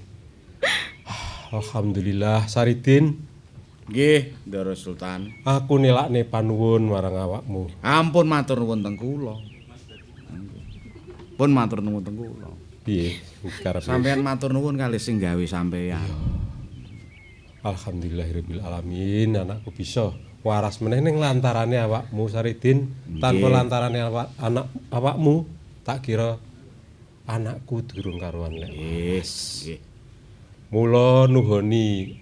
Ah, 1.09 1.57
Alhamdulillah, 1.57 2.45
Saridin. 2.45 3.17
Nggih, 3.89 4.37
Ndara 4.45 4.77
Sultan. 4.77 5.33
Aku 5.41 5.81
nilakne 5.81 6.21
panuwun 6.21 6.85
marang 6.85 7.17
awakmu. 7.17 7.73
Ampun 7.81 8.29
matur 8.29 8.61
nuwun 8.61 8.85
teng 8.85 8.93
kula. 8.93 9.41
Pun 11.33 11.49
matur 11.49 11.81
nuwun 11.81 12.05
teng 12.05 12.13
kula. 12.13 12.53
Piye? 12.85 13.17
Karep 13.45 13.85
Sampeyan 13.85 14.25
matur 14.25 14.49
nuwun 14.49 14.77
kalih 14.77 14.97
sing 14.97 15.21
gawe 15.21 15.45
sampeyan. 15.45 16.09
Alhamdulillahirabbil 17.61 18.63
alamin 18.63 19.37
anakku 19.37 19.69
bisa 19.75 20.15
waras 20.41 20.79
meneh 20.79 21.03
ning 21.03 21.19
lantarane 21.19 21.77
awakmu 21.77 22.31
Saridin 22.31 22.87
tanpa 23.19 23.51
lantarane 23.51 23.99
awak 24.01 24.31
anak 24.39 24.71
awakmu 24.89 25.43
tak 25.83 26.07
kira 26.07 26.39
anakku 27.27 27.83
durung 27.83 28.17
karuan 28.21 28.55
lek 28.55 28.71
Yes, 28.71 29.65
nggih. 29.67 29.81
Mula 30.71 31.27
nuhoni 31.27 32.19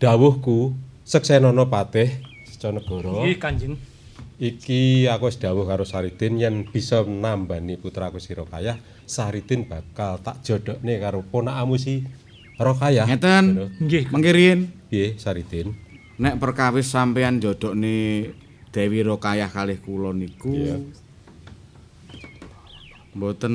dawuhku 0.00 0.72
Seksenana 1.04 1.68
Patih 1.68 2.08
Secanegara 2.48 3.24
Nggih, 3.24 3.36
Kanjeng. 3.36 3.74
Iki 4.40 5.06
aku 5.08 5.28
wis 5.28 5.36
dawuh 5.36 5.68
karo 5.68 5.84
Saridin 5.84 6.40
yen 6.40 6.64
bisa 6.66 7.04
nambani 7.04 7.76
putraku 7.76 8.18
si 8.18 8.32
Saridin 9.04 9.68
bakal 9.68 10.20
tak 10.20 10.40
jodhokne 10.42 10.98
karo 11.00 11.20
ponakamu 11.24 11.76
si 11.76 12.04
Rokayah. 12.56 13.04
Ngeten. 13.10 13.44
Nggih. 13.82 14.08
Mengkirin 14.14 14.70
Piye 14.88 15.18
Saridin? 15.18 15.74
nek 16.14 16.38
perkawis 16.38 16.86
sampean 16.86 17.42
jodhokne 17.42 18.30
Dewi 18.70 19.02
Rokayah 19.02 19.50
kalih 19.50 19.78
kula 19.82 20.14
niku 20.14 20.54
Iya. 20.54 20.76
mboten 23.14 23.54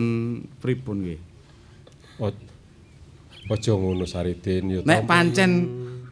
pripun 0.63 1.03
nggih. 1.03 1.19
Aja 3.49 3.73
ngono 3.73 4.05
Saridin 4.05 4.63
ya. 4.69 4.79
Nek 4.85 5.07
pancen 5.09 5.51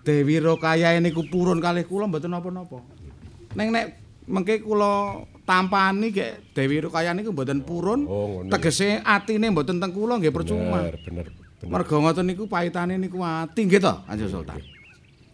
Dewi 0.03 0.39
Rokayah 0.39 0.95
niku 1.03 1.27
purun 1.27 1.59
kalih 1.59 1.83
kula 1.83 2.07
mboten 2.07 2.31
napa-napa. 2.31 2.79
Ning 3.55 3.71
nek 3.75 3.85
mengke 4.27 4.63
kula 4.63 5.23
tampani 5.47 6.11
gek 6.11 6.51
Dewi 6.51 6.83
Rokayah 6.83 7.15
niku 7.15 7.31
mboten 7.31 7.63
purun, 7.63 8.03
Oh, 8.03 8.43
tegese 8.51 8.99
atine 8.99 9.47
mboten 9.47 9.79
teng 9.79 9.95
kula 9.95 10.19
nggih 10.19 10.35
percuma. 10.35 10.83
Bener, 10.83 10.99
bener, 10.99 11.25
bener. 11.31 11.71
Merga 11.71 11.95
ngoten 11.95 12.27
niku 12.27 12.45
pahitane 12.45 12.99
niku 12.99 13.23
ati 13.23 13.63
nggih 13.63 13.79
to, 13.79 13.93
Kanjeng 14.03 14.27
Sultan. 14.29 14.59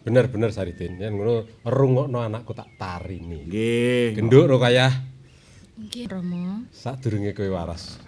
Bener 0.04 0.30
bener 0.30 0.54
Saridin. 0.54 1.00
Yen 1.00 1.18
ngono 1.18 1.42
rungokno 1.66 2.22
anakku 2.22 2.54
tak 2.54 2.70
tarini. 2.78 3.42
Nggih. 3.48 4.14
Genduk 4.14 4.46
Rokayah, 4.46 4.92
Nggih, 5.74 6.06
Rama. 6.06 6.62
sadurunge 6.70 7.34
kowe 7.34 7.50
waras. 7.50 7.98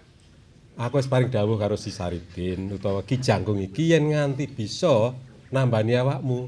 Aku 0.77 1.01
wis 1.01 1.09
paring 1.09 1.33
dawuh 1.33 1.57
karo 1.57 1.75
si 1.75 1.89
Saridin 1.89 2.69
utawa 2.71 3.01
Ki 3.03 3.17
Jangkung 3.17 3.59
iki 3.59 3.91
yen 3.91 4.13
nganti 4.13 4.45
bisa 4.47 5.17
nambani 5.51 5.97
awakmu. 5.97 6.47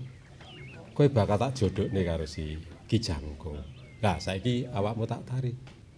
Kowe 0.93 1.09
bakal 1.09 1.41
tak 1.41 1.57
jodhokne 1.57 2.05
karo 2.05 2.29
si 2.29 2.61
Ki 2.87 3.01
Jangkung. 3.01 3.57
Lah 3.99 4.17
saiki 4.23 4.67
awakmu 4.71 5.05
tak 5.11 5.27
tarik. 5.27 5.57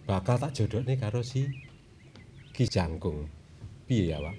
Bakal 0.09 0.41
tak 0.41 0.57
jodhokne 0.57 0.97
karo 0.97 1.21
si 1.21 1.45
Ki 2.51 2.65
Jangkung. 2.65 3.29
Piye 3.85 4.17
awak? 4.17 4.33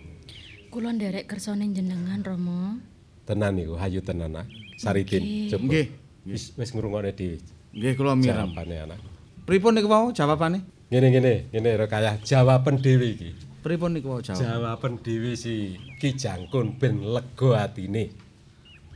Kula 0.73 0.91
nderek 0.91 1.29
kersane 1.31 1.69
jenengan, 1.71 2.25
Rama. 2.25 2.81
Tenan 3.29 3.61
iku, 3.61 3.77
hayu 3.79 4.01
tenan 4.03 4.35
nak. 4.35 4.49
Saridin, 4.75 5.23
Nggih. 5.23 5.49
coba. 5.53 5.63
Nggih. 5.69 5.87
Wis 6.27 6.45
wis 6.59 6.71
ngrungokne 6.75 7.13
di 7.15 7.39
Nggih 7.73 7.93
kula 7.95 8.19
miram. 8.19 8.51
jawabane 8.51 8.77
anak. 8.83 9.01
Pripun 9.47 9.75
niku 9.79 9.89
wau 9.91 10.11
jawabane? 10.11 10.59
Ngene 10.91 11.07
ngene, 11.09 11.35
ngene 11.55 11.71
Rokayah 11.87 12.15
jawaban 12.21 12.83
dhewe 12.83 13.07
iki. 13.15 13.31
Pripun 13.63 13.95
niku 13.95 14.19
wau 14.19 14.21
jawab? 14.21 14.43
Jawaban 14.43 14.99
dhewe 15.01 15.39
si 15.39 15.79
Ki 16.03 16.19
Jangkung 16.19 16.75
ben 16.83 16.99
lega 17.05 17.63
atine. 17.69 18.11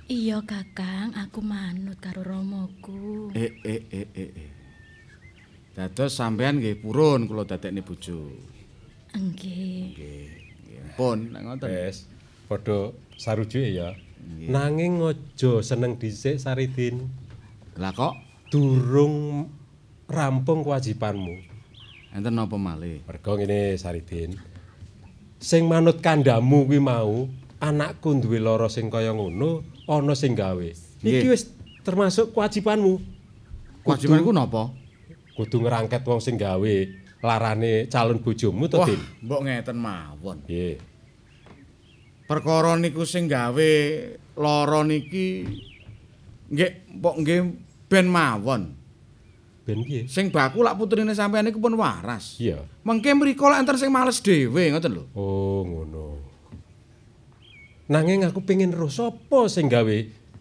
Iya, 0.07 0.39
Kakang, 0.47 1.19
aku 1.19 1.43
manut 1.43 1.99
karo 1.99 2.23
Ramaku. 2.23 3.31
Eh 3.35 3.59
eh 3.67 3.83
eh 3.91 4.07
eh. 4.15 4.31
eh. 4.39 4.51
Dados 5.77 6.17
sampean 6.17 6.57
nggih 6.57 6.81
purun 6.81 7.29
kula 7.29 7.45
dadekne 7.45 7.85
bojo. 7.85 8.33
Nggih. 9.13 9.93
Nggih. 9.93 10.29
Pun 10.97 11.37
nek 11.37 11.45
ngoten. 11.45 11.69
Wes, 11.69 12.09
padha 12.49 12.97
sarujuke 13.21 13.77
ya. 13.77 13.93
Nanging 14.27 15.05
aja 15.05 15.61
seneng 15.61 16.01
dhisik 16.01 16.41
Saridin. 16.41 17.13
Lah 17.77 17.93
kok 17.93 18.17
Durung 18.49 19.47
rampung 20.09 20.65
kewajibanmu. 20.65 21.37
enten 22.17 22.33
napa 22.33 22.57
malih? 22.57 23.05
Mergo 23.05 23.37
ngene 23.37 23.77
Saridin. 23.77 24.41
Sing 25.37 25.69
manut 25.69 26.01
kandamu 26.01 26.65
kuwi 26.65 26.81
mau, 26.81 27.29
anakku 27.61 28.17
duwe 28.17 28.41
lara 28.41 28.73
sing 28.73 28.89
kaya 28.89 29.13
ngono, 29.13 29.61
ana 29.85 30.17
sing 30.17 30.33
gawe. 30.33 30.69
Iki 31.05 31.29
wis 31.29 31.53
termasuk 31.85 32.33
kewajibanmu. 32.33 32.97
Kewajibanku 33.85 34.33
napa? 34.33 34.73
Kudu 35.37 35.61
ngerangket 35.61 36.01
wong 36.09 36.21
sing 36.25 36.41
gawe 36.41 36.75
larane 37.21 37.85
calon 37.93 38.25
bojomu 38.25 38.65
to, 38.73 38.81
Din. 38.89 39.01
mbok 39.21 39.41
ngeten 39.45 39.77
mawon. 39.77 40.41
Nggih. 40.49 40.81
Perkara 42.25 42.73
niku 42.81 43.05
sing 43.05 43.29
gawe 43.29 43.73
lara 44.41 44.81
niki 44.83 45.45
nggih 46.49 46.73
mbok 46.97 47.15
nggih 47.21 47.41
ben 47.87 48.07
mawon. 48.09 48.63
Ben 49.67 49.83
piye? 49.83 50.07
Sing 50.09 50.33
baku 50.33 50.63
lak 50.65 50.79
putrine 50.79 51.13
sampean 51.13 51.45
niku 51.45 51.61
pun 51.61 51.77
waras. 51.77 52.39
Iya. 52.41 52.65
Mengke 52.87 53.13
mriko 53.13 53.51
lak 53.53 53.61
enten 53.67 53.77
sing 53.77 53.91
males 53.93 54.23
dhewe 54.25 54.73
ngoten 54.73 54.95
lho. 54.95 55.05
Oh, 55.13 55.67
ngono. 55.67 56.23
Nanging 57.93 58.27
aku 58.27 58.43
pengen 58.43 58.75
roh 58.75 58.91
sapa 58.91 59.47
sing 59.53 59.69
gawe 59.71 59.97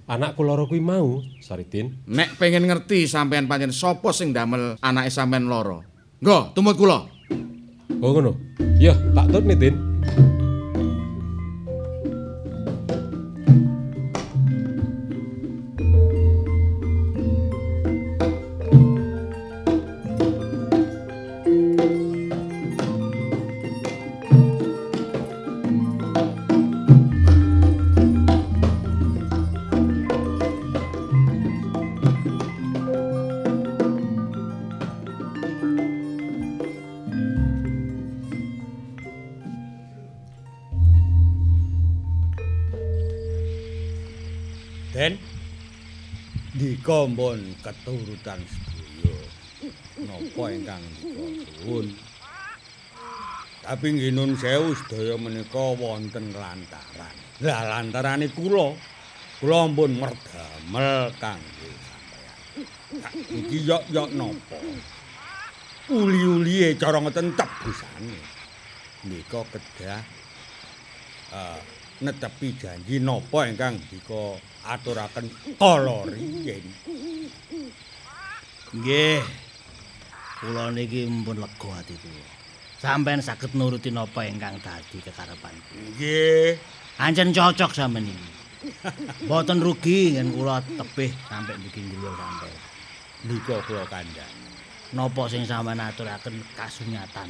anakku 0.05 0.41
lara 0.45 0.65
kuwi 0.69 0.81
mau, 0.81 1.21
Saridin. 1.41 2.05
Nek 2.09 2.37
pengen 2.37 2.69
ngerti 2.69 3.09
sampean 3.09 3.49
pancen 3.49 3.73
sapa 3.73 4.13
sing 4.13 4.33
damel 4.33 4.77
anake 4.81 5.09
sampean 5.09 5.49
lara. 5.49 5.81
Nggo, 6.21 6.55
tumut 6.55 6.77
kula. 6.77 7.05
Oh, 8.01 8.11
ngono. 8.13 8.37
Iya, 8.81 8.93
tak 9.15 9.31
tut 9.31 9.43
nih, 9.47 9.71
Dika 46.85 47.09
mbon 47.09 47.41
keturutan 47.65 48.45
sedaya 48.45 49.17
napa 50.05 50.43
ingkang 50.53 50.85
suwun 51.01 51.89
Tapi 53.65 53.85
nggih 53.89 54.13
nun 54.13 54.37
sewu 54.37 54.69
sedaya 54.77 55.17
menika 55.17 55.73
wonten 55.81 56.29
lantaran. 56.29 57.17
Lah 57.41 57.65
lantarane 57.65 58.29
kula 58.29 58.77
kula 59.41 59.65
mbon 59.73 59.97
merdamel 59.97 61.09
kangge 61.17 61.73
sampeyan. 61.89 62.39
Iki 63.33 63.57
yok-yok 63.65 64.09
napa? 64.13 64.61
Uli-uliye 65.89 66.77
cara 66.77 67.01
ngoten 67.01 67.33
tebusane. 67.33 68.21
Nika 69.09 69.41
kedah 69.41 70.01
eh 71.33 71.61
netepi 72.05 72.53
janji 72.61 73.01
napa 73.01 73.49
ingkang 73.49 73.73
dika 73.89 74.37
aturaken 74.65 75.25
kala 75.61 76.09
riyin. 76.09 76.65
Nggih. 78.75 79.23
Kula 80.41 80.73
niki 80.75 81.07
mumpun 81.07 81.39
lega 81.39 81.69
ati 81.79 81.95
kula. 81.95 82.27
Sampeyan 82.81 83.23
saged 83.23 83.55
nuruti 83.55 83.89
napa 83.93 84.27
ingkang 84.27 84.59
dadi 84.59 84.99
kekarepanku. 84.99 85.95
Nggih. 85.95 86.59
Ancen 86.99 87.31
cocok 87.31 87.71
sampeyan 87.71 88.11
iki. 88.11 88.29
Mboten 89.29 89.61
rugi 89.61 90.17
yen 90.17 90.33
kula 90.33 90.59
tebih 90.65 91.13
sampe 91.29 91.53
mriki 91.55 91.81
griya 91.85 92.11
sampeyan. 92.17 92.61
Nika 93.29 93.55
kula 93.63 93.83
kandhani. 93.87 94.49
Napa 94.91 95.21
sing 95.31 95.47
sampeyan 95.47 95.79
aturaken 95.79 96.35
kasunyatan. 96.57 97.29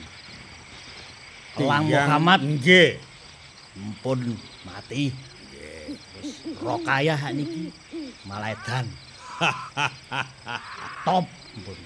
Elang 1.56 1.88
Muhammad 1.88 2.42
Nggih. 2.44 3.00
mumpun 3.76 4.40
mati. 4.64 5.12
Wis 6.26 6.58
rokayah 6.58 7.22
niki 7.38 7.70
maledan. 8.26 8.90
Top 11.06 11.30
mumpun. 11.54 11.78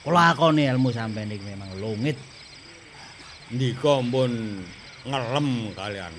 Kula 0.00 0.32
akoni 0.32 0.64
ilmu 0.72 0.88
sampeyan 0.88 1.36
iki 1.36 1.44
memang 1.44 1.68
lungit. 1.76 2.16
Nika 3.52 4.00
mbon 4.00 4.64
ngelem 5.04 5.48
kalian. 5.76 6.12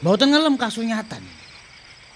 Mboten 0.00 0.32
ngelem 0.32 0.56
kasunyatan. 0.56 1.20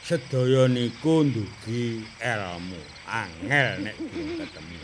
Sedaya 0.04 0.68
niku 0.72 1.20
ndugi 1.24 2.00
ilmu 2.20 2.80
angel 3.04 3.84
nek 3.84 3.96
ketemu. 4.40 4.76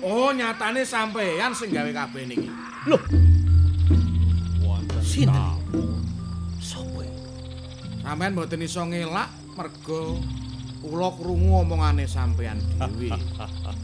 Oh, 0.00 0.32
nyatane 0.32 0.88
sampean 0.88 1.52
sing 1.52 1.68
gawe 1.68 1.92
kabeh 1.92 2.24
niki. 2.24 2.48
Loh, 2.88 3.00
Wonten 4.64 5.00
Sinten? 5.04 6.13
Sampean 8.04 8.36
mboten 8.36 8.60
iso 8.60 8.84
ngelak 8.84 9.32
mergo 9.56 10.20
kula 10.84 11.08
krungu 11.16 11.64
omongane 11.64 12.04
sampean 12.04 12.60
dhewe. 12.76 13.08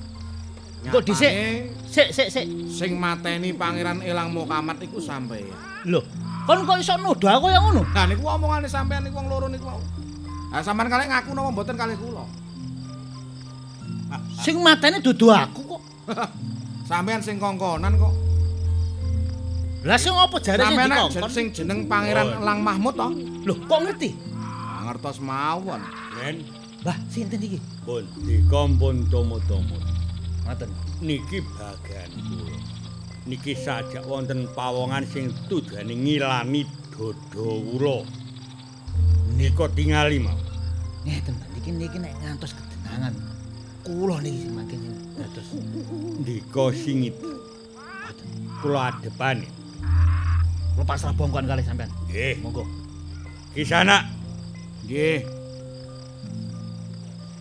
Kok 0.93 1.03
dhisik? 1.05 1.33
Sik 1.89 2.09
sik 2.09 2.29
sik. 2.33 2.47
sing 2.73 2.97
mateni 2.97 3.53
Pangeran 3.53 4.01
Elang 4.01 4.33
Mukamat 4.33 4.81
iku 4.81 4.97
sampean. 4.97 5.53
Lho, 5.85 6.01
kon 6.49 6.65
kok 6.65 6.81
iso 6.81 6.97
nuduh 6.97 7.29
aku 7.29 7.53
yang 7.53 7.61
ngono? 7.69 7.85
Lah 7.93 8.09
niku 8.09 8.25
omongane 8.25 8.65
sampean 8.65 9.05
niku 9.05 9.21
wong 9.21 9.29
loro 9.29 9.49
niku. 9.49 9.69
Lah 10.53 10.65
sampean 10.65 10.89
kalih 10.89 11.09
ngaku 11.09 11.37
napa 11.37 11.53
mboten 11.53 11.77
kalih 11.77 11.97
kula? 12.01 12.25
Sing 14.41 14.57
mateni 14.65 15.05
dudu 15.05 15.29
aku 15.29 15.61
kok. 15.77 15.83
Sampean 16.91 17.21
sing 17.21 17.37
kongkonan 17.37 18.01
kok. 18.01 18.13
Lah 19.81 19.97
sing 19.97 20.13
apa 20.13 20.37
jare 20.45 20.61
sing 20.61 20.77
nek 20.77 20.89
dikongkon? 20.93 21.31
sing 21.33 21.47
jeneng 21.57 21.89
Pangeran 21.89 22.37
Elang 22.45 22.61
Mahmud 22.61 22.93
to? 22.93 23.09
Lho, 23.49 23.55
kok 23.65 23.81
ngerti? 23.81 24.13
Ah, 24.37 24.85
ngertos 24.85 25.25
mawon. 25.25 25.81
Ren, 26.21 26.45
Mbah, 26.85 26.97
sinten 27.09 27.41
iki? 27.41 27.57
pun 27.89 28.05
dikompon 28.29 29.09
tomo-tomo. 29.09 29.81
Ngoten. 30.45 30.69
Niki 31.01 31.41
bagian 31.57 32.13
kula. 32.13 32.57
Niki 33.25 33.57
sajak 33.57 34.05
wonten 34.05 34.45
pawongan 34.53 35.09
sing 35.09 35.33
tujuane 35.49 35.97
ngilani 35.97 36.69
dodo 36.93 37.65
kula. 37.65 38.05
Nika 39.33 39.65
tingali 39.73 40.21
mau. 40.21 40.37
Ngeten, 41.09 41.41
Mbah. 41.41 41.49
Niki 41.57 41.71
niki 41.73 41.97
nek 41.97 42.13
ngantos 42.21 42.53
kedenangan. 42.53 43.17
Kula 43.81 44.21
niki 44.21 44.45
semakin 44.45 44.81
dados 45.17 45.49
Ndika 46.21 46.69
singit. 46.77 47.17
Kula 48.61 48.93
adepane. 48.93 49.60
Kula 50.81 50.97
pasrah 50.97 51.13
bongkon 51.13 51.45
kali 51.45 51.61
sampean. 51.61 51.93
Nggih, 52.09 52.41
Monggo. 52.41 52.65
kisana 53.53 54.09
Nggih, 54.89 55.21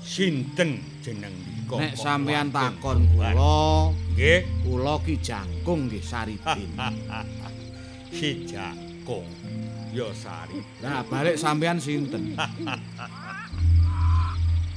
sinten 0.03 0.83
jeneng 0.99 1.31
ndika? 1.31 1.79
nek 1.79 1.95
sampean 1.95 2.51
takon 2.51 3.07
kula, 3.15 3.31
Nggih. 4.11 4.43
kula 4.67 4.99
ki 5.07 5.15
jangkung 5.23 5.87
nggih 5.87 6.03
Saridin. 6.03 6.75
si 8.11 8.43
Jakung 8.43 9.23
ya 9.95 10.11
sari. 10.11 10.59
Lah 10.83 10.99
balik 11.07 11.39
sampean 11.39 11.79
sinten? 11.79 12.35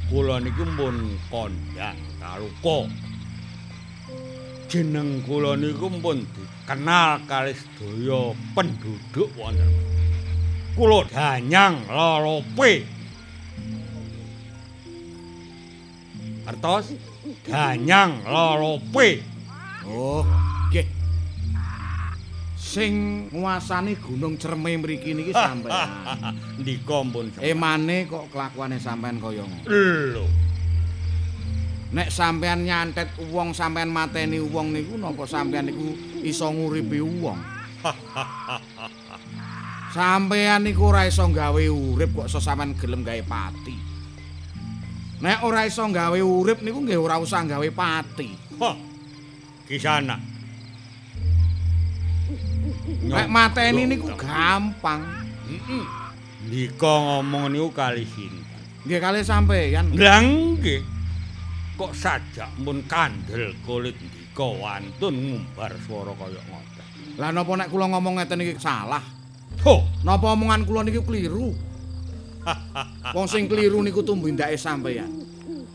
Kula 0.06 0.38
niki 0.38 0.62
pun 0.78 1.18
kondang 1.26 1.98
kaluka. 2.22 2.86
Jeneng 4.70 5.18
kula 5.26 5.58
niku 5.58 5.90
pun 5.98 6.22
dikenal 6.62 7.26
kalih 7.26 7.58
sedaya 7.58 8.22
penduduk 8.54 9.28
wonten. 9.34 9.66
Kula 10.78 11.04
Danyang 11.10 11.82
Lorope. 11.90 12.86
Artos 16.46 16.94
Danyang 17.42 18.22
Lorope. 18.22 19.20
Oh, 19.90 20.22
nggih. 20.70 20.86
Sing 22.54 23.26
nguasani 23.34 23.98
Gunung 23.98 24.38
Cerme 24.38 24.78
mriki 24.78 25.12
niki 25.18 25.34
sampean. 25.34 25.74
Ndika 26.62 27.02
pun 27.10 27.26
Emane 27.42 28.06
kok 28.06 28.30
kelakuane 28.30 28.78
sampean 28.78 29.18
kaya 29.18 29.42
ngono. 29.42 29.66
lho. 29.66 30.26
Nek 31.92 32.08
sampean 32.08 32.64
nyantet 32.64 33.12
wong 33.28 33.52
sampean 33.52 33.92
mateni 33.92 34.40
wong 34.40 34.72
niku 34.72 34.96
napa 34.96 35.28
sampean 35.28 35.68
niku 35.68 35.92
iso 36.22 36.46
nguripi 36.48 37.02
wong? 37.02 37.38
sampean 39.92 40.64
niku 40.64 40.88
ora 40.88 41.04
iso 41.04 41.28
gawe 41.28 41.62
urip 41.68 42.10
kok 42.16 42.26
iso 42.30 42.40
sampean 42.40 42.72
gelem 42.78 43.04
gawe 43.04 43.22
pati. 43.26 43.76
Nek 45.22 45.38
ora 45.46 45.68
iso 45.68 45.86
gawe 45.86 46.18
urip 46.18 46.64
niku 46.64 46.82
nggih 46.82 46.98
ora 46.98 47.20
usah 47.20 47.46
gawe 47.46 47.68
pati. 47.70 48.30
Hah. 48.58 48.76
Kisana. 49.68 50.16
Nek 53.06 53.28
mateni 53.30 53.86
niku 53.86 54.10
gampang. 54.18 55.02
Heeh. 55.46 55.84
Ndika 56.48 56.90
ngomong 56.90 57.54
niku 57.54 57.70
kali 57.70 58.02
sinten. 58.08 58.62
Nggih 58.82 58.98
kalih 58.98 59.22
sampean. 59.22 59.94
Lah 59.94 60.22
nggih. 60.24 60.82
Kok 61.78 61.92
sajak 61.94 62.50
mun 62.58 62.82
kandel 62.90 63.54
kulit 63.62 63.94
ndika 64.32 64.48
wantun 64.48 65.12
ngumbar 65.12 65.72
swara 65.84 66.12
kaya 66.16 66.40
ngoten. 66.48 66.86
Lah 67.20 67.28
napa 67.36 67.52
nek 67.52 67.68
kula 67.68 67.84
ngomong 67.92 68.16
ngeten 68.16 68.40
iki 68.40 68.56
salah? 68.56 69.04
Ho, 69.68 69.84
Napa 70.08 70.32
omongan 70.32 70.64
kula 70.64 70.80
niki 70.88 71.04
kliru? 71.04 71.52
Wong 73.14 73.26
sing 73.28 73.44
kliru 73.44 73.84
niku 73.84 74.00
tumbindake 74.00 74.56
sampean. 74.56 75.12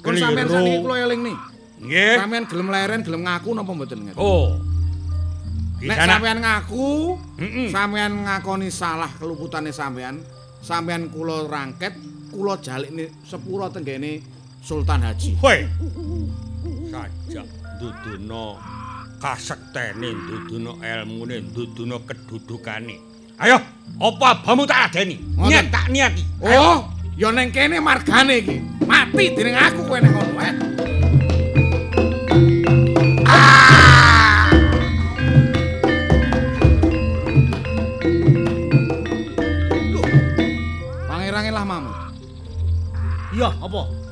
Kon 0.01 0.17
Kliru. 0.17 0.25
sampean 0.25 0.47
sakniki 0.49 0.79
kula 0.81 0.95
eling 1.05 1.21
nih. 1.21 1.37
nggih. 1.85 2.15
Sampean 2.17 2.43
gelem 2.49 2.67
leren, 2.73 3.01
gelem 3.05 3.21
ngaku 3.29 3.49
napa 3.53 3.71
mboten 3.77 3.99
ngeten? 4.09 4.17
Oh. 4.17 4.57
Nek 5.77 5.97
sampean 6.01 6.37
ngaku, 6.41 7.13
Heeh. 7.37 7.69
sampean 7.69 8.11
ngakoni 8.25 8.73
salah 8.73 9.13
keluputane 9.21 9.69
sampean, 9.69 10.17
sampean 10.65 11.13
kula 11.13 11.45
rangket, 11.45 11.93
kula 12.33 12.57
jalik 12.57 12.89
nih 12.89 13.13
sepura 13.21 13.69
tenggene 13.69 14.17
Sultan 14.65 15.05
Haji. 15.05 15.37
Hoi. 15.45 15.59
Sajak 16.89 17.45
duduno 17.77 18.57
kasektene, 19.21 20.09
duduno 20.25 20.81
elmune, 20.81 21.41
duduno 21.53 22.01
kedudukane. 22.05 22.97
Ayo, 23.37 23.61
apa 24.01 24.25
abamu 24.41 24.65
tak 24.65 24.89
adeni? 24.89 25.21
Niat 25.37 25.69
tak 25.69 25.93
niati. 25.93 26.25
Oh, 26.41 26.89
ya 27.13 27.29
ning 27.29 27.53
kene 27.53 27.77
margane 27.77 28.41
iki. 28.41 28.57
Mati 28.89 29.29
dening 29.37 29.53
aku 29.53 29.85
kowe 29.85 29.99
nek 30.01 30.09
ngono 30.09 30.39
eh. 30.41 30.53
Ah! 33.29 34.49
Loh, 39.93 40.05
Pangeran 41.05 41.45
Elah 41.45 41.65
Mamut. 41.67 41.97
Iya, 43.37 43.53
apa? 43.53 44.06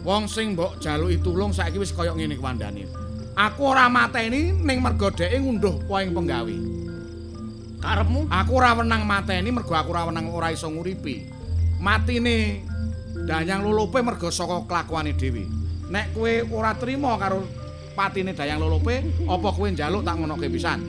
Wong 0.00 0.24
sing 0.32 0.56
mbok 0.56 0.80
jaluki 0.80 1.20
tulung 1.20 1.52
saiki 1.52 1.76
wis 1.76 1.92
kaya 1.92 2.16
ngene 2.16 2.40
kuwandane. 2.40 2.88
Aku 3.36 3.68
ora 3.68 3.88
mateni 3.92 4.52
ning 4.52 4.80
mergo 4.80 5.12
dheke 5.12 5.36
ngunduh 5.36 5.84
poing 5.84 6.16
penggawe. 6.16 6.56
Karepmu? 7.80 8.28
Aku 8.28 8.52
ora 8.56 8.76
wenang 8.76 9.04
mateni 9.04 9.48
mergo 9.52 9.72
aku 9.76 9.92
ora 9.92 10.08
wenang 10.08 10.28
ora 10.32 10.52
iso 10.52 10.68
nguripi. 10.68 11.28
Matine 11.80 12.64
Dayang 13.10 13.64
Lolope 13.66 14.00
mergo 14.00 14.28
saka 14.32 14.64
kelakuane 14.64 15.12
dhewe. 15.16 15.44
Nek 15.90 16.16
kowe 16.16 16.32
ora 16.52 16.72
trima 16.76 17.16
karo 17.20 17.44
patine 17.92 18.32
Dayang 18.32 18.60
Lolope, 18.60 19.04
apa 19.28 19.48
kowe 19.52 19.68
njaluk 19.68 20.04
tak 20.04 20.16
ngonoke 20.16 20.48
pisan? 20.48 20.80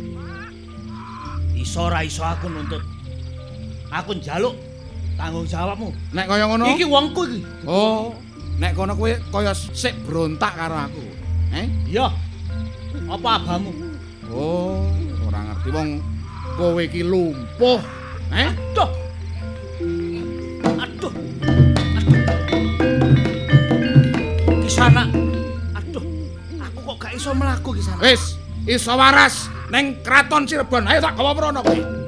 Iso 1.58 1.88
ora 1.88 2.04
iso 2.04 2.24
aku 2.24 2.48
nuntut. 2.48 2.84
Aku 3.92 4.16
njaluk 4.16 4.56
tanggung 5.20 5.48
jawabmu. 5.48 5.92
Nek 6.16 6.26
kaya 6.32 6.48
ngono? 6.48 6.72
Iki 6.72 6.86
wongku 6.88 7.22
iki. 7.28 7.40
Oh, 7.68 8.16
nek 8.62 8.78
kono 8.78 8.94
kowe 8.94 9.10
kaya 9.34 9.58
sik 9.58 10.06
brontak 10.06 10.54
karo 10.54 10.86
aku. 10.86 11.02
Eh? 11.50 11.66
Iya. 11.90 12.14
Apa 13.10 13.42
abamu? 13.42 13.74
Oh, 14.30 14.86
ora 15.26 15.42
ngerti 15.50 15.70
wong 15.74 15.90
kowe 16.62 16.78
iki 16.78 17.02
lumpuh. 17.02 17.82
Eh? 18.30 18.54
Aduh. 18.54 18.90
Aduh. 20.78 21.14
Aduh. 21.98 22.14
Kisana. 24.62 25.10
Aduh. 25.74 26.06
Aku 26.62 26.80
kok 26.86 26.98
gak 27.02 27.18
iso 27.18 27.34
mlaku 27.34 27.82
kisana. 27.82 27.98
Wis, 28.06 28.38
iso 28.70 28.94
waras 28.94 29.50
ning 29.74 30.06
kraton 30.06 30.46
Cirebon. 30.46 30.86
Ayo 30.86 31.02
tak 31.02 31.18
gawa 31.18 31.34
mrono 31.34 31.66
kowe. 31.66 32.01